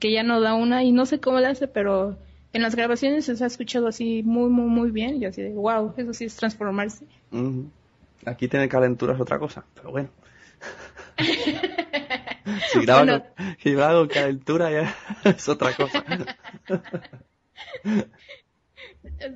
que 0.00 0.12
ya 0.12 0.24
no 0.24 0.40
da 0.40 0.54
una 0.54 0.82
y 0.82 0.90
no 0.90 1.06
sé 1.06 1.20
cómo 1.20 1.38
le 1.38 1.46
hace, 1.46 1.68
pero 1.68 2.18
en 2.52 2.62
las 2.62 2.74
grabaciones 2.74 3.26
se 3.26 3.44
ha 3.44 3.46
escuchado 3.46 3.86
así 3.86 4.24
muy, 4.24 4.50
muy, 4.50 4.68
muy 4.68 4.90
bien 4.90 5.16
y 5.16 5.20
yo 5.20 5.28
así 5.28 5.40
de, 5.40 5.50
wow, 5.50 5.94
eso 5.96 6.12
sí 6.12 6.24
es 6.24 6.34
transformarse. 6.34 7.06
Aquí 8.26 8.48
tener 8.48 8.68
calentura 8.68 9.14
es 9.14 9.20
otra 9.20 9.38
cosa, 9.38 9.64
pero 9.74 9.92
bueno. 9.92 10.08
si 12.72 12.80
graba, 12.80 13.02
Bueno. 13.04 13.24
con, 13.36 13.56
si 13.62 13.72
graba 13.72 13.94
con 14.00 14.08
calentura 14.08 14.70
ya 14.70 14.94
es 15.30 15.48
otra 15.48 15.72
cosa. 15.74 16.04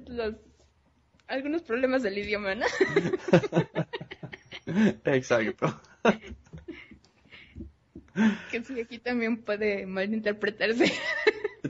Los- 0.09 0.35
algunos 1.27 1.63
problemas 1.63 2.03
del 2.03 2.19
idioma, 2.19 2.55
¿no? 2.55 2.67
que 8.51 8.63
sí, 8.63 8.81
aquí 8.81 8.99
también 8.99 9.43
puede 9.43 9.87
malinterpretarse. 9.87 10.93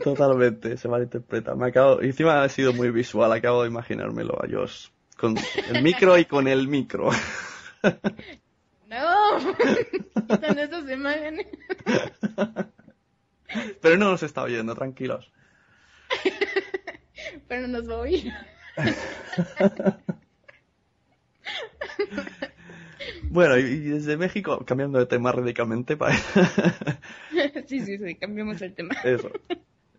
Totalmente, 0.02 0.76
se 0.76 0.88
malinterpreta. 0.88 1.54
Me 1.54 1.68
acabo, 1.68 2.02
encima 2.02 2.42
ha 2.42 2.48
sido 2.48 2.72
muy 2.72 2.90
visual, 2.90 3.32
acabo 3.32 3.62
de 3.62 3.68
imaginármelo 3.68 4.34
a 4.42 4.46
Josh. 4.50 4.88
Con 5.16 5.36
el 5.68 5.82
micro 5.82 6.18
y 6.18 6.24
con 6.24 6.48
el 6.48 6.66
micro. 6.68 7.10
No, 10.14 10.26
quitan 10.26 10.58
esas 10.58 10.90
imágenes. 10.90 11.46
Pero 13.82 13.96
no 13.98 14.10
nos 14.10 14.22
está 14.22 14.42
oyendo, 14.42 14.74
tranquilos. 14.74 15.32
Pero 17.48 17.68
nos 17.68 17.88
va 17.88 17.94
a 17.94 17.98
oír. 17.98 18.32
Bueno, 23.24 23.58
y 23.58 23.80
desde 23.80 24.16
México, 24.16 24.64
cambiando 24.64 24.98
de 24.98 25.06
tema 25.06 25.32
radicalmente 25.32 25.96
para... 25.96 26.16
Sí, 27.66 27.80
sí, 27.80 27.98
sí, 27.98 28.14
cambiamos 28.14 28.62
el 28.62 28.74
tema. 28.74 28.94
Eso. 29.04 29.30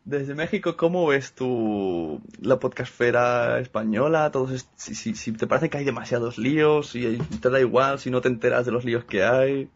Desde 0.06 0.36
México, 0.36 0.78
¿cómo 0.78 1.08
ves 1.08 1.34
tú 1.34 2.22
la 2.40 2.60
podcastfera 2.60 3.60
española? 3.60 4.30
Todos 4.32 4.68
si, 4.76 4.94
si, 4.94 5.16
si, 5.16 5.32
te 5.32 5.48
parece 5.48 5.72
que 5.72 5.80
hay 5.80 5.84
demasiados 5.84 6.38
líos, 6.38 6.90
si 6.90 7.18
te 7.42 7.50
da 7.50 7.60
igual, 7.60 7.98
si 7.98 8.12
no 8.12 8.22
te 8.22 8.28
enteras 8.28 8.68
de 8.68 8.72
los 8.72 8.86
líos 8.86 9.04
que 9.06 9.24
hay, 9.24 9.68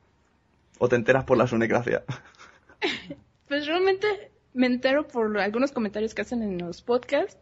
o 0.78 0.88
te 0.88 0.96
enteras 0.96 1.24
por 1.24 1.38
la 1.38 1.48
sunecracia. 1.48 2.04
Pues 3.48 3.66
realmente 3.66 4.06
me 4.54 4.68
entero 4.68 5.08
por 5.08 5.36
algunos 5.40 5.72
comentarios 5.72 6.14
que 6.14 6.22
hacen 6.22 6.44
en 6.44 6.60
los 6.60 6.84
podcasts, 6.84 7.40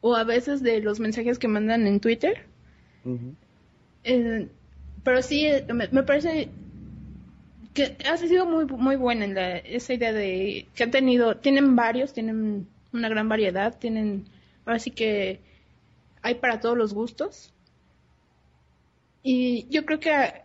o 0.00 0.16
a 0.16 0.24
veces 0.24 0.62
de 0.62 0.80
los 0.80 1.00
mensajes 1.00 1.38
que 1.38 1.48
mandan 1.48 1.86
en 1.86 2.00
Twitter. 2.00 2.46
eh, 4.04 4.48
pero 5.02 5.20
sí, 5.20 5.46
me, 5.68 5.88
me 5.88 6.02
parece 6.02 6.48
que 7.74 7.96
ha 8.08 8.16
sido 8.16 8.46
muy 8.46 8.66
muy 8.66 8.96
buena 8.96 9.24
en 9.24 9.34
la, 9.34 9.56
esa 9.58 9.92
idea 9.92 10.12
de 10.12 10.68
que 10.74 10.84
han 10.84 10.90
tenido, 10.90 11.36
tienen 11.36 11.76
varios, 11.76 12.12
tienen 12.12 12.68
una 12.92 13.08
gran 13.08 13.28
variedad, 13.28 13.76
tienen, 13.76 14.26
ahora 14.64 14.78
sí 14.78 14.92
que 14.92 15.40
hay 16.22 16.36
para 16.36 16.60
todos 16.60 16.78
los 16.78 16.94
gustos. 16.94 17.52
Y 19.22 19.66
yo 19.70 19.84
creo 19.84 20.00
que 20.00 20.44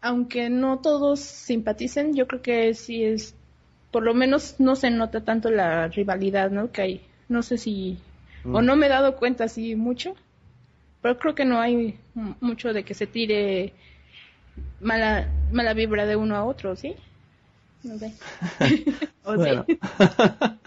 aunque 0.00 0.50
no 0.50 0.80
todos 0.80 1.20
simpaticen, 1.20 2.14
yo 2.14 2.26
creo 2.28 2.42
que 2.42 2.74
sí 2.74 3.02
es, 3.04 3.34
por 3.90 4.02
lo 4.02 4.14
menos 4.14 4.56
no 4.58 4.76
se 4.76 4.90
nota 4.90 5.24
tanto 5.24 5.50
la 5.50 5.88
rivalidad, 5.88 6.50
¿no? 6.50 6.70
Que 6.70 6.82
hay, 6.82 7.00
no 7.28 7.42
sé 7.42 7.56
si, 7.58 7.98
o 8.44 8.60
no 8.60 8.76
me 8.76 8.86
he 8.86 8.90
dado 8.90 9.16
cuenta 9.16 9.44
así 9.44 9.74
mucho, 9.76 10.14
pero 11.00 11.18
creo 11.18 11.34
que 11.34 11.46
no 11.46 11.58
hay 11.58 11.98
mucho 12.40 12.74
de 12.74 12.84
que 12.84 12.92
se 12.92 13.06
tire 13.06 13.72
mala 14.80 15.28
mala 15.52 15.74
vibra 15.74 16.06
de 16.06 16.16
uno 16.16 16.36
a 16.36 16.44
otro, 16.44 16.76
¿sí? 16.76 16.96
No 17.82 17.98
sé. 17.98 18.14
¿O 19.24 19.36
Bueno. 19.36 19.66
sí? 19.66 19.78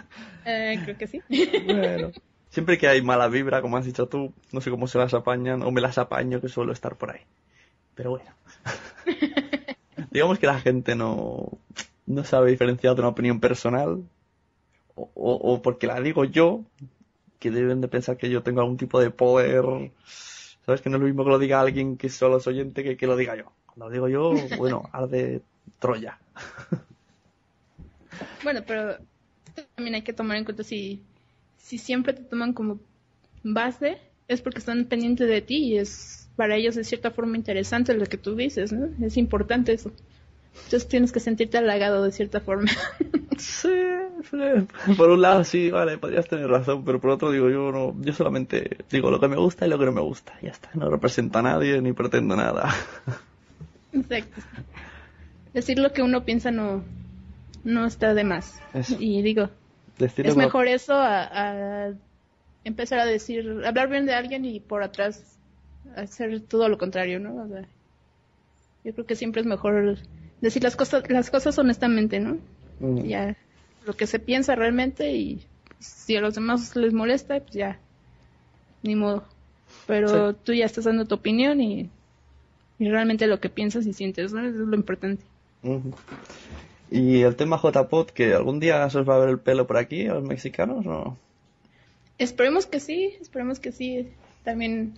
Eh, 0.46 0.80
creo 0.84 0.98
que 0.98 1.08
sí. 1.08 1.22
Bueno. 1.66 2.12
Siempre 2.50 2.78
que 2.78 2.88
hay 2.88 3.02
mala 3.02 3.28
vibra, 3.28 3.62
como 3.62 3.78
has 3.78 3.86
dicho 3.86 4.08
tú, 4.08 4.34
no 4.52 4.62
sé 4.62 4.72
cómo 4.72 4.88
se 4.88 4.98
las 4.98 5.14
apañan, 5.14 5.62
o 5.64 5.72
me 5.72 5.82
las 5.82 5.98
apaño, 5.98 6.40
que 6.42 6.48
suelo 6.50 6.72
estar 6.74 6.96
por 6.98 7.12
ahí. 7.12 7.22
Pero 7.96 8.12
bueno. 8.12 8.32
Digamos 10.12 10.40
que 10.40 10.48
la 10.48 10.60
gente 10.60 10.96
no, 10.96 11.50
no 12.06 12.24
sabe 12.24 12.52
diferenciar 12.52 12.96
de 12.96 13.02
una 13.02 13.10
opinión 13.10 13.40
personal, 13.40 14.04
o, 14.96 15.12
o- 15.16 15.54
o 15.54 15.62
porque 15.62 15.88
la 15.88 16.02
digo 16.02 16.26
yo, 16.26 16.66
que 17.40 17.52
deben 17.52 17.82
de 17.82 17.90
pensar 17.90 18.18
que 18.18 18.30
yo 18.30 18.44
tengo 18.44 18.62
algún 18.62 18.78
tipo 18.78 19.00
de 19.02 19.12
poder. 19.12 19.66
¿Sabes? 20.68 20.82
Que 20.82 20.90
no 20.90 20.98
es 20.98 21.02
lo 21.02 21.08
mismo 21.08 21.24
que 21.24 21.30
lo 21.30 21.40
diga 21.40 21.62
alguien 21.62 21.96
que 21.96 22.10
solo 22.10 22.38
es 22.38 22.46
oyente 22.46 22.84
que 22.84 22.98
que 22.98 23.08
lo 23.08 23.16
diga 23.16 23.38
yo. 23.38 23.54
Cuando 23.66 23.86
lo 23.86 23.92
digo 23.92 24.10
yo, 24.10 24.34
bueno, 24.58 24.84
arde 24.92 25.42
Troya. 25.80 26.20
Bueno, 28.44 28.62
pero 28.68 28.98
también 29.76 29.96
hay 29.96 30.02
que 30.02 30.12
tomar 30.12 30.36
en 30.36 30.44
cuenta 30.44 30.64
si, 30.64 31.02
si 31.58 31.78
siempre 31.78 32.12
te 32.12 32.24
toman 32.24 32.52
como 32.52 32.80
base, 33.44 33.98
es 34.28 34.42
porque 34.42 34.60
están 34.60 34.86
pendientes 34.86 35.30
de 35.30 35.42
ti 35.42 35.56
y 35.56 35.78
es 35.78 36.30
para 36.36 36.56
ellos 36.56 36.76
de 36.76 36.84
cierta 36.84 37.12
forma 37.12 37.38
interesante 37.38 37.94
lo 37.94 38.06
que 38.06 38.18
tú 38.18 38.36
dices, 38.36 38.74
¿no? 38.74 38.90
Es 39.06 39.16
importante 39.16 39.72
eso. 39.72 39.94
Entonces 40.66 40.88
tienes 40.90 41.12
que 41.12 41.20
sentirte 41.20 41.58
halagado 41.58 42.04
de 42.04 42.12
cierta 42.12 42.40
forma. 42.42 42.70
Sí, 43.38 43.70
por 44.98 45.12
un 45.12 45.22
lado 45.22 45.44
sí, 45.44 45.70
vale, 45.70 46.00
podrías 46.00 46.28
tener 46.28 46.48
razón, 46.50 46.84
pero 46.84 47.00
por 47.00 47.12
otro 47.12 47.30
digo 47.30 47.52
yo 47.52 47.72
no, 47.72 47.96
yo 48.02 48.12
solamente 48.12 48.78
digo 48.90 49.12
lo 49.12 49.20
que 49.20 49.28
me 49.28 49.36
gusta 49.36 49.68
y 49.68 49.70
lo 49.70 49.78
que 49.78 49.86
no 49.86 49.92
me 49.92 50.02
gusta, 50.02 50.34
ya 50.42 50.50
está, 50.50 50.72
no 50.74 50.90
represento 50.90 51.38
a 51.38 51.44
nadie 51.44 51.80
ni 51.80 51.94
pretendo 51.94 52.36
nada. 52.36 52.74
Exacto. 53.94 54.42
Decir 55.54 55.78
lo 55.78 55.94
que 55.94 56.02
uno 56.02 56.26
piensa 56.26 56.50
no, 56.50 56.84
no 57.64 57.86
está 57.86 58.16
de 58.16 58.24
más. 58.24 58.60
Eso. 58.74 58.96
Y 59.00 59.22
digo, 59.22 59.52
Decirle 60.00 60.32
es 60.32 60.36
lo- 60.36 60.42
mejor 60.44 60.68
eso 60.68 60.96
a, 60.96 61.26
a 61.90 61.94
empezar 62.64 62.98
a 62.98 63.06
decir, 63.06 63.62
hablar 63.68 63.88
bien 63.88 64.08
de 64.08 64.16
alguien 64.16 64.46
y 64.46 64.60
por 64.60 64.82
atrás 64.82 65.38
hacer 65.96 66.40
todo 66.42 66.70
lo 66.70 66.80
contrario, 66.80 67.20
¿no? 67.20 67.36
O 67.44 67.48
sea, 67.48 67.66
yo 68.84 68.94
creo 68.94 69.06
que 69.06 69.16
siempre 69.16 69.42
es 69.42 69.48
mejor 69.48 69.98
decir 70.42 70.64
las 70.64 70.76
cosas, 70.76 71.10
las 71.10 71.30
cosas 71.30 71.58
honestamente, 71.58 72.20
¿no? 72.20 72.38
Mm. 72.80 73.04
Ya 73.04 73.36
lo 73.86 73.96
que 73.96 74.08
se 74.08 74.20
piensa 74.20 74.56
realmente 74.56 75.14
y 75.14 75.42
si 75.80 76.16
a 76.16 76.22
los 76.22 76.36
demás 76.36 76.76
les 76.76 76.94
molesta, 76.94 77.40
pues 77.40 77.54
ya, 77.54 77.80
ni 78.84 78.96
modo. 78.96 79.24
Pero 79.86 80.34
tú 80.34 80.54
ya 80.54 80.66
estás 80.66 80.86
dando 80.86 81.06
tu 81.06 81.16
opinión 81.16 81.62
y, 81.62 81.90
y 82.80 82.90
realmente 82.90 83.28
lo 83.28 83.40
que 83.40 83.50
piensas 83.50 83.86
y 83.86 83.94
sientes, 83.94 84.34
¿no? 84.34 84.42
Eso 84.42 84.62
es 84.62 84.68
lo 84.68 84.76
importante. 84.76 85.24
Y 86.90 87.22
el 87.22 87.36
tema 87.36 87.60
JPod, 87.62 88.08
que 88.08 88.34
algún 88.34 88.60
día 88.60 88.90
se 88.90 89.00
os 89.00 89.08
va 89.08 89.16
a 89.16 89.20
ver 89.20 89.30
el 89.30 89.40
pelo 89.40 89.68
por 89.68 89.78
aquí, 89.78 90.08
a 90.08 90.16
los 90.16 90.24
mexicanos, 90.24 90.86
¿no? 90.86 91.18
Esperemos 92.18 92.66
que 92.66 92.80
sí, 92.80 93.16
esperemos 93.22 93.60
que 93.60 93.72
sí. 93.72 94.10
También 94.44 94.94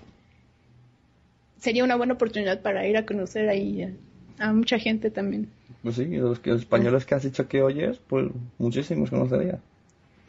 sería 1.59 1.83
una 1.83 1.95
buena 1.95 2.13
oportunidad 2.13 2.61
para 2.61 2.87
ir 2.87 2.97
a 2.97 3.05
conocer 3.05 3.49
ahí 3.49 3.95
a, 4.39 4.53
mucha 4.53 4.79
gente 4.79 5.09
también. 5.11 5.47
Pues 5.83 5.95
sí, 5.95 6.05
los, 6.05 6.45
los 6.45 6.61
españoles 6.61 7.05
que 7.05 7.15
has 7.15 7.23
dicho 7.23 7.47
que 7.47 7.61
oyes, 7.61 7.99
pues 8.07 8.27
muchísimos 8.57 9.09
conocería. 9.09 9.59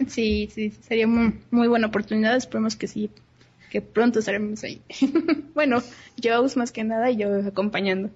Sí, 0.06 0.48
sí, 0.52 0.70
sería 0.70 1.06
muy, 1.06 1.34
muy 1.50 1.68
buena 1.68 1.88
oportunidad. 1.88 2.36
Esperemos 2.36 2.76
que 2.76 2.86
sí, 2.88 3.10
que 3.70 3.80
pronto 3.80 4.18
estaremos 4.20 4.62
ahí. 4.64 4.80
bueno, 5.54 5.82
yo 6.16 6.44
más 6.56 6.72
que 6.72 6.84
nada 6.84 7.10
y 7.10 7.16
yo 7.16 7.34
acompañando. 7.46 8.10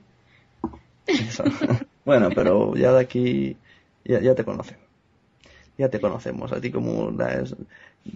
Eso. 1.06 1.44
bueno, 2.04 2.30
pero 2.34 2.76
ya 2.76 2.92
de 2.92 3.00
aquí, 3.00 3.56
ya, 4.04 4.20
ya 4.20 4.34
te 4.34 4.44
conocen. 4.44 4.78
Ya 5.76 5.88
te 5.88 6.00
conocemos, 6.00 6.52
a 6.52 6.60
ti 6.60 6.70
como 6.70 7.10
la 7.10 7.34
es- 7.40 7.56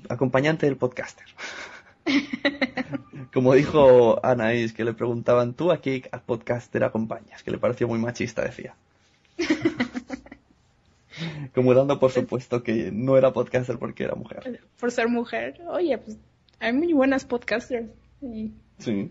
acompañante 0.09 0.67
del 0.67 0.77
podcaster. 0.77 1.27
Como 3.33 3.55
dijo 3.55 4.25
Anaís, 4.25 4.73
que 4.73 4.85
le 4.85 4.95
preguntaban, 4.95 5.55
¿tú 5.55 5.71
a 5.71 5.81
qué 5.81 6.09
podcaster 6.27 6.85
acompañas? 6.85 7.43
Que 7.43 7.51
le 7.51 7.59
pareció 7.59 7.89
muy 7.89 7.99
machista, 7.99 8.43
decía. 8.43 8.75
Como 11.55 11.75
dando 11.75 11.99
por 11.99 12.13
supuesto 12.13 12.63
que 12.63 12.91
no 12.93 13.17
era 13.17 13.33
podcaster 13.33 13.79
porque 13.79 14.05
era 14.05 14.15
mujer. 14.15 14.61
Por 14.79 14.93
ser 14.93 15.09
mujer, 15.09 15.61
oye, 15.69 15.99
pues 15.99 16.17
hay 16.61 16.73
muy 16.73 16.93
buenas 16.93 17.25
podcasters. 17.25 17.89
Sí, 18.21 18.53
sí, 18.79 19.11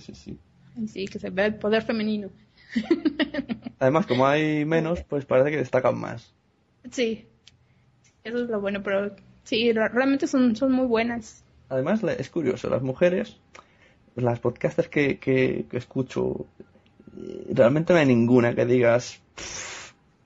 sí, 0.00 0.14
sí. 0.14 0.38
y 0.76 0.88
sí, 0.88 1.06
que 1.06 1.18
se 1.18 1.30
ve 1.30 1.46
el 1.46 1.54
poder 1.56 1.82
femenino. 1.82 2.30
Además, 3.78 4.06
como 4.06 4.26
hay 4.26 4.64
menos, 4.64 5.02
pues 5.04 5.24
parece 5.24 5.50
que 5.50 5.56
destacan 5.58 5.98
más. 5.98 6.34
Sí, 6.90 7.26
eso 8.24 8.44
es 8.44 8.50
lo 8.50 8.60
bueno, 8.60 8.82
pero 8.82 9.14
sí, 9.44 9.72
re- 9.72 9.88
realmente 9.88 10.26
son, 10.26 10.56
son 10.56 10.72
muy 10.72 10.86
buenas. 10.86 11.44
Además, 11.68 12.02
es 12.02 12.30
curioso, 12.30 12.70
las 12.70 12.82
mujeres, 12.82 13.38
las 14.14 14.40
podcasters 14.40 14.88
que, 14.88 15.18
que, 15.18 15.66
escucho, 15.72 16.46
realmente 17.50 17.92
no 17.92 17.98
hay 17.98 18.06
ninguna 18.06 18.54
que 18.54 18.64
digas. 18.64 19.20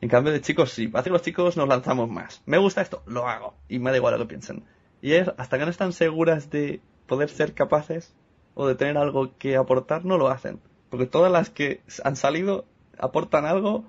En 0.01 0.09
cambio 0.09 0.32
de 0.32 0.40
chicos, 0.40 0.72
sí. 0.72 0.88
Parece 0.88 1.11
que 1.11 1.14
los 1.14 1.22
chicos 1.22 1.57
nos 1.57 1.68
lanzamos 1.68 2.09
más. 2.09 2.43
Me 2.47 2.59
gusta 2.59 2.82
esto, 2.82 3.03
lo 3.07 3.28
hago. 3.28 3.55
Y 3.68 3.78
me 3.78 3.90
da 3.90 3.97
igual 3.97 4.14
lo 4.14 4.20
que 4.20 4.26
piensen. 4.26 4.64
Y 5.01 5.12
es, 5.12 5.30
hasta 5.36 5.59
que 5.59 5.64
no 5.64 5.70
están 5.70 5.93
seguras 5.93 6.51
de 6.51 6.80
poder 7.07 7.28
ser 7.28 7.55
capaces 7.55 8.14
o 8.55 8.66
de 8.66 8.74
tener 8.74 8.97
algo 8.97 9.36
que 9.38 9.57
aportar, 9.57 10.05
no 10.05 10.18
lo 10.18 10.28
hacen. 10.28 10.61
Porque 10.90 11.07
todas 11.07 11.30
las 11.30 11.51
que 11.51 11.80
han 12.05 12.16
salido 12.16 12.66
aportan 12.99 13.47
algo 13.47 13.84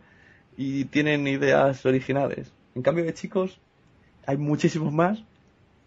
y 0.58 0.86
tienen 0.86 1.28
ideas 1.28 1.86
originales. 1.86 2.54
En 2.76 2.82
cambio 2.82 3.06
de 3.06 3.14
chicos, 3.14 3.60
hay 4.26 4.38
muchísimos 4.38 4.94
más, 4.94 5.24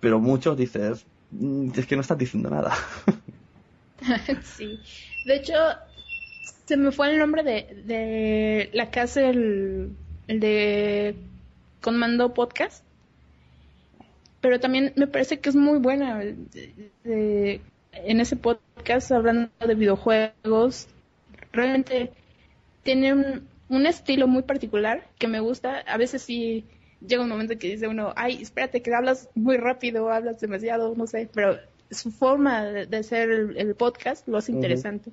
pero 0.00 0.18
muchos 0.20 0.56
dices, 0.56 1.06
"Mm, 1.06 1.15
es 1.76 1.86
que 1.86 1.94
no 1.96 2.02
estás 2.02 2.18
diciendo 2.18 2.50
nada. 2.50 2.74
sí. 4.42 4.78
De 5.24 5.36
hecho, 5.36 5.54
se 6.66 6.76
me 6.76 6.92
fue 6.92 7.10
el 7.10 7.18
nombre 7.18 7.42
de, 7.42 7.82
de 7.86 8.70
la 8.72 8.90
que 8.90 9.00
hace 9.00 9.28
el, 9.28 9.90
el 10.28 10.40
de 10.40 11.14
Conmando 11.80 12.34
Podcast. 12.34 12.84
Pero 14.40 14.60
también 14.60 14.92
me 14.96 15.06
parece 15.06 15.40
que 15.40 15.48
es 15.48 15.56
muy 15.56 15.78
buena. 15.78 16.22
en 17.04 17.60
ese 18.20 18.36
podcast 18.36 19.10
hablando 19.12 19.50
de 19.66 19.74
videojuegos, 19.74 20.88
realmente 21.52 22.12
tiene 22.82 23.14
un- 23.14 23.48
un 23.68 23.86
estilo 23.86 24.28
muy 24.28 24.42
particular 24.42 25.08
que 25.18 25.26
me 25.26 25.40
gusta. 25.40 25.78
A 25.80 25.96
veces 25.96 26.22
sí 26.22 26.64
llega 27.00 27.22
un 27.22 27.28
momento 27.28 27.58
que 27.58 27.68
dice 27.68 27.88
uno, 27.88 28.12
ay, 28.16 28.42
espérate, 28.42 28.82
que 28.82 28.94
hablas 28.94 29.28
muy 29.34 29.56
rápido, 29.56 30.10
hablas 30.10 30.40
demasiado, 30.40 30.94
no 30.94 31.06
sé, 31.06 31.28
pero 31.32 31.58
su 31.90 32.10
forma 32.10 32.64
de, 32.64 32.96
hacer 32.96 33.30
el, 33.56 33.74
podcast 33.74 34.26
lo 34.28 34.38
hace 34.38 34.52
interesante. 34.52 35.12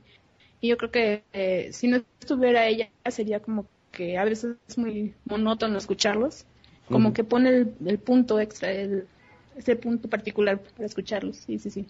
Y 0.62 0.70
yo 0.70 0.78
creo 0.78 0.92
que 0.92 1.24
eh, 1.34 1.70
si 1.74 1.88
no 1.88 2.04
estuviera 2.20 2.68
ella, 2.68 2.90
sería 3.10 3.42
como 3.42 3.68
que 3.92 4.18
a 4.18 4.24
veces 4.24 4.56
es 4.68 4.78
muy 4.78 5.14
monótono 5.26 5.78
escucharlos, 5.78 6.46
como 6.90 7.14
que 7.14 7.24
pone 7.24 7.50
el, 7.86 8.00
punto 8.00 8.40
extra, 8.40 8.72
el, 8.72 9.08
ese 9.56 9.76
punto 9.76 10.10
particular 10.10 10.60
para 10.60 10.86
escucharlos. 10.86 11.38
Sí, 11.38 11.60
sí, 11.60 11.70
sí. 11.70 11.86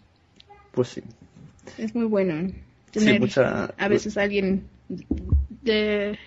Pues 0.72 0.90
sí. 0.90 1.04
Es 1.78 1.96
muy 1.96 2.06
bueno 2.06 2.52
tener 2.92 3.22
a 3.78 3.88
veces 3.88 4.18
alguien 4.18 4.68
de, 5.62 6.18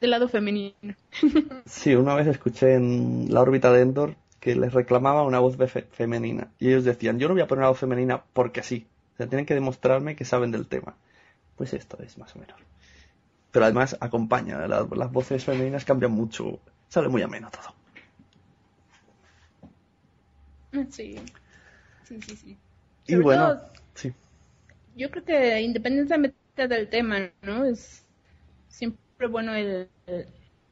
del 0.00 0.10
lado 0.10 0.28
femenino. 0.28 0.94
sí, 1.66 1.94
una 1.94 2.14
vez 2.14 2.26
escuché 2.26 2.74
en 2.74 3.32
la 3.32 3.40
órbita 3.40 3.72
de 3.72 3.82
Endor 3.82 4.16
que 4.40 4.54
les 4.54 4.72
reclamaba 4.72 5.24
una 5.24 5.40
voz 5.40 5.56
femenina. 5.92 6.52
Y 6.58 6.68
ellos 6.68 6.84
decían, 6.84 7.18
yo 7.18 7.28
no 7.28 7.34
voy 7.34 7.42
a 7.42 7.46
poner 7.46 7.60
una 7.60 7.70
voz 7.70 7.78
femenina 7.78 8.22
porque 8.32 8.62
sí. 8.62 8.86
O 9.14 9.16
sea, 9.16 9.26
tienen 9.26 9.46
que 9.46 9.54
demostrarme 9.54 10.14
que 10.14 10.24
saben 10.24 10.50
del 10.50 10.66
tema. 10.66 10.94
Pues 11.56 11.72
esto 11.72 11.98
es 12.02 12.18
más 12.18 12.36
o 12.36 12.38
menos. 12.38 12.56
Pero 13.50 13.64
además 13.64 13.96
acompaña, 14.00 14.66
las, 14.68 15.12
voces 15.12 15.44
femeninas 15.44 15.84
cambian 15.84 16.12
mucho. 16.12 16.60
Sale 16.88 17.08
muy 17.08 17.22
ameno 17.22 17.50
todo. 17.50 17.74
Sí, 20.90 21.16
sí, 22.04 22.20
sí. 22.20 22.36
sí. 22.36 22.58
y 23.06 23.14
bueno, 23.16 23.58
sí. 23.94 24.12
Yo 24.94 25.10
creo 25.10 25.24
que 25.24 25.60
independientemente 25.62 26.68
del 26.68 26.88
tema, 26.88 27.30
¿no? 27.40 27.64
Es 27.64 28.04
siempre 28.68 29.00
bueno 29.30 29.54
el, 29.54 29.88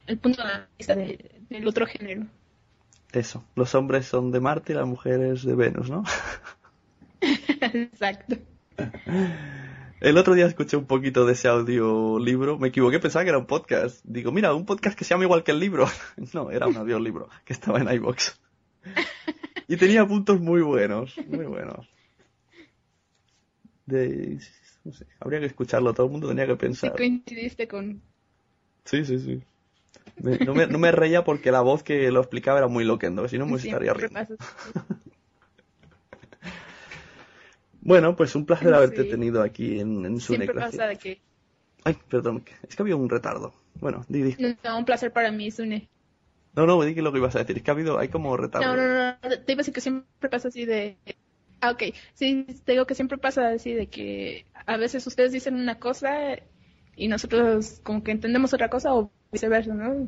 el, 0.07 0.17
punto 0.17 0.43
de 0.43 0.49
vista 0.77 0.95
del 0.95 1.67
otro 1.67 1.85
género. 1.85 2.27
Eso, 3.11 3.43
los 3.55 3.73
hombres 3.75 4.05
son 4.05 4.31
de 4.31 4.39
Marte 4.39 4.73
y 4.73 4.75
las 4.75 4.85
mujeres 4.85 5.43
de 5.43 5.55
Venus, 5.55 5.89
¿no? 5.89 6.03
Exacto. 7.21 8.35
El 10.01 10.17
otro 10.17 10.33
día 10.33 10.45
escuché 10.45 10.77
un 10.77 10.85
poquito 10.85 11.25
de 11.25 11.33
ese 11.33 11.47
audiolibro, 11.47 12.59
me 12.59 12.67
equivoqué, 12.67 12.99
pensaba 12.99 13.23
que 13.23 13.29
era 13.29 13.37
un 13.37 13.47
podcast. 13.47 14.01
Digo, 14.03 14.31
mira, 14.31 14.53
un 14.53 14.65
podcast 14.65 14.97
que 14.97 15.05
se 15.05 15.11
llama 15.11 15.23
igual 15.23 15.43
que 15.43 15.51
el 15.51 15.59
libro. 15.59 15.87
No, 16.33 16.51
era 16.51 16.67
un 16.67 16.75
audiolibro 16.75 17.29
que 17.43 17.53
estaba 17.53 17.79
en 17.79 17.91
iBox. 17.91 18.39
Y 19.67 19.77
tenía 19.77 20.05
puntos 20.05 20.39
muy 20.39 20.61
buenos, 20.61 21.17
muy 21.27 21.45
buenos. 21.45 21.89
De, 23.87 24.37
no 24.83 24.93
sé, 24.93 25.07
habría 25.19 25.39
que 25.39 25.47
escucharlo, 25.47 25.91
todo 25.95 26.05
el 26.05 26.11
mundo 26.11 26.27
tenía 26.27 26.45
que 26.45 26.55
pensar. 26.55 26.91
Sí, 26.91 26.97
coincidiste 26.97 27.67
con... 27.67 27.99
Sí, 28.85 29.03
sí, 29.03 29.19
sí 29.19 29.43
no, 30.17 30.53
me, 30.53 30.67
no, 30.67 30.79
me, 30.79 30.91
reía 30.91 31.23
porque 31.23 31.51
la 31.51 31.61
voz 31.61 31.83
que 31.83 32.11
lo 32.11 32.19
explicaba 32.21 32.59
era 32.59 32.67
muy 32.67 32.83
loquendo, 32.83 33.27
si 33.27 33.37
no 33.37 33.45
me 33.45 33.57
estaría 33.57 33.93
riendo. 33.93 34.19
bueno, 37.81 38.15
pues 38.15 38.35
un 38.35 38.45
placer 38.45 38.73
haberte 38.73 39.03
tenido 39.05 39.41
aquí 39.41 39.79
en, 39.79 40.05
en 40.05 40.19
Siempre 40.19 40.53
pasa 40.53 40.87
de 40.87 40.97
que... 40.97 41.21
Ay, 41.83 41.97
perdón, 42.09 42.43
es 42.67 42.75
que 42.75 42.81
había 42.81 42.95
un 42.95 43.09
retardo. 43.09 43.53
Bueno, 43.75 44.05
di, 44.07 44.35
No, 44.63 44.77
un 44.77 44.85
placer 44.85 45.11
para 45.11 45.31
mí, 45.31 45.51
Sune. 45.51 45.87
No, 46.55 46.65
no, 46.65 46.81
di 46.81 46.95
que 46.95 47.01
lo 47.01 47.11
que 47.11 47.19
ibas 47.19 47.35
a 47.35 47.39
decir, 47.39 47.57
es 47.57 47.63
que 47.63 47.71
ha 47.71 47.73
habido, 47.73 47.99
hay 47.99 48.07
como 48.07 48.35
retardo. 48.37 48.75
No, 48.75 48.75
no, 48.75 49.17
no, 49.21 49.29
te 49.43 49.51
iba 49.51 49.59
a 49.59 49.61
decir 49.61 49.73
que 49.73 49.81
siempre 49.81 50.29
pasa 50.29 50.47
así 50.47 50.65
de... 50.65 50.97
Ah, 51.61 51.71
ok, 51.71 51.83
sí, 52.13 52.45
te 52.63 52.73
digo 52.73 52.85
que 52.85 52.95
siempre 52.95 53.17
pasa 53.17 53.49
así 53.49 53.73
de 53.73 53.87
que 53.87 54.45
a 54.65 54.77
veces 54.77 55.05
ustedes 55.05 55.31
dicen 55.31 55.55
una 55.55 55.79
cosa 55.79 56.37
y 56.95 57.07
nosotros 57.07 57.79
como 57.83 58.03
que 58.03 58.11
entendemos 58.11 58.53
otra 58.53 58.69
cosa 58.69 58.93
o 58.93 59.11
viceversa, 59.31 59.73
¿no? 59.73 60.07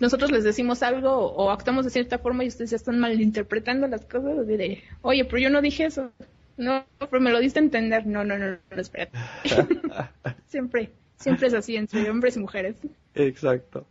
Nosotros 0.00 0.30
les 0.32 0.44
decimos 0.44 0.82
algo 0.82 1.10
o 1.10 1.50
actuamos 1.50 1.84
de 1.84 1.90
cierta 1.90 2.18
forma 2.18 2.44
y 2.44 2.48
ustedes 2.48 2.70
ya 2.70 2.76
están 2.76 2.98
malinterpretando 2.98 3.86
las 3.86 4.04
cosas. 4.04 4.46
De, 4.46 4.82
oye, 5.02 5.24
pero 5.24 5.38
yo 5.38 5.50
no 5.50 5.62
dije 5.62 5.86
eso. 5.86 6.10
No, 6.56 6.84
pero 6.98 7.20
me 7.20 7.30
lo 7.30 7.38
diste 7.38 7.60
a 7.60 7.62
entender. 7.62 8.06
No, 8.06 8.24
no, 8.24 8.36
no, 8.36 8.50
no, 8.50 8.80
espérate. 8.80 9.16
siempre, 10.46 10.90
siempre 11.16 11.46
es 11.46 11.54
así 11.54 11.76
entre 11.76 12.10
hombres 12.10 12.36
y 12.36 12.40
mujeres. 12.40 12.76
Exacto. 13.14 13.86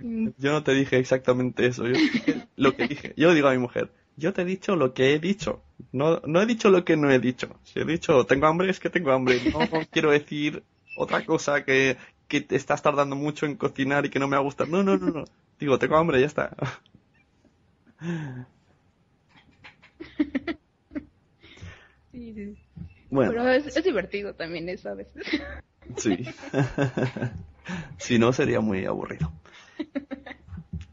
Mm. 0.00 0.30
yo 0.38 0.50
no 0.52 0.64
te 0.64 0.74
dije 0.74 0.98
exactamente 0.98 1.66
eso. 1.66 1.86
Yo 1.86 1.94
lo 2.56 2.76
que 2.76 2.88
dije. 2.88 3.14
Yo 3.16 3.34
digo 3.34 3.48
a 3.48 3.52
mi 3.52 3.58
mujer, 3.58 3.90
yo 4.16 4.32
te 4.32 4.42
he 4.42 4.44
dicho 4.44 4.76
lo 4.76 4.94
que 4.94 5.14
he 5.14 5.18
dicho. 5.18 5.62
No, 5.92 6.20
no 6.26 6.40
he 6.40 6.46
dicho 6.46 6.70
lo 6.70 6.84
que 6.84 6.96
no 6.96 7.10
he 7.10 7.18
dicho. 7.18 7.48
Si 7.64 7.80
he 7.80 7.84
dicho 7.84 8.24
tengo 8.26 8.46
hambre, 8.46 8.70
es 8.70 8.80
que 8.80 8.90
tengo 8.90 9.12
hambre. 9.12 9.40
No 9.52 9.58
quiero 9.90 10.10
decir 10.10 10.62
otra 10.96 11.24
cosa 11.24 11.64
que, 11.64 11.96
que 12.28 12.40
te 12.40 12.56
estás 12.56 12.82
tardando 12.82 13.16
mucho 13.16 13.46
en 13.46 13.56
cocinar 13.56 14.06
y 14.06 14.10
que 14.10 14.18
no 14.18 14.28
me 14.28 14.36
va 14.36 14.40
a 14.40 14.44
gustar. 14.44 14.68
No, 14.68 14.82
no, 14.82 14.96
no, 14.96 15.10
no. 15.10 15.24
Digo, 15.58 15.78
tengo 15.78 15.96
hambre, 15.96 16.20
ya 16.20 16.26
está. 16.26 16.56
Sí, 22.14 22.32
sí. 22.32 22.56
Bueno. 23.10 23.32
Pero 23.32 23.48
es, 23.48 23.82
divertido 23.82 24.34
también 24.34 24.68
eso 24.68 24.90
a 24.90 24.94
veces. 24.94 25.24
Sí. 25.96 26.24
si 27.98 28.20
no, 28.20 28.32
sería 28.32 28.60
muy 28.60 28.84
aburrido. 28.84 29.32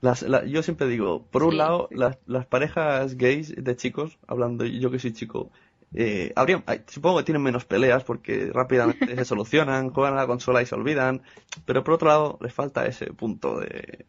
Las, 0.02 0.26
yo 0.48 0.64
siempre 0.64 0.88
digo, 0.88 1.28
por 1.28 1.44
un 1.44 1.58
lado, 1.58 1.88
Las, 1.92 2.18
las 2.26 2.48
parejas 2.48 3.16
gays 3.16 3.54
de 3.56 3.76
chicos, 3.76 4.18
hablando 4.28 4.66
yo 4.66 4.90
que 4.90 4.98
soy 4.98 5.14
chico, 5.14 5.52
eh, 5.94 6.32
habría, 6.36 6.64
supongo 6.88 7.20
que 7.20 7.26
tienen 7.26 7.44
menos 7.44 7.66
peleas 7.66 8.04
porque 8.04 8.50
rápidamente 8.52 9.16
se 9.16 9.26
solucionan, 9.26 9.92
juegan 9.92 10.14
a 10.14 10.22
la 10.22 10.28
consola 10.28 10.62
y 10.62 10.66
se 10.66 10.76
olvidan, 10.76 11.22
pero 11.66 11.84
por 11.84 11.96
otro 11.96 12.08
lado 12.08 12.40
les 12.42 12.54
falta 12.54 12.88
ese 12.88 13.14
punto 13.14 13.60
de, 13.60 14.06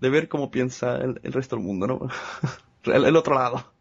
de 0.00 0.08
ver 0.10 0.28
cómo 0.28 0.50
piensa 0.50 0.98
el, 0.98 1.32
resto 1.32 1.56
del 1.56 1.64
mundo, 1.64 1.86
¿no? 1.86 2.08
el, 2.92 3.16
otro 3.16 3.34
lado. 3.34 3.72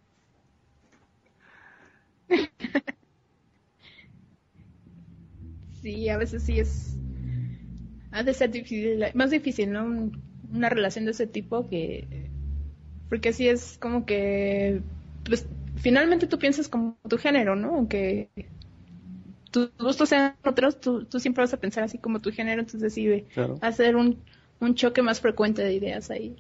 Sí, 5.82 6.08
a 6.08 6.16
veces 6.16 6.44
sí 6.44 6.62
es... 6.62 6.96
Ha 8.12 8.24
de 8.24 8.34
ser 8.34 8.52
difícil, 8.52 9.04
más 9.16 9.32
difícil, 9.32 9.70
¿no? 9.70 10.12
Una 10.54 10.70
relación 10.70 11.06
de 11.06 11.12
ese 11.12 11.28
tipo 11.28 11.68
que 11.70 12.32
porque 13.10 13.34
sí 13.34 13.48
es 13.50 13.78
como 13.80 14.06
que 14.06 14.84
pues 15.24 15.48
finalmente 15.76 16.28
tú 16.28 16.40
piensas 16.40 16.70
como 16.70 17.00
tu 17.10 17.18
género, 17.18 17.56
¿no? 17.56 17.76
Aunque 17.76 18.32
tus 19.52 19.72
gustos 19.80 20.10
sean 20.10 20.38
otros, 20.44 20.80
tú, 20.82 21.06
tú 21.06 21.20
siempre 21.20 21.44
vas 21.44 21.54
a 21.54 21.60
pensar 21.60 21.84
así 21.84 21.98
como 22.00 22.22
tu 22.22 22.32
género, 22.32 22.62
entonces 22.62 22.94
sí 22.94 23.28
a 23.62 23.72
ser 23.72 23.96
un, 23.96 24.24
un 24.60 24.76
choque 24.76 25.02
más 25.02 25.22
frecuente 25.22 25.64
de 25.64 25.74
ideas 25.74 26.10
ahí. 26.12 26.36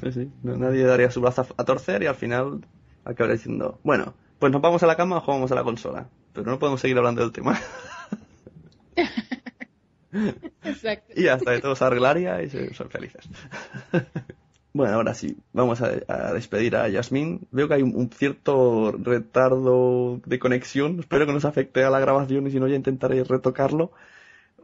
Sí, 0.00 0.12
sí, 0.12 0.32
nadie 0.42 0.84
daría 0.84 1.10
su 1.10 1.20
brazo 1.20 1.46
a 1.56 1.64
torcer 1.64 2.02
y 2.02 2.06
al 2.06 2.14
final 2.14 2.66
acabaría 3.04 3.36
diciendo, 3.36 3.80
bueno, 3.82 4.14
pues 4.38 4.50
nos 4.52 4.62
vamos 4.62 4.82
a 4.82 4.86
la 4.86 4.96
cama 4.96 5.18
o 5.18 5.20
jugamos 5.20 5.52
a 5.52 5.54
la 5.54 5.64
consola, 5.64 6.10
pero 6.32 6.50
no 6.50 6.58
podemos 6.58 6.80
seguir 6.80 6.96
hablando 6.98 7.20
del 7.22 7.32
tema. 7.32 7.58
Exacto. 10.64 11.12
Y 11.16 11.28
hasta 11.28 11.54
que 11.54 11.60
todo 11.60 11.74
se 11.74 11.84
arreglaría 11.84 12.42
y 12.42 12.50
son 12.50 12.90
felices. 12.90 13.28
bueno, 14.72 14.94
ahora 14.94 15.14
sí, 15.14 15.36
vamos 15.52 15.80
a, 15.82 16.32
despedir 16.32 16.76
a 16.76 16.88
Yasmín. 16.88 17.46
Veo 17.50 17.68
que 17.68 17.74
hay 17.74 17.82
un, 17.82 18.10
cierto 18.10 18.92
retardo 18.92 20.20
de 20.24 20.38
conexión. 20.38 21.00
Espero 21.00 21.26
que 21.26 21.32
no 21.32 21.40
se 21.40 21.48
afecte 21.48 21.84
a 21.84 21.90
la 21.90 22.00
grabación 22.00 22.46
y 22.46 22.50
si 22.50 22.60
no 22.60 22.68
ya 22.68 22.76
intentaré 22.76 23.22
retocarlo. 23.24 23.92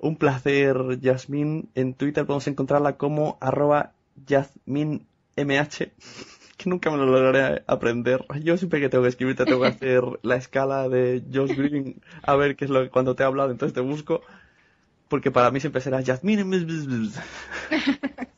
Un 0.00 0.16
placer, 0.16 1.00
Yasmín. 1.00 1.68
En 1.74 1.94
Twitter 1.94 2.26
podemos 2.26 2.46
encontrarla 2.48 2.96
como 2.96 3.38
arroba 3.40 3.92
YasminMH 4.26 5.90
que 6.56 6.70
nunca 6.70 6.90
me 6.90 6.96
lo 6.96 7.06
lograré 7.06 7.62
aprender. 7.66 8.24
Yo 8.42 8.56
siempre 8.56 8.80
que 8.80 8.88
tengo 8.88 9.02
que 9.02 9.10
escribirte 9.10 9.44
tengo 9.44 9.60
que 9.60 9.68
hacer 9.68 10.02
la 10.22 10.36
escala 10.36 10.88
de 10.88 11.22
Josh 11.32 11.54
Green 11.54 12.00
a 12.22 12.34
ver 12.34 12.56
qué 12.56 12.64
es 12.64 12.70
lo 12.70 12.82
que 12.82 12.90
cuando 12.90 13.14
te 13.14 13.22
he 13.22 13.26
hablado, 13.26 13.50
entonces 13.50 13.74
te 13.74 13.80
busco 13.80 14.22
porque 15.08 15.30
para 15.30 15.50
mí 15.50 15.60
siempre 15.60 15.80
será 15.80 16.02
Jasmine. 16.02 16.44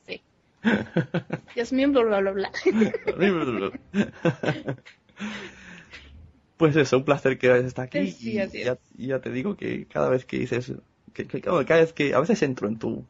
sí. 0.07 0.23
Jasmine, 1.55 1.93
bla, 1.93 2.21
bla, 2.21 2.31
bla, 2.33 2.51
pues 6.59 6.77
eso, 6.77 6.99
un 6.99 7.05
placer 7.05 7.39
que 7.39 7.57
estés 7.57 7.79
aquí. 7.79 8.17
y, 8.21 9.07
ya, 9.07 9.21
te 9.21 9.31
digo 9.31 9.57
que 9.57 9.87
cada 9.87 10.11
vez 10.11 10.25
que 10.25 10.39
dices, 10.39 10.73
que, 11.15 11.27
cada 11.27 11.79
vez 11.79 11.93
que, 11.93 12.15
a 12.15 12.21
veces 12.21 12.43
entro 12.43 12.69
en 12.69 12.79
tu, 12.79 13.07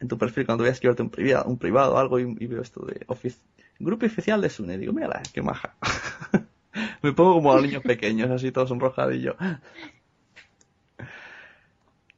en 0.00 0.08
tu 0.08 0.16
perfil 0.16 0.46
cuando 0.46 0.62
voy 0.62 0.70
a 0.70 0.72
escribirte 0.72 1.02
un 1.02 1.10
privado, 1.10 1.50
un 1.50 1.58
privado 1.58 1.98
algo 1.98 2.18
y, 2.20 2.46
veo 2.46 2.62
esto 2.62 2.86
de 2.86 3.02
office, 3.08 3.38
grupo 3.80 4.06
oficial 4.06 4.40
de 4.40 4.48
Sune, 4.48 4.78
digo, 4.78 4.92
mira, 4.92 5.20
qué 5.32 5.42
maja. 5.42 5.74
Me 7.02 7.12
pongo 7.12 7.34
como 7.34 7.52
a 7.52 7.56
los 7.56 7.64
niños 7.64 7.82
pequeños, 7.82 8.30
así 8.30 8.52
todos 8.52 8.68
sonrojadillos. 8.68 9.34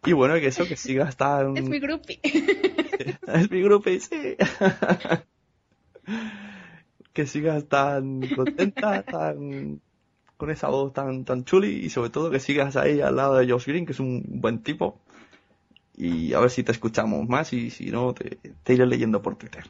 Y 0.06 0.12
bueno, 0.12 0.34
que 0.34 0.46
eso, 0.46 0.66
que 0.66 0.76
sigas 0.76 1.16
tan... 1.16 1.56
Es 1.56 1.68
mi 1.68 1.78
groupie. 1.78 2.20
es 2.22 3.50
mi 3.50 3.62
groupie, 3.62 4.00
sí. 4.00 4.36
que 7.12 7.26
sigas 7.26 7.66
tan 7.68 8.20
contenta, 8.34 9.02
tan 9.02 9.80
con 10.36 10.50
esa 10.50 10.68
voz 10.68 10.92
tan 10.92 11.24
tan 11.24 11.44
chuli 11.44 11.68
y 11.68 11.90
sobre 11.90 12.10
todo 12.10 12.30
que 12.30 12.40
sigas 12.40 12.76
ahí 12.76 13.00
al 13.00 13.16
lado 13.16 13.36
de 13.36 13.50
Josh 13.50 13.66
Green, 13.66 13.86
que 13.86 13.92
es 13.92 14.00
un 14.00 14.22
buen 14.26 14.62
tipo. 14.62 15.00
y 15.96 16.34
a 16.34 16.40
ver 16.40 16.50
si 16.50 16.64
te 16.64 16.72
escuchamos 16.72 17.28
más 17.28 17.52
y 17.52 17.70
si 17.70 17.90
no, 17.90 18.12
te, 18.14 18.38
te 18.62 18.74
iré 18.74 18.86
leyendo 18.86 19.22
por 19.22 19.36
Twitter. 19.36 19.64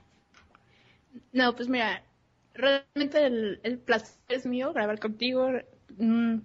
No, 1.33 1.55
pues 1.55 1.69
mira, 1.69 2.03
realmente 2.55 3.27
el, 3.27 3.61
el 3.63 3.79
placer 3.79 4.17
es 4.29 4.47
mío 4.47 4.73
grabar 4.73 4.99
contigo. 4.99 5.51
Mm, 5.99 6.39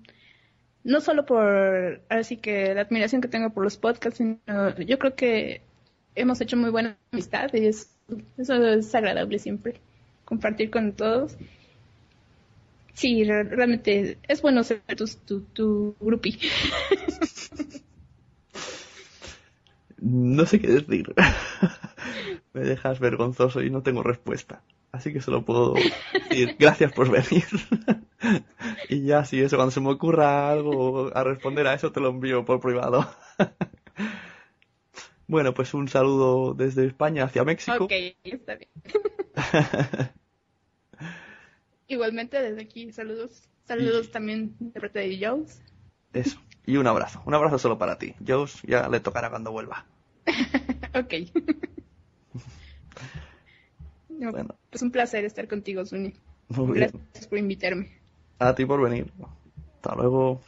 no 0.89 1.01
solo 1.01 1.25
por, 1.25 2.01
así 2.09 2.37
que 2.37 2.73
la 2.75 2.81
admiración 2.81 3.21
que 3.21 3.27
tengo 3.27 3.51
por 3.51 3.63
los 3.63 3.77
podcasts, 3.77 4.17
sino 4.17 4.39
yo 4.79 4.99
creo 4.99 5.15
que 5.15 5.61
hemos 6.15 6.41
hecho 6.41 6.57
muy 6.57 6.71
buena 6.71 6.97
amistad 7.11 7.49
y 7.53 7.67
es, 7.67 7.95
eso 8.37 8.55
es 8.65 8.93
agradable 8.95 9.39
siempre, 9.39 9.75
compartir 10.25 10.69
con 10.71 10.93
todos. 10.93 11.37
Sí, 12.93 13.23
re- 13.23 13.43
realmente 13.43 14.17
es 14.27 14.41
bueno 14.41 14.63
ser 14.63 14.81
tu, 14.97 15.05
tu, 15.25 15.41
tu 15.53 15.95
groupie. 15.99 16.37
No 20.01 20.45
sé 20.45 20.59
qué 20.59 20.67
decir. 20.67 21.13
Me 22.53 22.61
dejas 22.61 22.99
vergonzoso 22.99 23.61
y 23.61 23.69
no 23.69 23.83
tengo 23.83 24.03
respuesta. 24.03 24.63
Así 24.91 25.13
que 25.13 25.21
solo 25.21 25.45
puedo 25.45 25.73
decir 25.73 26.55
gracias 26.59 26.91
por 26.91 27.09
venir. 27.09 27.45
y 28.89 29.03
ya, 29.03 29.23
si 29.23 29.39
eso, 29.41 29.55
cuando 29.55 29.71
se 29.71 29.81
me 29.81 29.91
ocurra 29.91 30.51
algo 30.51 31.15
a 31.15 31.23
responder 31.23 31.67
a 31.67 31.73
eso, 31.73 31.91
te 31.91 31.99
lo 31.99 32.09
envío 32.09 32.43
por 32.43 32.59
privado. 32.59 33.07
bueno, 35.27 35.53
pues 35.53 35.73
un 35.73 35.87
saludo 35.87 36.53
desde 36.53 36.85
España 36.87 37.25
hacia 37.25 37.43
México. 37.43 37.83
ok, 37.83 37.91
está 38.23 38.55
bien. 38.55 38.71
Igualmente 41.87 42.41
desde 42.41 42.61
aquí, 42.61 42.91
saludos. 42.91 43.43
Saludos 43.65 44.09
también 44.09 44.55
de 44.59 44.79
parte 44.79 44.99
de 44.99 45.19
Jones. 45.23 45.61
Eso. 46.13 46.39
Y 46.65 46.77
un 46.77 46.87
abrazo. 46.87 47.21
Un 47.25 47.35
abrazo 47.35 47.59
solo 47.59 47.77
para 47.77 47.99
ti. 47.99 48.15
Jones 48.25 48.61
ya 48.63 48.89
le 48.89 48.99
tocará 48.99 49.29
cuando 49.29 49.51
vuelva. 49.51 49.85
Ok. 50.95 51.13
No, 54.20 54.32
Bueno. 54.32 54.55
Pues 54.70 54.82
un 54.82 54.91
placer 54.91 55.24
estar 55.24 55.47
contigo. 55.47 55.84
Muy 55.91 56.11
bien. 56.74 56.91
Gracias 56.91 57.28
por 57.28 57.39
invitarme. 57.39 57.89
A 58.38 58.53
ti 58.53 58.65
por 58.65 58.82
venir. 58.82 59.11
Hasta 59.76 59.95
luego. 59.95 60.41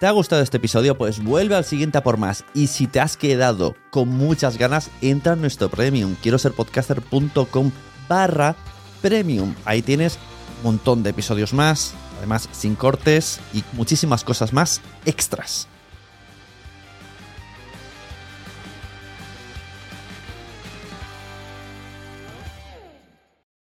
¿Te 0.00 0.06
ha 0.06 0.12
gustado 0.12 0.40
este 0.40 0.56
episodio? 0.56 0.96
Pues 0.96 1.22
vuelve 1.22 1.56
al 1.56 1.66
siguiente 1.66 1.98
a 1.98 2.02
por 2.02 2.16
más. 2.16 2.46
Y 2.54 2.68
si 2.68 2.86
te 2.86 3.00
has 3.00 3.18
quedado 3.18 3.76
con 3.90 4.08
muchas 4.08 4.56
ganas, 4.56 4.90
entra 5.02 5.34
en 5.34 5.42
nuestro 5.42 5.68
premium. 5.68 6.16
Quiero 6.22 6.38
ser 6.38 6.52
podcaster.com 6.52 7.70
barra 8.08 8.56
premium. 9.02 9.54
Ahí 9.66 9.82
tienes 9.82 10.18
un 10.56 10.62
montón 10.72 11.02
de 11.02 11.10
episodios 11.10 11.52
más, 11.52 11.92
además 12.16 12.48
sin 12.50 12.76
cortes 12.76 13.40
y 13.52 13.62
muchísimas 13.74 14.24
cosas 14.24 14.54
más 14.54 14.80
extras. 15.04 15.68